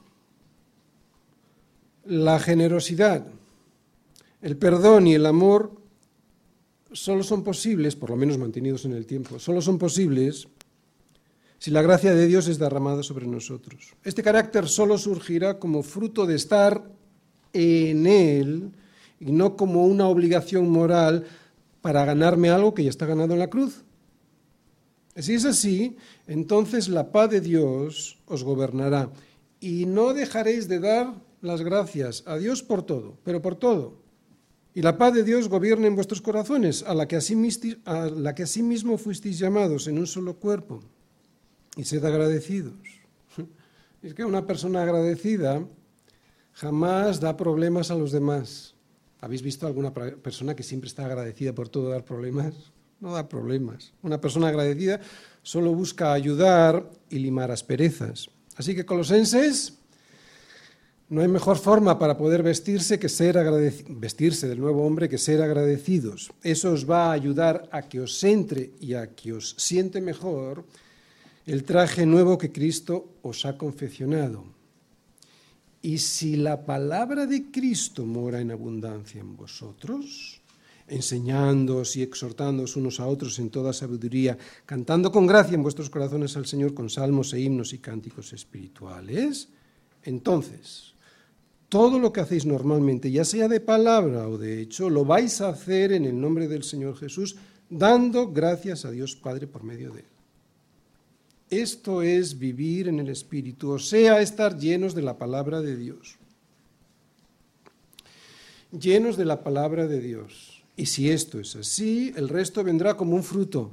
la 2.07 2.41
generosidad, 2.41 3.27
el 4.45 4.59
perdón 4.59 5.07
y 5.07 5.15
el 5.15 5.25
amor 5.25 5.73
solo 6.93 7.23
son 7.23 7.43
posibles, 7.43 7.97
por 7.97 8.11
lo 8.11 8.17
menos 8.17 8.37
mantenidos 8.37 8.85
en 8.85 8.93
el 8.93 9.07
tiempo, 9.07 9.39
solo 9.39 9.63
son 9.63 9.79
posibles 9.79 10.49
si 11.59 11.71
la 11.71 11.81
gracia 11.81 12.15
de 12.15 12.27
Dios 12.27 12.47
es 12.49 12.59
derramada 12.59 13.03
sobre 13.03 13.27
nosotros. 13.27 13.95
Este 14.05 14.23
carácter 14.23 14.69
solo 14.69 14.99
surgirá 14.99 15.59
como 15.59 15.83
fruto 15.83 16.27
de 16.27 16.35
estar 16.35 16.85
en 17.55 18.07
Él 18.07 18.73
y 19.19 19.33
no 19.33 19.57
como 19.57 19.87
una 19.87 20.09
obligación 20.09 20.69
moral 20.69 21.25
para 21.81 22.05
ganarme 22.05 22.51
algo 22.51 22.75
que 22.75 22.85
ya 22.85 22.91
está 22.91 23.07
ganado 23.07 23.33
en 23.33 23.39
la 23.39 23.49
cruz. 23.49 23.83
Si 25.17 25.33
es 25.33 25.47
así, 25.47 25.97
entonces 26.27 26.91
la 26.91 27.13
paz 27.13 27.31
de 27.31 27.41
Dios 27.41 28.19
os 28.27 28.45
gobernará 28.45 29.11
y 29.59 29.87
no 29.87 30.13
dejaréis 30.13 30.69
de 30.69 30.81
dar 30.81 31.15
las 31.41 31.63
gracias 31.63 32.25
a 32.27 32.37
Dios 32.37 32.63
por 32.63 32.83
todo, 32.83 33.17
pero 33.25 33.41
por 33.41 33.55
todo, 33.55 34.04
y 34.75 34.83
la 34.83 34.99
paz 34.99 35.15
de 35.15 35.23
Dios 35.23 35.49
gobierne 35.49 35.87
en 35.87 35.95
vuestros 35.95 36.21
corazones, 36.21 36.83
a 36.83 36.95
la 36.95 37.07
que 37.07 37.17
a 37.17 38.07
la 38.07 38.35
que 38.35 38.43
asimismo 38.43 38.99
fuisteis 38.99 39.39
llamados 39.39 39.87
en 39.87 39.99
un 39.99 40.07
solo 40.07 40.35
cuerpo, 40.35 40.83
y 41.77 41.85
sed 41.85 42.05
agradecidos. 42.05 42.75
Es 44.03 44.13
que 44.13 44.25
una 44.25 44.47
persona 44.47 44.83
agradecida 44.83 45.65
jamás 46.53 47.21
da 47.21 47.39
problemas 47.39 47.91
a 47.91 47.95
los 47.95 48.13
demás. 48.13 48.75
¿Habéis 49.21 49.41
visto 49.41 49.67
alguna 49.67 49.95
persona 49.95 50.55
que 50.55 50.63
siempre 50.63 50.89
está 50.89 51.07
agradecida 51.07 51.55
por 51.55 51.71
todo 51.71 51.89
dar 51.89 52.05
problemas? 52.05 52.53
No 53.01 53.15
da 53.15 53.29
problemas. 53.29 53.95
Una 54.03 54.21
persona 54.21 54.49
agradecida 54.49 55.01
solo 55.43 55.73
busca 55.73 56.13
ayudar 56.13 56.91
y 57.09 57.19
limar 57.19 57.51
asperezas. 57.51 58.29
Así 58.57 58.75
que, 58.75 58.85
colosenses, 58.85 59.79
no 61.15 61.21
hay 61.21 61.29
mejor 61.29 61.59
forma 61.59 61.97
para 61.97 62.19
poder 62.19 62.43
vestirse 62.43 62.99
que 62.99 63.09
ser 63.09 63.39
vestirse 63.89 64.49
del 64.49 64.59
nuevo 64.59 64.85
hombre 64.85 65.09
que 65.09 65.17
ser 65.17 65.43
agradecidos. 65.43 66.33
Eso 66.43 66.73
os 66.73 66.91
va 66.91 67.07
a 67.07 67.13
ayudar 67.13 67.69
a 67.71 67.83
que 67.83 68.01
os 68.01 68.25
entre 68.25 68.73
y 68.81 68.95
a 68.95 69.15
que 69.15 69.33
os 69.33 69.55
siente 69.57 70.01
mejor 70.01 70.65
el 71.47 71.63
traje 71.63 72.05
nuevo 72.05 72.37
que 72.37 72.51
Cristo 72.51 73.15
os 73.23 73.47
ha 73.47 73.57
confeccionado. 73.57 74.45
Y 75.83 75.99
si 75.99 76.35
la 76.35 76.67
palabra 76.67 77.27
de 77.27 77.49
Cristo 77.53 78.05
mora 78.05 78.41
en 78.41 78.51
abundancia 78.51 79.21
en 79.21 79.37
vosotros, 79.37 80.41
enseñándoos 80.89 81.95
y 81.95 82.03
exhortándoos 82.03 82.75
unos 82.75 82.99
a 82.99 83.07
otros 83.07 83.39
en 83.39 83.51
toda 83.51 83.73
sabiduría, 83.73 84.37
cantando 84.67 85.13
con 85.13 85.29
gracia 85.29 85.55
en 85.55 85.63
vuestros 85.63 85.91
corazones 85.91 86.37
al 86.37 86.47
Señor 86.47 86.75
con 86.75 86.91
salmos 86.91 87.33
e 87.35 87.41
himnos 87.41 87.73
y 87.73 87.79
cánticos 87.79 88.33
espirituales, 88.33 89.49
entonces 90.03 90.94
todo 91.75 91.99
lo 91.99 92.13
que 92.13 92.21
hacéis 92.21 92.47
normalmente, 92.47 93.11
ya 93.11 93.25
sea 93.25 93.49
de 93.49 93.59
palabra 93.59 94.29
o 94.29 94.39
de 94.39 94.61
hecho, 94.61 94.89
lo 94.89 95.05
vais 95.05 95.41
a 95.41 95.49
hacer 95.49 95.91
en 95.91 96.05
el 96.05 96.21
nombre 96.21 96.47
del 96.47 96.63
Señor 96.63 96.97
Jesús, 96.97 97.35
dando 97.69 98.31
gracias 98.31 98.85
a 98.85 98.93
Dios 98.93 99.17
Padre 99.17 99.49
por 99.49 99.65
medio 99.65 99.91
de 99.91 100.03
él. 100.03 100.07
Esto 101.51 102.03
es 102.03 102.39
vivir 102.39 102.87
en 102.87 103.01
el 103.01 103.09
Espíritu, 103.09 103.73
o 103.73 103.81
sea, 103.81 104.21
estar 104.21 104.57
llenos 104.57 104.95
de 104.95 105.03
la 105.03 105.19
palabra 105.19 105.63
de 105.63 105.75
Dios. 105.75 106.15
Llenos 108.71 109.17
de 109.17 109.25
la 109.25 109.43
palabra 109.43 109.89
de 109.89 109.99
Dios. 109.99 110.63
Y 110.77 110.87
si 110.87 111.11
esto 111.11 111.41
es 111.41 111.57
así, 111.57 112.13
el 112.15 112.29
resto 112.29 112.63
vendrá 112.63 112.97
como 112.97 113.17
un 113.17 113.25
fruto, 113.25 113.73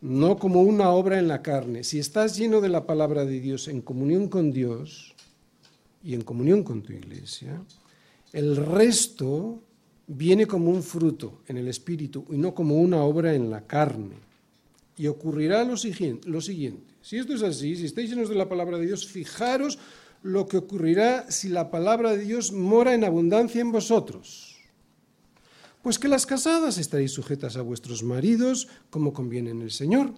no 0.00 0.36
como 0.36 0.62
una 0.62 0.90
obra 0.90 1.18
en 1.18 1.26
la 1.26 1.42
carne. 1.42 1.82
Si 1.82 1.98
estás 1.98 2.36
lleno 2.36 2.60
de 2.60 2.68
la 2.68 2.86
palabra 2.86 3.24
de 3.24 3.40
Dios 3.40 3.66
en 3.66 3.80
comunión 3.80 4.28
con 4.28 4.52
Dios 4.52 5.16
y 6.04 6.14
en 6.14 6.22
comunión 6.22 6.62
con 6.62 6.82
tu 6.82 6.92
iglesia, 6.92 7.62
el 8.32 8.56
resto 8.56 9.62
viene 10.06 10.46
como 10.46 10.70
un 10.70 10.82
fruto 10.82 11.42
en 11.46 11.58
el 11.58 11.68
Espíritu 11.68 12.24
y 12.30 12.36
no 12.36 12.54
como 12.54 12.76
una 12.76 13.02
obra 13.02 13.34
en 13.34 13.50
la 13.50 13.66
carne. 13.66 14.16
Y 14.96 15.06
ocurrirá 15.06 15.64
lo 15.64 15.76
siguiente, 15.76 16.92
si 17.02 17.18
esto 17.18 17.34
es 17.34 17.42
así, 17.42 17.76
si 17.76 17.86
estáis 17.86 18.10
llenos 18.10 18.28
de 18.28 18.36
la 18.36 18.48
palabra 18.48 18.78
de 18.78 18.86
Dios, 18.86 19.06
fijaros 19.06 19.78
lo 20.22 20.46
que 20.46 20.56
ocurrirá 20.56 21.30
si 21.30 21.48
la 21.48 21.70
palabra 21.70 22.12
de 22.12 22.24
Dios 22.24 22.52
mora 22.52 22.94
en 22.94 23.04
abundancia 23.04 23.60
en 23.60 23.72
vosotros. 23.72 24.56
Pues 25.82 25.98
que 25.98 26.06
las 26.06 26.26
casadas 26.26 26.78
estaréis 26.78 27.10
sujetas 27.10 27.56
a 27.56 27.62
vuestros 27.62 28.04
maridos 28.04 28.68
como 28.90 29.12
conviene 29.12 29.50
en 29.50 29.62
el 29.62 29.72
Señor. 29.72 30.14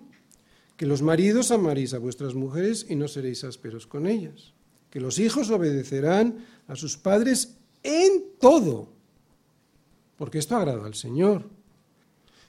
Que 0.77 0.85
los 0.85 1.01
maridos 1.01 1.51
amaréis 1.51 1.95
a 1.95 1.99
vuestras 1.99 2.35
mujeres 2.35 2.85
y 2.89 2.97
no 2.97 3.09
seréis 3.09 3.45
ásperos 3.45 3.87
con 3.87 4.07
ellas. 4.07 4.53
Que 4.95 5.01
los 5.01 5.19
hijos 5.19 5.51
obedecerán 5.51 6.47
a 6.69 6.77
sus 6.77 6.97
padres 6.97 7.57
en 7.83 8.23
todo, 8.41 8.89
porque 10.17 10.39
esto 10.39 10.57
agrada 10.57 10.87
al 10.87 10.95
Señor. 10.95 11.51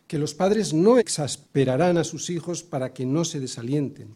Que 0.07 0.19
los 0.19 0.35
padres 0.35 0.71
no 0.71 0.99
exasperarán 0.99 1.97
a 1.97 2.03
sus 2.03 2.29
hijos 2.29 2.61
para 2.61 2.93
que 2.93 3.05
no 3.05 3.25
se 3.25 3.39
desalienten 3.41 4.15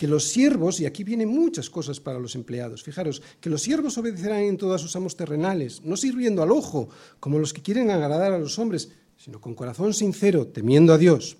que 0.00 0.08
los 0.08 0.28
siervos, 0.28 0.80
y 0.80 0.86
aquí 0.86 1.04
vienen 1.04 1.28
muchas 1.28 1.68
cosas 1.68 2.00
para 2.00 2.18
los 2.18 2.34
empleados, 2.34 2.82
fijaros, 2.82 3.20
que 3.38 3.50
los 3.50 3.60
siervos 3.60 3.98
obedecerán 3.98 4.40
en 4.44 4.56
todos 4.56 4.80
sus 4.80 4.96
amos 4.96 5.14
terrenales, 5.14 5.82
no 5.82 5.94
sirviendo 5.94 6.42
al 6.42 6.52
ojo, 6.52 6.88
como 7.20 7.38
los 7.38 7.52
que 7.52 7.60
quieren 7.60 7.90
agradar 7.90 8.32
a 8.32 8.38
los 8.38 8.58
hombres, 8.58 8.92
sino 9.18 9.42
con 9.42 9.54
corazón 9.54 9.92
sincero, 9.92 10.46
temiendo 10.46 10.94
a 10.94 10.96
Dios. 10.96 11.36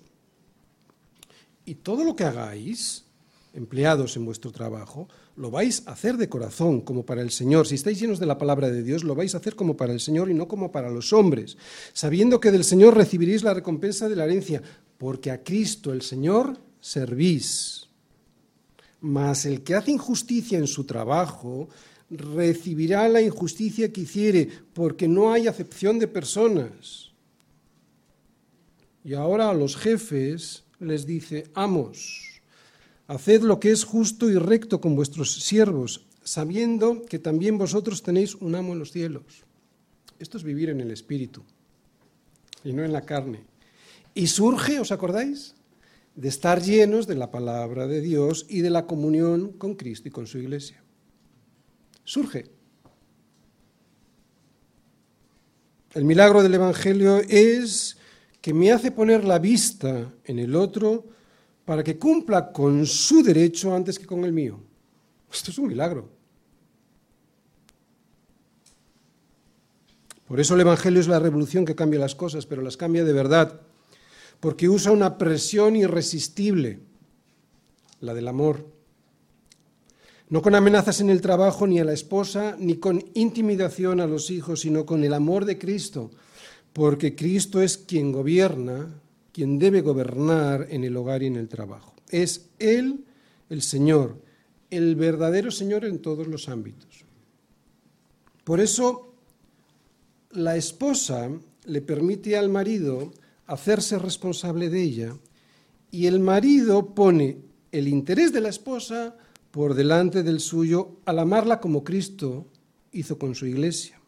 Y 1.65 1.73
todo 1.73 2.03
lo 2.03 2.15
que 2.15 2.23
hagáis, 2.23 3.05
empleados 3.53 4.15
en 4.15 4.25
vuestro 4.25 4.51
trabajo, 4.51 5.07
lo 5.35 5.51
vais 5.51 5.83
a 5.85 5.91
hacer 5.91 6.17
de 6.17 6.29
corazón, 6.29 6.81
como 6.81 7.05
para 7.05 7.21
el 7.21 7.31
Señor. 7.31 7.67
Si 7.67 7.75
estáis 7.75 7.99
llenos 7.99 8.19
de 8.19 8.25
la 8.25 8.37
palabra 8.37 8.69
de 8.69 8.83
Dios, 8.83 9.03
lo 9.03 9.15
vais 9.15 9.35
a 9.35 9.39
hacer 9.39 9.55
como 9.55 9.75
para 9.75 9.93
el 9.93 9.99
Señor 9.99 10.29
y 10.29 10.33
no 10.33 10.47
como 10.47 10.71
para 10.71 10.89
los 10.89 11.13
hombres, 11.13 11.57
sabiendo 11.93 12.39
que 12.39 12.51
del 12.51 12.63
Señor 12.63 12.95
recibiréis 12.95 13.43
la 13.43 13.53
recompensa 13.53 14.07
de 14.07 14.15
la 14.15 14.25
herencia, 14.25 14.61
porque 14.97 15.31
a 15.31 15.43
Cristo 15.43 15.91
el 15.91 16.01
Señor 16.01 16.57
servís. 16.79 17.89
Mas 19.01 19.45
el 19.45 19.63
que 19.63 19.75
hace 19.75 19.91
injusticia 19.91 20.57
en 20.57 20.67
su 20.67 20.85
trabajo 20.85 21.67
recibirá 22.09 23.07
la 23.09 23.21
injusticia 23.21 23.91
que 23.91 24.01
hiciere, 24.01 24.47
porque 24.73 25.07
no 25.07 25.31
hay 25.31 25.47
acepción 25.47 25.97
de 25.97 26.07
personas. 26.07 27.11
Y 29.03 29.13
ahora 29.13 29.49
a 29.49 29.53
los 29.53 29.75
jefes 29.75 30.63
les 30.79 31.05
dice, 31.05 31.47
amos, 31.53 32.30
haced 33.13 33.41
lo 33.41 33.59
que 33.59 33.71
es 33.71 33.83
justo 33.83 34.29
y 34.29 34.35
recto 34.35 34.79
con 34.79 34.95
vuestros 34.95 35.33
siervos, 35.33 36.07
sabiendo 36.23 37.03
que 37.05 37.19
también 37.19 37.57
vosotros 37.57 38.03
tenéis 38.03 38.35
un 38.35 38.55
amo 38.55 38.73
en 38.73 38.79
los 38.79 38.91
cielos. 38.91 39.43
Esto 40.19 40.37
es 40.37 40.43
vivir 40.43 40.69
en 40.69 40.81
el 40.81 40.91
espíritu 40.91 41.43
y 42.63 42.73
no 42.73 42.83
en 42.83 42.93
la 42.93 43.01
carne. 43.01 43.43
Y 44.13 44.27
surge, 44.27 44.79
¿os 44.79 44.91
acordáis? 44.91 45.55
de 46.15 46.27
estar 46.27 46.61
llenos 46.61 47.07
de 47.07 47.15
la 47.15 47.31
palabra 47.31 47.87
de 47.87 48.01
Dios 48.01 48.45
y 48.49 48.61
de 48.61 48.69
la 48.69 48.85
comunión 48.85 49.53
con 49.53 49.75
Cristo 49.75 50.07
y 50.07 50.11
con 50.11 50.27
su 50.27 50.39
iglesia. 50.39 50.83
Surge. 52.03 52.49
El 55.93 56.05
milagro 56.05 56.43
del 56.43 56.53
Evangelio 56.53 57.17
es 57.17 57.97
que 58.41 58.53
me 58.53 58.71
hace 58.71 58.91
poner 58.91 59.23
la 59.23 59.39
vista 59.39 60.13
en 60.25 60.39
el 60.39 60.55
otro 60.55 61.05
para 61.65 61.83
que 61.83 61.97
cumpla 61.97 62.51
con 62.51 62.85
su 62.85 63.23
derecho 63.23 63.73
antes 63.73 63.97
que 63.97 64.05
con 64.05 64.23
el 64.25 64.33
mío. 64.33 64.59
Esto 65.31 65.51
es 65.51 65.57
un 65.57 65.67
milagro. 65.67 66.09
Por 70.27 70.39
eso 70.39 70.55
el 70.55 70.61
Evangelio 70.61 70.99
es 70.99 71.07
la 71.07 71.19
revolución 71.19 71.65
que 71.65 71.75
cambia 71.75 71.99
las 71.99 72.15
cosas, 72.15 72.45
pero 72.45 72.61
las 72.61 72.77
cambia 72.77 73.03
de 73.03 73.13
verdad 73.13 73.61
porque 74.41 74.67
usa 74.67 74.91
una 74.91 75.17
presión 75.17 75.75
irresistible, 75.77 76.79
la 78.01 78.13
del 78.13 78.27
amor. 78.27 78.65
No 80.29 80.41
con 80.41 80.55
amenazas 80.55 80.99
en 80.99 81.11
el 81.11 81.21
trabajo 81.21 81.67
ni 81.67 81.79
a 81.79 81.85
la 81.85 81.93
esposa, 81.93 82.55
ni 82.59 82.75
con 82.75 83.05
intimidación 83.13 84.01
a 84.01 84.07
los 84.07 84.31
hijos, 84.31 84.61
sino 84.61 84.85
con 84.85 85.03
el 85.03 85.13
amor 85.13 85.45
de 85.45 85.59
Cristo, 85.59 86.09
porque 86.73 87.15
Cristo 87.15 87.61
es 87.61 87.77
quien 87.77 88.11
gobierna, 88.11 88.87
quien 89.31 89.59
debe 89.59 89.81
gobernar 89.81 90.67
en 90.69 90.83
el 90.83 90.95
hogar 90.97 91.23
y 91.23 91.27
en 91.27 91.35
el 91.35 91.47
trabajo. 91.47 91.95
Es 92.09 92.49
Él 92.59 93.05
el 93.49 93.61
Señor, 93.61 94.21
el 94.69 94.95
verdadero 94.95 95.51
Señor 95.51 95.85
en 95.85 95.99
todos 95.99 96.27
los 96.27 96.49
ámbitos. 96.49 97.05
Por 98.43 98.59
eso, 98.59 99.13
la 100.31 100.55
esposa 100.55 101.29
le 101.65 101.81
permite 101.81 102.37
al 102.37 102.49
marido 102.49 103.11
hacerse 103.45 103.99
responsable 103.99 104.69
de 104.69 104.81
ella 104.81 105.15
y 105.91 106.07
el 106.07 106.19
marido 106.19 106.93
pone 106.95 107.37
el 107.71 107.87
interés 107.87 108.31
de 108.31 108.41
la 108.41 108.49
esposa 108.49 109.15
por 109.51 109.73
delante 109.73 110.23
del 110.23 110.39
suyo 110.39 110.97
al 111.05 111.19
amarla 111.19 111.59
como 111.59 111.83
Cristo 111.83 112.47
hizo 112.91 113.17
con 113.17 113.35
su 113.35 113.45
iglesia. 113.45 113.99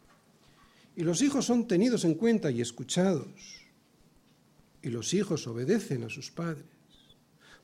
Y 0.95 1.03
los 1.03 1.21
hijos 1.21 1.45
son 1.45 1.67
tenidos 1.67 2.05
en 2.05 2.15
cuenta 2.15 2.51
y 2.51 2.61
escuchados. 2.61 3.62
Y 4.83 4.89
los 4.89 5.15
hijos 5.15 5.47
obedecen 5.47 6.03
a 6.03 6.09
sus 6.09 6.29
padres. 6.29 6.67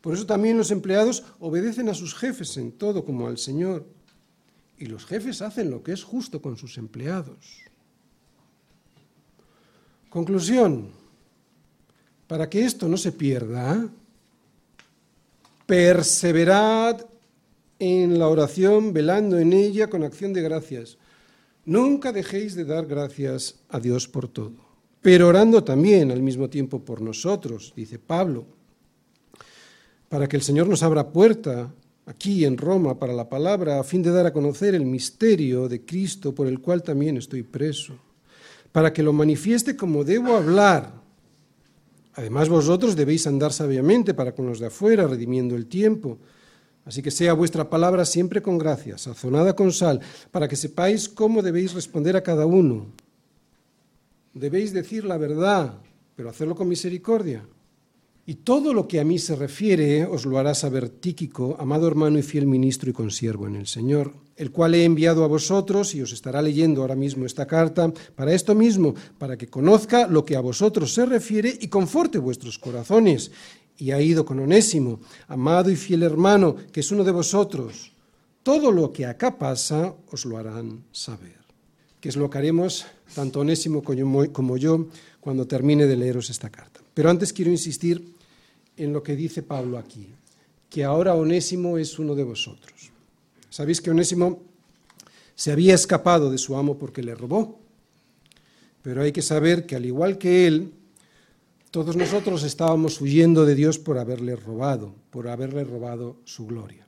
Por 0.02 0.16
eso 0.16 0.26
también 0.26 0.58
los 0.58 0.72
empleados 0.72 1.24
obedecen 1.40 1.90
a 1.90 1.94
sus 1.94 2.16
jefes 2.16 2.58
en 2.58 2.72
todo 2.72 3.06
como 3.06 3.28
al 3.28 3.38
Señor. 3.38 3.86
Y 4.78 4.88
los 4.88 5.06
jefes 5.06 5.42
hacen 5.42 5.70
lo 5.70 5.84
que 5.84 5.92
es 5.92 6.04
justo 6.04 6.42
con 6.42 6.58
sus 6.58 6.78
empleados. 6.78 7.60
Conclusión. 10.10 10.90
Para 12.28 12.50
que 12.50 12.64
esto 12.64 12.88
no 12.88 12.98
se 12.98 13.12
pierda, 13.12 13.90
perseverad 15.66 17.06
en 17.80 18.20
la 18.20 18.28
oración, 18.28 18.94
velando 18.94 19.38
en 19.40 19.54
ella 19.54 19.90
con 19.90 20.04
acción 20.04 20.34
de 20.34 20.42
gracias. 20.42 20.98
Nunca 21.66 22.12
dejéis 22.12 22.56
de 22.56 22.66
dar 22.66 22.86
gracias 22.86 23.60
a 23.70 23.80
Dios 23.80 24.08
por 24.08 24.28
todo, 24.28 24.69
pero 25.02 25.28
orando 25.28 25.64
también 25.64 26.12
al 26.12 26.22
mismo 26.22 26.50
tiempo 26.50 26.84
por 26.84 27.02
nosotros, 27.02 27.74
dice 27.76 28.00
Pablo, 28.00 28.46
para 30.10 30.28
que 30.28 30.36
el 30.36 30.44
Señor 30.44 30.68
nos 30.68 30.84
abra 30.84 31.12
puerta 31.12 31.74
aquí 32.06 32.46
en 32.46 32.58
Roma 32.58 32.98
para 32.98 33.14
la 33.14 33.30
palabra, 33.30 33.80
a 33.80 33.84
fin 33.84 34.02
de 34.02 34.12
dar 34.12 34.26
a 34.26 34.34
conocer 34.34 34.76
el 34.76 34.86
misterio 34.86 35.70
de 35.70 35.86
Cristo 35.86 36.34
por 36.34 36.48
el 36.48 36.60
cual 36.60 36.84
también 36.84 37.18
estoy 37.18 37.44
preso, 37.44 37.94
para 38.72 38.92
que 38.92 39.04
lo 39.04 39.14
manifieste 39.14 39.76
como 39.76 40.04
debo 40.04 40.36
hablar 40.36 41.00
Además 42.20 42.50
vosotros 42.50 42.98
debéis 42.98 43.28
andar 43.28 43.54
sabiamente 43.54 44.14
para 44.14 44.36
con 44.36 44.46
los 44.46 44.60
de 44.60 44.68
afuera, 44.68 45.08
redimiendo 45.08 45.56
el 45.56 45.68
tiempo. 45.68 46.18
Así 46.84 47.02
que 47.02 47.12
sea 47.12 47.32
vuestra 47.32 47.70
palabra 47.70 48.04
siempre 48.04 48.42
con 48.42 48.58
gracia, 48.58 48.98
sazonada 48.98 49.56
con 49.56 49.72
sal, 49.72 50.02
para 50.30 50.50
que 50.50 50.58
sepáis 50.58 51.08
cómo 51.08 51.42
debéis 51.42 51.74
responder 51.74 52.18
a 52.18 52.24
cada 52.24 52.46
uno. 52.46 52.88
Debéis 54.40 54.72
decir 54.72 55.04
la 55.04 55.18
verdad, 55.18 55.82
pero 56.16 56.30
hacerlo 56.30 56.56
con 56.56 56.70
misericordia 56.70 57.44
Y 58.26 58.36
todo 58.36 58.74
lo 58.74 58.88
que 58.88 59.02
a 59.02 59.04
mí 59.04 59.20
se 59.20 59.36
refiere 59.36 60.06
os 60.06 60.26
lo 60.26 60.38
hará 60.38 60.56
saber 60.56 60.88
Tíquico, 60.88 61.58
amado 61.60 61.88
hermano 61.88 62.18
y 62.18 62.22
fiel 62.22 62.48
ministro 62.48 62.90
y 62.90 62.94
consiervo 62.94 63.48
en 63.48 63.58
el 63.58 63.68
Señor, 63.68 64.14
el 64.38 64.52
cual 64.52 64.76
he 64.76 64.86
enviado 64.86 65.26
a 65.26 65.28
vosotros 65.28 65.94
y 65.94 66.02
os 66.02 66.14
estará 66.14 66.42
leyendo 66.42 66.80
ahora 66.80 66.96
mismo 66.96 67.26
esta 67.26 67.48
carta 67.48 67.92
para 68.16 68.34
esto 68.34 68.56
mismo, 68.56 68.96
para 69.18 69.36
que 69.36 69.50
conozca 69.50 70.08
lo 70.08 70.24
que 70.24 70.38
a 70.38 70.42
vosotros 70.42 70.94
se 70.94 71.06
refiere 71.06 71.58
y 71.60 71.68
conforte 71.68 72.18
vuestros 72.18 72.58
corazones. 72.60 73.32
Y 73.76 73.92
ha 73.92 74.00
ido 74.00 74.24
con 74.24 74.40
Onésimo, 74.40 75.02
amado 75.28 75.70
y 75.70 75.76
fiel 75.76 76.04
hermano, 76.04 76.56
que 76.72 76.80
es 76.80 76.92
uno 76.92 77.04
de 77.04 77.12
vosotros. 77.12 77.92
Todo 78.42 78.72
lo 78.72 78.94
que 78.94 79.06
acá 79.06 79.38
pasa 79.38 79.96
os 80.12 80.24
lo 80.24 80.38
harán 80.38 80.86
saber. 80.94 81.49
Que 82.00 82.10
es 82.10 82.16
lo 82.16 82.30
que 82.30 82.38
haremos 82.38 82.86
tanto 83.14 83.42
Onésimo 83.42 83.84
como 83.84 84.58
yo 84.58 84.88
cuando 85.20 85.46
termine 85.48 85.86
de 85.86 85.98
leeros 85.98 86.30
esta 86.30 86.50
carta. 86.50 86.80
Pero 86.94 87.10
antes 87.10 87.34
quiero 87.34 87.52
insistir 87.52 88.14
en 88.78 88.94
lo 88.94 89.04
que 89.04 89.16
dice 89.16 89.44
Pablo 89.44 89.78
aquí, 89.78 90.08
que 90.70 90.84
ahora 90.84 91.16
Onésimo 91.16 91.78
es 91.78 92.00
uno 92.00 92.16
de 92.16 92.24
vosotros. 92.24 92.92
Sabéis 93.50 93.82
que 93.82 93.92
Onésimo 93.92 94.42
se 95.36 95.52
había 95.52 95.74
escapado 95.74 96.32
de 96.32 96.38
su 96.38 96.56
amo 96.56 96.78
porque 96.78 97.04
le 97.04 97.16
robó, 97.16 97.60
pero 98.82 99.02
hay 99.02 99.12
que 99.12 99.22
saber 99.22 99.66
que 99.66 99.76
al 99.76 99.86
igual 99.86 100.18
que 100.18 100.48
él, 100.48 100.74
todos 101.72 101.96
nosotros 101.96 102.44
estábamos 102.44 103.00
huyendo 103.02 103.46
de 103.46 103.56
Dios 103.56 103.78
por 103.78 103.98
haberle 103.98 104.36
robado, 104.36 104.96
por 105.10 105.28
haberle 105.28 105.64
robado 105.64 106.18
su 106.24 106.48
gloria. 106.48 106.88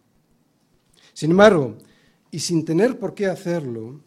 Sin 1.13 1.31
embargo, 1.31 1.77
y 2.31 2.39
sin 2.39 2.65
tener 2.65 2.97
por 2.97 3.13
qué 3.13 3.27
hacerlo, 3.27 3.99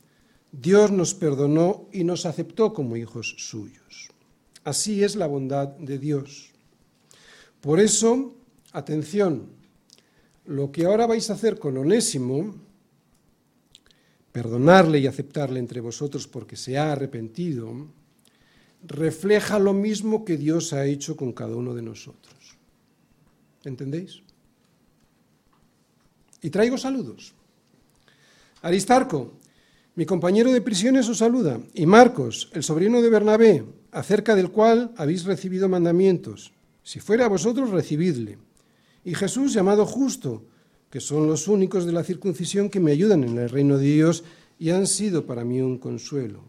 Dios 0.60 0.92
nos 0.92 1.14
perdonó 1.14 1.88
y 1.92 2.04
nos 2.04 2.26
aceptó 2.26 2.72
como 2.72 2.96
hijos 2.96 3.34
suyos. 3.38 4.08
Así 4.62 5.02
es 5.02 5.16
la 5.16 5.26
bondad 5.26 5.68
de 5.68 5.98
Dios. 5.98 6.50
Por 7.60 7.80
eso, 7.80 8.34
atención, 8.72 9.48
lo 10.44 10.70
que 10.70 10.84
ahora 10.84 11.06
vais 11.06 11.28
a 11.28 11.32
hacer 11.32 11.58
con 11.58 11.76
Onésimo, 11.76 12.54
perdonarle 14.30 15.00
y 15.00 15.06
aceptarle 15.06 15.58
entre 15.58 15.80
vosotros 15.80 16.28
porque 16.28 16.56
se 16.56 16.78
ha 16.78 16.92
arrepentido, 16.92 17.88
refleja 18.84 19.58
lo 19.58 19.72
mismo 19.72 20.24
que 20.24 20.36
Dios 20.36 20.72
ha 20.72 20.86
hecho 20.86 21.16
con 21.16 21.32
cada 21.32 21.56
uno 21.56 21.74
de 21.74 21.82
nosotros. 21.82 22.34
¿Entendéis? 23.64 24.22
Y 26.42 26.50
traigo 26.50 26.78
saludos. 26.78 27.32
Aristarco, 28.62 29.32
mi 29.96 30.06
compañero 30.06 30.50
de 30.50 30.60
prisiones 30.60 31.08
os 31.08 31.18
saluda, 31.18 31.60
y 31.72 31.86
Marcos, 31.86 32.50
el 32.52 32.64
sobrino 32.64 33.00
de 33.00 33.10
Bernabé, 33.10 33.64
acerca 33.92 34.34
del 34.34 34.50
cual 34.50 34.90
habéis 34.96 35.24
recibido 35.24 35.68
mandamientos. 35.68 36.50
Si 36.82 36.98
fuera 36.98 37.26
a 37.26 37.28
vosotros, 37.28 37.70
recibidle. 37.70 38.38
Y 39.04 39.14
Jesús, 39.14 39.52
llamado 39.52 39.86
justo, 39.86 40.42
que 40.90 40.98
son 40.98 41.28
los 41.28 41.46
únicos 41.46 41.86
de 41.86 41.92
la 41.92 42.02
circuncisión 42.02 42.70
que 42.70 42.80
me 42.80 42.90
ayudan 42.90 43.22
en 43.22 43.38
el 43.38 43.48
reino 43.48 43.78
de 43.78 43.86
Dios 43.86 44.24
y 44.58 44.70
han 44.70 44.88
sido 44.88 45.26
para 45.26 45.44
mí 45.44 45.60
un 45.60 45.78
consuelo. 45.78 46.42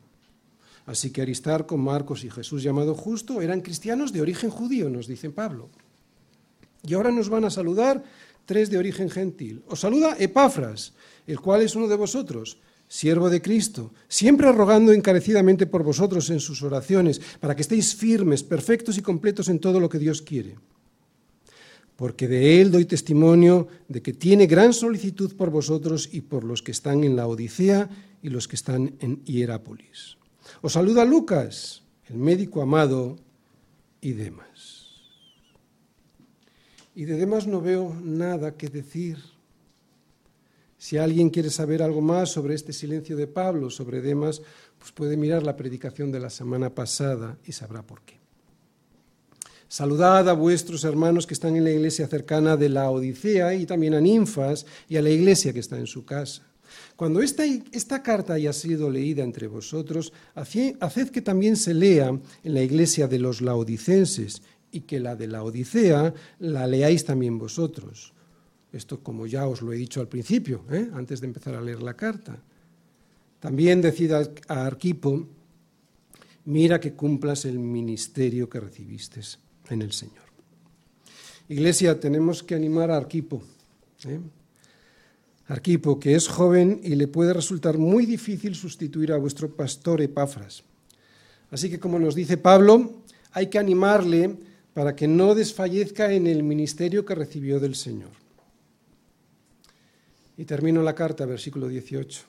Así 0.87 1.11
que 1.11 1.21
Aristarco, 1.21 1.77
Marcos 1.77 2.23
y 2.23 2.31
Jesús, 2.31 2.63
llamado 2.63 2.95
justo, 2.95 3.41
eran 3.41 3.61
cristianos 3.61 4.11
de 4.11 4.21
origen 4.21 4.49
judío, 4.49 4.89
nos 4.89 5.05
dice 5.05 5.29
Pablo. 5.29 5.69
Y 6.83 6.95
ahora 6.95 7.11
nos 7.11 7.29
van 7.29 7.45
a 7.45 7.51
saludar 7.51 8.03
tres 8.45 8.71
de 8.71 8.79
origen 8.79 9.11
gentil. 9.11 9.61
Os 9.67 9.81
saluda 9.81 10.15
Epafras, 10.17 10.93
el 11.27 11.39
cual 11.39 11.61
es 11.61 11.75
uno 11.75 11.87
de 11.87 11.95
vosotros 11.95 12.57
siervo 12.95 13.29
de 13.29 13.41
Cristo, 13.41 13.91
siempre 14.07 14.49
rogando 14.53 14.93
encarecidamente 14.93 15.67
por 15.67 15.83
vosotros 15.83 16.29
en 16.29 16.39
sus 16.39 16.63
oraciones, 16.63 17.19
para 17.41 17.53
que 17.53 17.61
estéis 17.61 17.93
firmes, 17.93 18.41
perfectos 18.41 18.97
y 18.97 19.01
completos 19.01 19.49
en 19.49 19.59
todo 19.59 19.81
lo 19.81 19.89
que 19.89 19.99
Dios 19.99 20.21
quiere. 20.21 20.55
Porque 21.97 22.29
de 22.29 22.61
él 22.61 22.71
doy 22.71 22.85
testimonio 22.85 23.67
de 23.89 24.01
que 24.01 24.13
tiene 24.13 24.47
gran 24.47 24.71
solicitud 24.71 25.35
por 25.35 25.49
vosotros 25.49 26.07
y 26.09 26.21
por 26.21 26.45
los 26.45 26.61
que 26.61 26.71
están 26.71 27.03
en 27.03 27.17
la 27.17 27.27
Odisea 27.27 27.89
y 28.21 28.29
los 28.29 28.47
que 28.47 28.55
están 28.55 28.95
en 28.99 29.23
Hierápolis. 29.25 30.15
Os 30.61 30.73
saluda 30.73 31.03
Lucas, 31.03 31.83
el 32.07 32.15
médico 32.15 32.61
amado, 32.61 33.17
y 33.99 34.13
Demas. 34.13 35.03
Y 36.95 37.03
de 37.03 37.17
Demas 37.17 37.45
no 37.45 37.59
veo 37.59 37.93
nada 38.01 38.55
que 38.55 38.69
decir 38.69 39.34
si 40.86 40.97
alguien 40.97 41.31
quiere 41.31 41.49
saber 41.49 41.81
algo 41.81 41.99
más 41.99 42.29
sobre 42.29 42.53
este 42.53 42.71
silencio 42.71 43.17
de 43.17 43.25
Pablo, 43.25 43.71
sobre 43.71 44.01
Demas, 44.01 44.43
pues 44.77 44.91
puede 44.91 45.17
mirar 45.17 45.41
la 45.41 45.55
predicación 45.55 46.11
de 46.11 46.19
la 46.19 46.29
semana 46.29 46.75
pasada 46.75 47.39
y 47.43 47.53
sabrá 47.53 47.81
por 47.81 48.03
qué. 48.03 48.19
Saludad 49.67 50.29
a 50.29 50.33
vuestros 50.33 50.83
hermanos 50.83 51.25
que 51.25 51.33
están 51.33 51.55
en 51.55 51.63
la 51.63 51.71
iglesia 51.71 52.05
cercana 52.05 52.55
de 52.55 52.69
la 52.69 52.91
Odisea 52.91 53.55
y 53.55 53.65
también 53.65 53.95
a 53.95 53.99
Ninfas 53.99 54.67
y 54.88 54.97
a 54.97 55.01
la 55.01 55.09
iglesia 55.09 55.53
que 55.53 55.59
está 55.59 55.79
en 55.79 55.88
su 55.88 56.05
casa. 56.05 56.43
Cuando 56.95 57.19
esta, 57.23 57.45
esta 57.45 58.03
carta 58.03 58.33
haya 58.33 58.53
sido 58.53 58.91
leída 58.91 59.23
entre 59.23 59.47
vosotros, 59.47 60.13
haced 60.36 61.09
que 61.09 61.21
también 61.23 61.55
se 61.55 61.73
lea 61.73 62.09
en 62.09 62.53
la 62.53 62.61
iglesia 62.61 63.07
de 63.07 63.17
los 63.17 63.41
laodicenses 63.41 64.43
y 64.69 64.81
que 64.81 64.99
la 64.99 65.15
de 65.15 65.25
la 65.25 65.41
Odisea 65.41 66.13
la 66.38 66.67
leáis 66.67 67.05
también 67.05 67.39
vosotros 67.39 68.13
esto 68.76 69.01
como 69.01 69.26
ya 69.26 69.47
os 69.47 69.61
lo 69.61 69.71
he 69.71 69.78
dicho 69.78 70.01
al 70.01 70.07
principio, 70.07 70.65
¿eh? 70.69 70.89
antes 70.93 71.21
de 71.21 71.28
empezar 71.28 71.55
a 71.55 71.61
leer 71.61 71.82
la 71.82 71.95
carta. 71.95 72.38
También 73.39 73.82
decida 73.82 74.28
a 74.47 74.65
Arquipo, 74.65 75.28
mira 76.45 76.80
que 76.80 76.93
cumplas 76.93 77.45
el 77.45 77.59
ministerio 77.59 78.49
que 78.49 78.59
recibiste 78.59 79.21
en 79.69 79.82
el 79.82 79.91
Señor. 79.91 80.26
Iglesia, 81.47 81.99
tenemos 81.99 82.43
que 82.43 82.55
animar 82.55 82.91
a 82.91 82.97
Arquipo. 82.97 83.41
¿eh? 84.05 84.19
Arquipo, 85.47 85.99
que 85.99 86.15
es 86.15 86.28
joven 86.28 86.82
y 86.84 86.95
le 86.95 87.07
puede 87.07 87.34
resultar 87.34 87.78
muy 87.78 88.05
difícil 88.05 88.55
sustituir 88.55 89.11
a 89.11 89.17
vuestro 89.17 89.55
pastor 89.55 90.01
Epafras. 90.01 90.63
Así 91.51 91.69
que, 91.69 91.80
como 91.80 91.99
nos 91.99 92.15
dice 92.15 92.38
Pablo, 92.38 93.03
hay 93.32 93.47
que 93.47 93.59
animarle 93.59 94.36
para 94.73 94.95
que 94.95 95.07
no 95.07 95.36
desfallezca 95.36 96.11
en 96.11 96.26
el 96.28 96.41
ministerio 96.41 97.05
que 97.05 97.15
recibió 97.15 97.59
del 97.59 97.76
Señor. 97.76 98.24
Y 100.38 100.45
termino 100.45 100.81
la 100.81 100.95
carta, 100.95 101.25
versículo 101.25 101.67
18. 101.67 102.23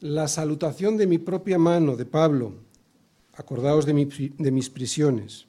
La 0.00 0.28
salutación 0.28 0.96
de 0.96 1.06
mi 1.06 1.18
propia 1.18 1.58
mano, 1.58 1.96
de 1.96 2.04
Pablo, 2.04 2.54
acordaos 3.34 3.86
de, 3.86 4.32
de 4.36 4.50
mis 4.50 4.70
prisiones. 4.70 5.46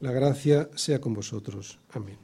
La 0.00 0.12
gracia 0.12 0.68
sea 0.74 1.00
con 1.00 1.14
vosotros. 1.14 1.78
Amén. 1.90 2.18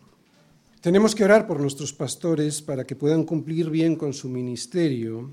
Tenemos 0.80 1.14
que 1.14 1.24
orar 1.24 1.46
por 1.46 1.60
nuestros 1.60 1.92
pastores 1.92 2.60
para 2.60 2.84
que 2.84 2.96
puedan 2.96 3.24
cumplir 3.24 3.70
bien 3.70 3.94
con 3.94 4.12
su 4.12 4.28
ministerio 4.28 5.30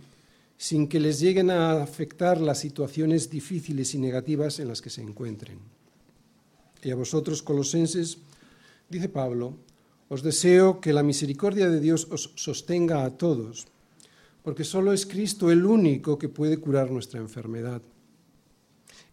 sin 0.60 0.88
que 0.88 1.00
les 1.00 1.22
lleguen 1.22 1.50
a 1.50 1.82
afectar 1.82 2.40
las 2.42 2.60
situaciones 2.60 3.30
difíciles 3.30 3.96
y 3.96 3.98
negativas 3.98 4.60
en 4.60 4.68
las 4.68 4.82
que 4.82 4.90
se 4.90 5.02
encuentren. 5.02 5.58
Y 6.84 6.92
a 6.92 6.96
vosotros, 6.96 7.42
colosenses, 7.42 8.18
dice 8.90 9.08
Pablo, 9.08 9.56
os 10.10 10.26
deseo 10.26 10.82
que 10.82 10.92
la 10.92 11.06
misericordia 11.06 11.70
de 11.70 11.80
Dios 11.80 12.10
os 12.10 12.34
sostenga 12.34 13.06
a 13.06 13.14
todos, 13.14 13.70
porque 14.42 14.66
solo 14.66 14.92
es 14.92 15.06
Cristo 15.06 15.52
el 15.52 15.66
único 15.66 16.18
que 16.18 16.28
puede 16.28 16.58
curar 16.58 16.90
nuestra 16.90 17.22
enfermedad. 17.22 17.82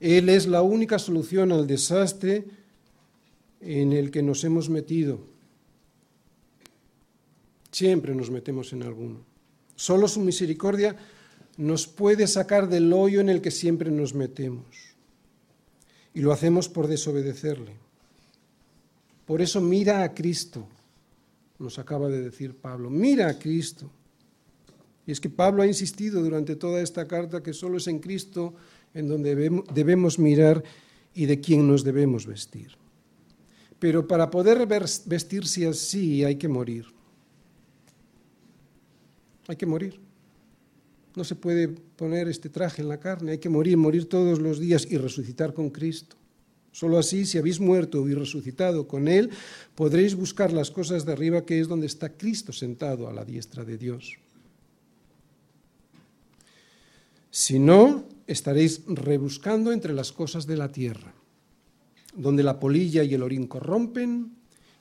Él 0.00 0.28
es 0.30 0.46
la 0.46 0.62
única 0.62 0.98
solución 0.98 1.52
al 1.52 1.66
desastre 1.66 2.44
en 3.60 3.92
el 3.92 4.10
que 4.10 4.22
nos 4.22 4.42
hemos 4.44 4.70
metido. 4.70 5.20
Siempre 7.70 8.14
nos 8.14 8.30
metemos 8.30 8.72
en 8.72 8.82
alguno. 8.82 9.20
Solo 9.76 10.08
su 10.08 10.20
misericordia 10.20 10.96
nos 11.58 11.86
puede 11.86 12.26
sacar 12.26 12.68
del 12.68 12.90
hoyo 12.92 13.20
en 13.20 13.28
el 13.28 13.42
que 13.42 13.50
siempre 13.50 13.90
nos 13.90 14.14
metemos. 14.14 14.64
Y 16.14 16.20
lo 16.20 16.32
hacemos 16.32 16.70
por 16.70 16.88
desobedecerle. 16.88 17.76
Por 19.26 19.42
eso 19.42 19.60
mira 19.60 20.02
a 20.02 20.14
Cristo 20.14 20.66
nos 21.58 21.78
acaba 21.78 22.08
de 22.08 22.20
decir 22.20 22.54
Pablo. 22.54 22.90
Mira 22.90 23.28
a 23.28 23.38
Cristo. 23.38 23.90
Y 25.06 25.12
es 25.12 25.20
que 25.20 25.30
Pablo 25.30 25.62
ha 25.62 25.66
insistido 25.66 26.22
durante 26.22 26.56
toda 26.56 26.80
esta 26.80 27.06
carta 27.06 27.42
que 27.42 27.52
solo 27.52 27.78
es 27.78 27.86
en 27.86 28.00
Cristo 28.00 28.54
en 28.92 29.08
donde 29.08 29.34
debemos 29.72 30.18
mirar 30.18 30.64
y 31.14 31.26
de 31.26 31.40
quién 31.40 31.66
nos 31.66 31.84
debemos 31.84 32.26
vestir. 32.26 32.72
Pero 33.78 34.06
para 34.06 34.30
poder 34.30 34.66
vestirse 34.66 35.66
así 35.66 36.24
hay 36.24 36.36
que 36.36 36.48
morir. 36.48 36.86
Hay 39.46 39.56
que 39.56 39.66
morir. 39.66 40.00
No 41.14 41.24
se 41.24 41.34
puede 41.34 41.68
poner 41.68 42.28
este 42.28 42.48
traje 42.48 42.82
en 42.82 42.88
la 42.88 43.00
carne, 43.00 43.32
hay 43.32 43.38
que 43.38 43.48
morir, 43.48 43.76
morir 43.76 44.08
todos 44.08 44.40
los 44.40 44.58
días 44.58 44.86
y 44.90 44.98
resucitar 44.98 45.54
con 45.54 45.70
Cristo. 45.70 46.16
Solo 46.76 46.98
así, 46.98 47.24
si 47.24 47.38
habéis 47.38 47.58
muerto 47.58 48.06
y 48.06 48.12
resucitado 48.12 48.86
con 48.86 49.08
Él, 49.08 49.30
podréis 49.74 50.14
buscar 50.14 50.52
las 50.52 50.70
cosas 50.70 51.06
de 51.06 51.12
arriba, 51.12 51.46
que 51.46 51.58
es 51.58 51.68
donde 51.68 51.86
está 51.86 52.10
Cristo 52.10 52.52
sentado 52.52 53.08
a 53.08 53.14
la 53.14 53.24
diestra 53.24 53.64
de 53.64 53.78
Dios. 53.78 54.18
Si 57.30 57.58
no, 57.58 58.04
estaréis 58.26 58.82
rebuscando 58.86 59.72
entre 59.72 59.94
las 59.94 60.12
cosas 60.12 60.46
de 60.46 60.58
la 60.58 60.70
tierra. 60.70 61.14
donde 62.14 62.42
la 62.42 62.60
polilla 62.60 63.02
y 63.04 63.12
el 63.12 63.22
orín 63.22 63.46
corrompen 63.46 64.32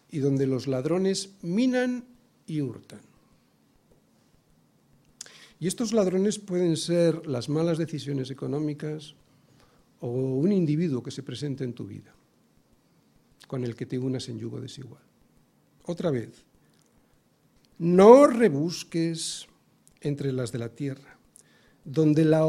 y 0.10 0.20
donde 0.20 0.48
los 0.48 0.68
ladrones 0.68 1.32
minan 1.41 2.04
y 2.48 2.62
hurtan. 2.62 3.02
Y 5.60 5.68
estos 5.68 5.91
ladrones 5.91 6.39
pueden 6.39 6.76
ser 6.76 7.26
las 7.28 7.48
malas 7.48 7.78
decisiones 7.78 8.32
económicas 8.32 9.16
o 10.06 10.38
un 10.38 10.51
individuo 10.51 11.01
que 11.01 11.10
se 11.10 11.24
presente 11.24 11.64
en 11.64 11.74
tu 11.74 11.86
vida, 11.86 12.14
con 13.47 13.64
el 13.64 13.76
que 13.76 13.88
te 13.88 13.97
unas 13.97 14.30
en 14.30 14.38
yugo 14.38 14.62
desigual. 14.62 15.01
Otra 15.86 16.12
vez, 16.12 16.45
no 17.80 18.28
rebusques 18.28 19.47
entre 20.01 20.32
las 20.32 20.51
de 20.51 20.60
la 20.60 20.70
tierra, 20.70 21.18
donde 21.84 22.24
la, 22.24 22.41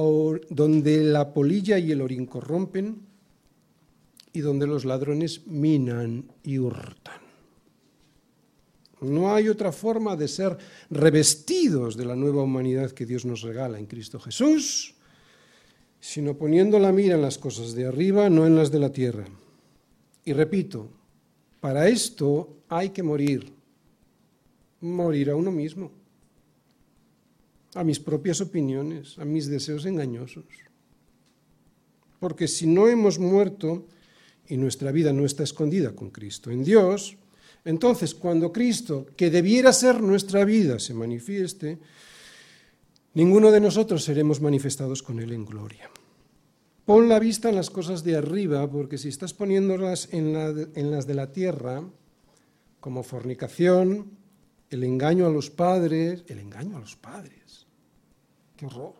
donde 0.50 1.02
la 1.04 1.32
polilla 1.32 1.78
y 1.78 1.92
el 1.92 2.02
orín 2.02 2.26
corrompen 2.26 3.00
y 4.34 4.40
donde 4.40 4.66
los 4.66 4.84
ladrones 4.84 5.46
minan 5.46 6.30
y 6.42 6.58
hurtan. 6.58 7.22
No 9.00 9.34
hay 9.34 9.48
otra 9.48 9.72
forma 9.72 10.16
de 10.16 10.28
ser 10.28 10.58
revestidos 10.90 11.96
de 11.96 12.04
la 12.04 12.16
nueva 12.16 12.42
humanidad 12.42 12.90
que 12.90 13.06
Dios 13.06 13.24
nos 13.24 13.40
regala 13.40 13.78
en 13.78 13.86
Cristo 13.86 14.18
Jesús, 14.20 14.95
sino 16.06 16.38
poniendo 16.38 16.78
la 16.78 16.92
mira 16.92 17.16
en 17.16 17.22
las 17.22 17.36
cosas 17.36 17.74
de 17.74 17.84
arriba, 17.84 18.30
no 18.30 18.46
en 18.46 18.54
las 18.54 18.70
de 18.70 18.78
la 18.78 18.92
tierra. 18.92 19.26
Y 20.24 20.32
repito, 20.34 20.88
para 21.60 21.88
esto 21.88 22.58
hay 22.68 22.90
que 22.90 23.02
morir, 23.02 23.52
morir 24.80 25.30
a 25.30 25.34
uno 25.34 25.50
mismo, 25.50 25.90
a 27.74 27.82
mis 27.82 27.98
propias 27.98 28.40
opiniones, 28.40 29.18
a 29.18 29.24
mis 29.24 29.48
deseos 29.48 29.84
engañosos. 29.84 30.44
Porque 32.20 32.46
si 32.46 32.68
no 32.68 32.86
hemos 32.86 33.18
muerto 33.18 33.84
y 34.46 34.56
nuestra 34.56 34.92
vida 34.92 35.12
no 35.12 35.26
está 35.26 35.42
escondida 35.42 35.90
con 35.90 36.10
Cristo 36.10 36.52
en 36.52 36.62
Dios, 36.62 37.16
entonces, 37.64 38.14
cuando 38.14 38.52
Cristo, 38.52 39.08
que 39.16 39.28
debiera 39.28 39.72
ser 39.72 40.00
nuestra 40.00 40.44
vida, 40.44 40.78
se 40.78 40.94
manifieste, 40.94 41.80
ninguno 43.16 43.50
de 43.50 43.60
nosotros 43.60 44.04
seremos 44.04 44.42
manifestados 44.42 45.02
con 45.02 45.20
Él 45.20 45.32
en 45.32 45.46
gloria. 45.46 45.90
Pon 46.84 47.08
la 47.08 47.18
vista 47.18 47.48
en 47.48 47.56
las 47.56 47.70
cosas 47.70 48.04
de 48.04 48.14
arriba, 48.14 48.70
porque 48.70 48.98
si 48.98 49.08
estás 49.08 49.32
poniéndolas 49.32 50.12
en, 50.12 50.34
las 50.34 51.06
de 51.06 51.14
la 51.14 51.32
tierra, 51.32 51.82
como 52.78 53.02
fornicación, 53.02 54.12
el 54.68 54.84
engaño 54.84 55.26
a 55.26 55.30
los 55.30 55.50
padres, 55.50 56.24
el 56.28 56.38
engaño 56.38 56.76
a 56.76 56.80
los 56.80 56.94
padres, 56.94 57.66
qué 58.56 58.66
horror. 58.66 58.94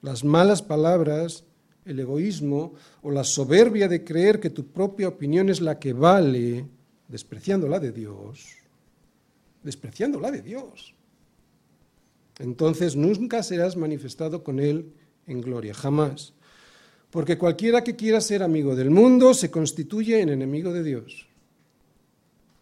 Las 0.00 0.22
malas 0.22 0.62
palabras, 0.62 1.42
el 1.84 1.98
egoísmo 1.98 2.74
o 3.02 3.10
la 3.10 3.24
soberbia 3.24 3.88
de 3.88 4.04
creer 4.04 4.38
que 4.38 4.50
tu 4.50 4.68
propia 4.68 5.08
opinión 5.08 5.48
es 5.48 5.60
la 5.60 5.80
que 5.80 5.92
vale, 5.92 6.66
despreciando 7.08 7.66
la 7.66 7.80
de 7.80 7.90
Dios, 7.90 8.58
despreciando 9.64 10.20
la 10.20 10.30
de 10.30 10.40
Dios. 10.40 10.93
Entonces 12.38 12.96
nunca 12.96 13.42
serás 13.42 13.76
manifestado 13.76 14.42
con 14.42 14.58
Él 14.58 14.92
en 15.26 15.40
gloria, 15.40 15.74
jamás. 15.74 16.32
Porque 17.10 17.38
cualquiera 17.38 17.84
que 17.84 17.94
quiera 17.94 18.20
ser 18.20 18.42
amigo 18.42 18.74
del 18.74 18.90
mundo 18.90 19.34
se 19.34 19.50
constituye 19.50 20.20
en 20.20 20.30
enemigo 20.30 20.72
de 20.72 20.82
Dios. 20.82 21.28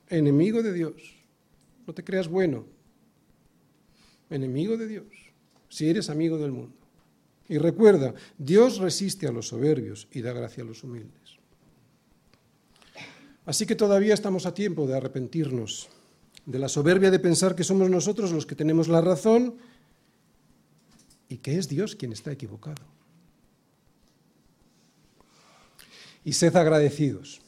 Enemigo 0.09 0.63
de 0.63 0.73
Dios. 0.75 1.17
No 1.87 1.95
te 1.95 2.05
creas 2.05 2.29
bueno. 2.29 2.67
Enemigo 4.29 4.77
de 4.77 4.87
Dios. 4.87 5.07
Si 5.69 5.89
eres 5.89 6.11
amigo 6.11 6.37
del 6.37 6.53
mundo. 6.53 6.77
Y 7.49 7.59
recuerda, 7.59 8.15
Dios 8.37 8.79
resiste 8.79 9.27
a 9.27 9.33
los 9.33 9.49
soberbios 9.49 10.07
y 10.13 10.21
da 10.21 10.33
gracia 10.33 10.63
a 10.63 10.67
los 10.67 10.85
humildes. 10.85 11.39
Así 13.45 13.67
que 13.67 13.75
todavía 13.75 14.15
estamos 14.15 14.47
a 14.47 14.55
tiempo 14.55 14.87
de 14.87 14.97
arrepentirnos 14.97 15.89
de 16.47 16.59
la 16.59 16.69
soberbia 16.69 17.11
de 17.11 17.19
pensar 17.19 17.55
que 17.55 17.65
somos 17.65 17.91
nosotros 17.91 18.33
los 18.33 18.47
que 18.47 18.55
tenemos 18.55 18.89
la 18.89 19.01
razón 19.01 19.57
y 21.29 21.39
que 21.39 21.59
es 21.59 21.69
Dios 21.69 21.95
quien 21.95 22.13
está 22.13 22.33
equivocado. 22.33 22.83
Y 26.25 26.33
sed 26.33 26.55
agradecidos 26.57 27.42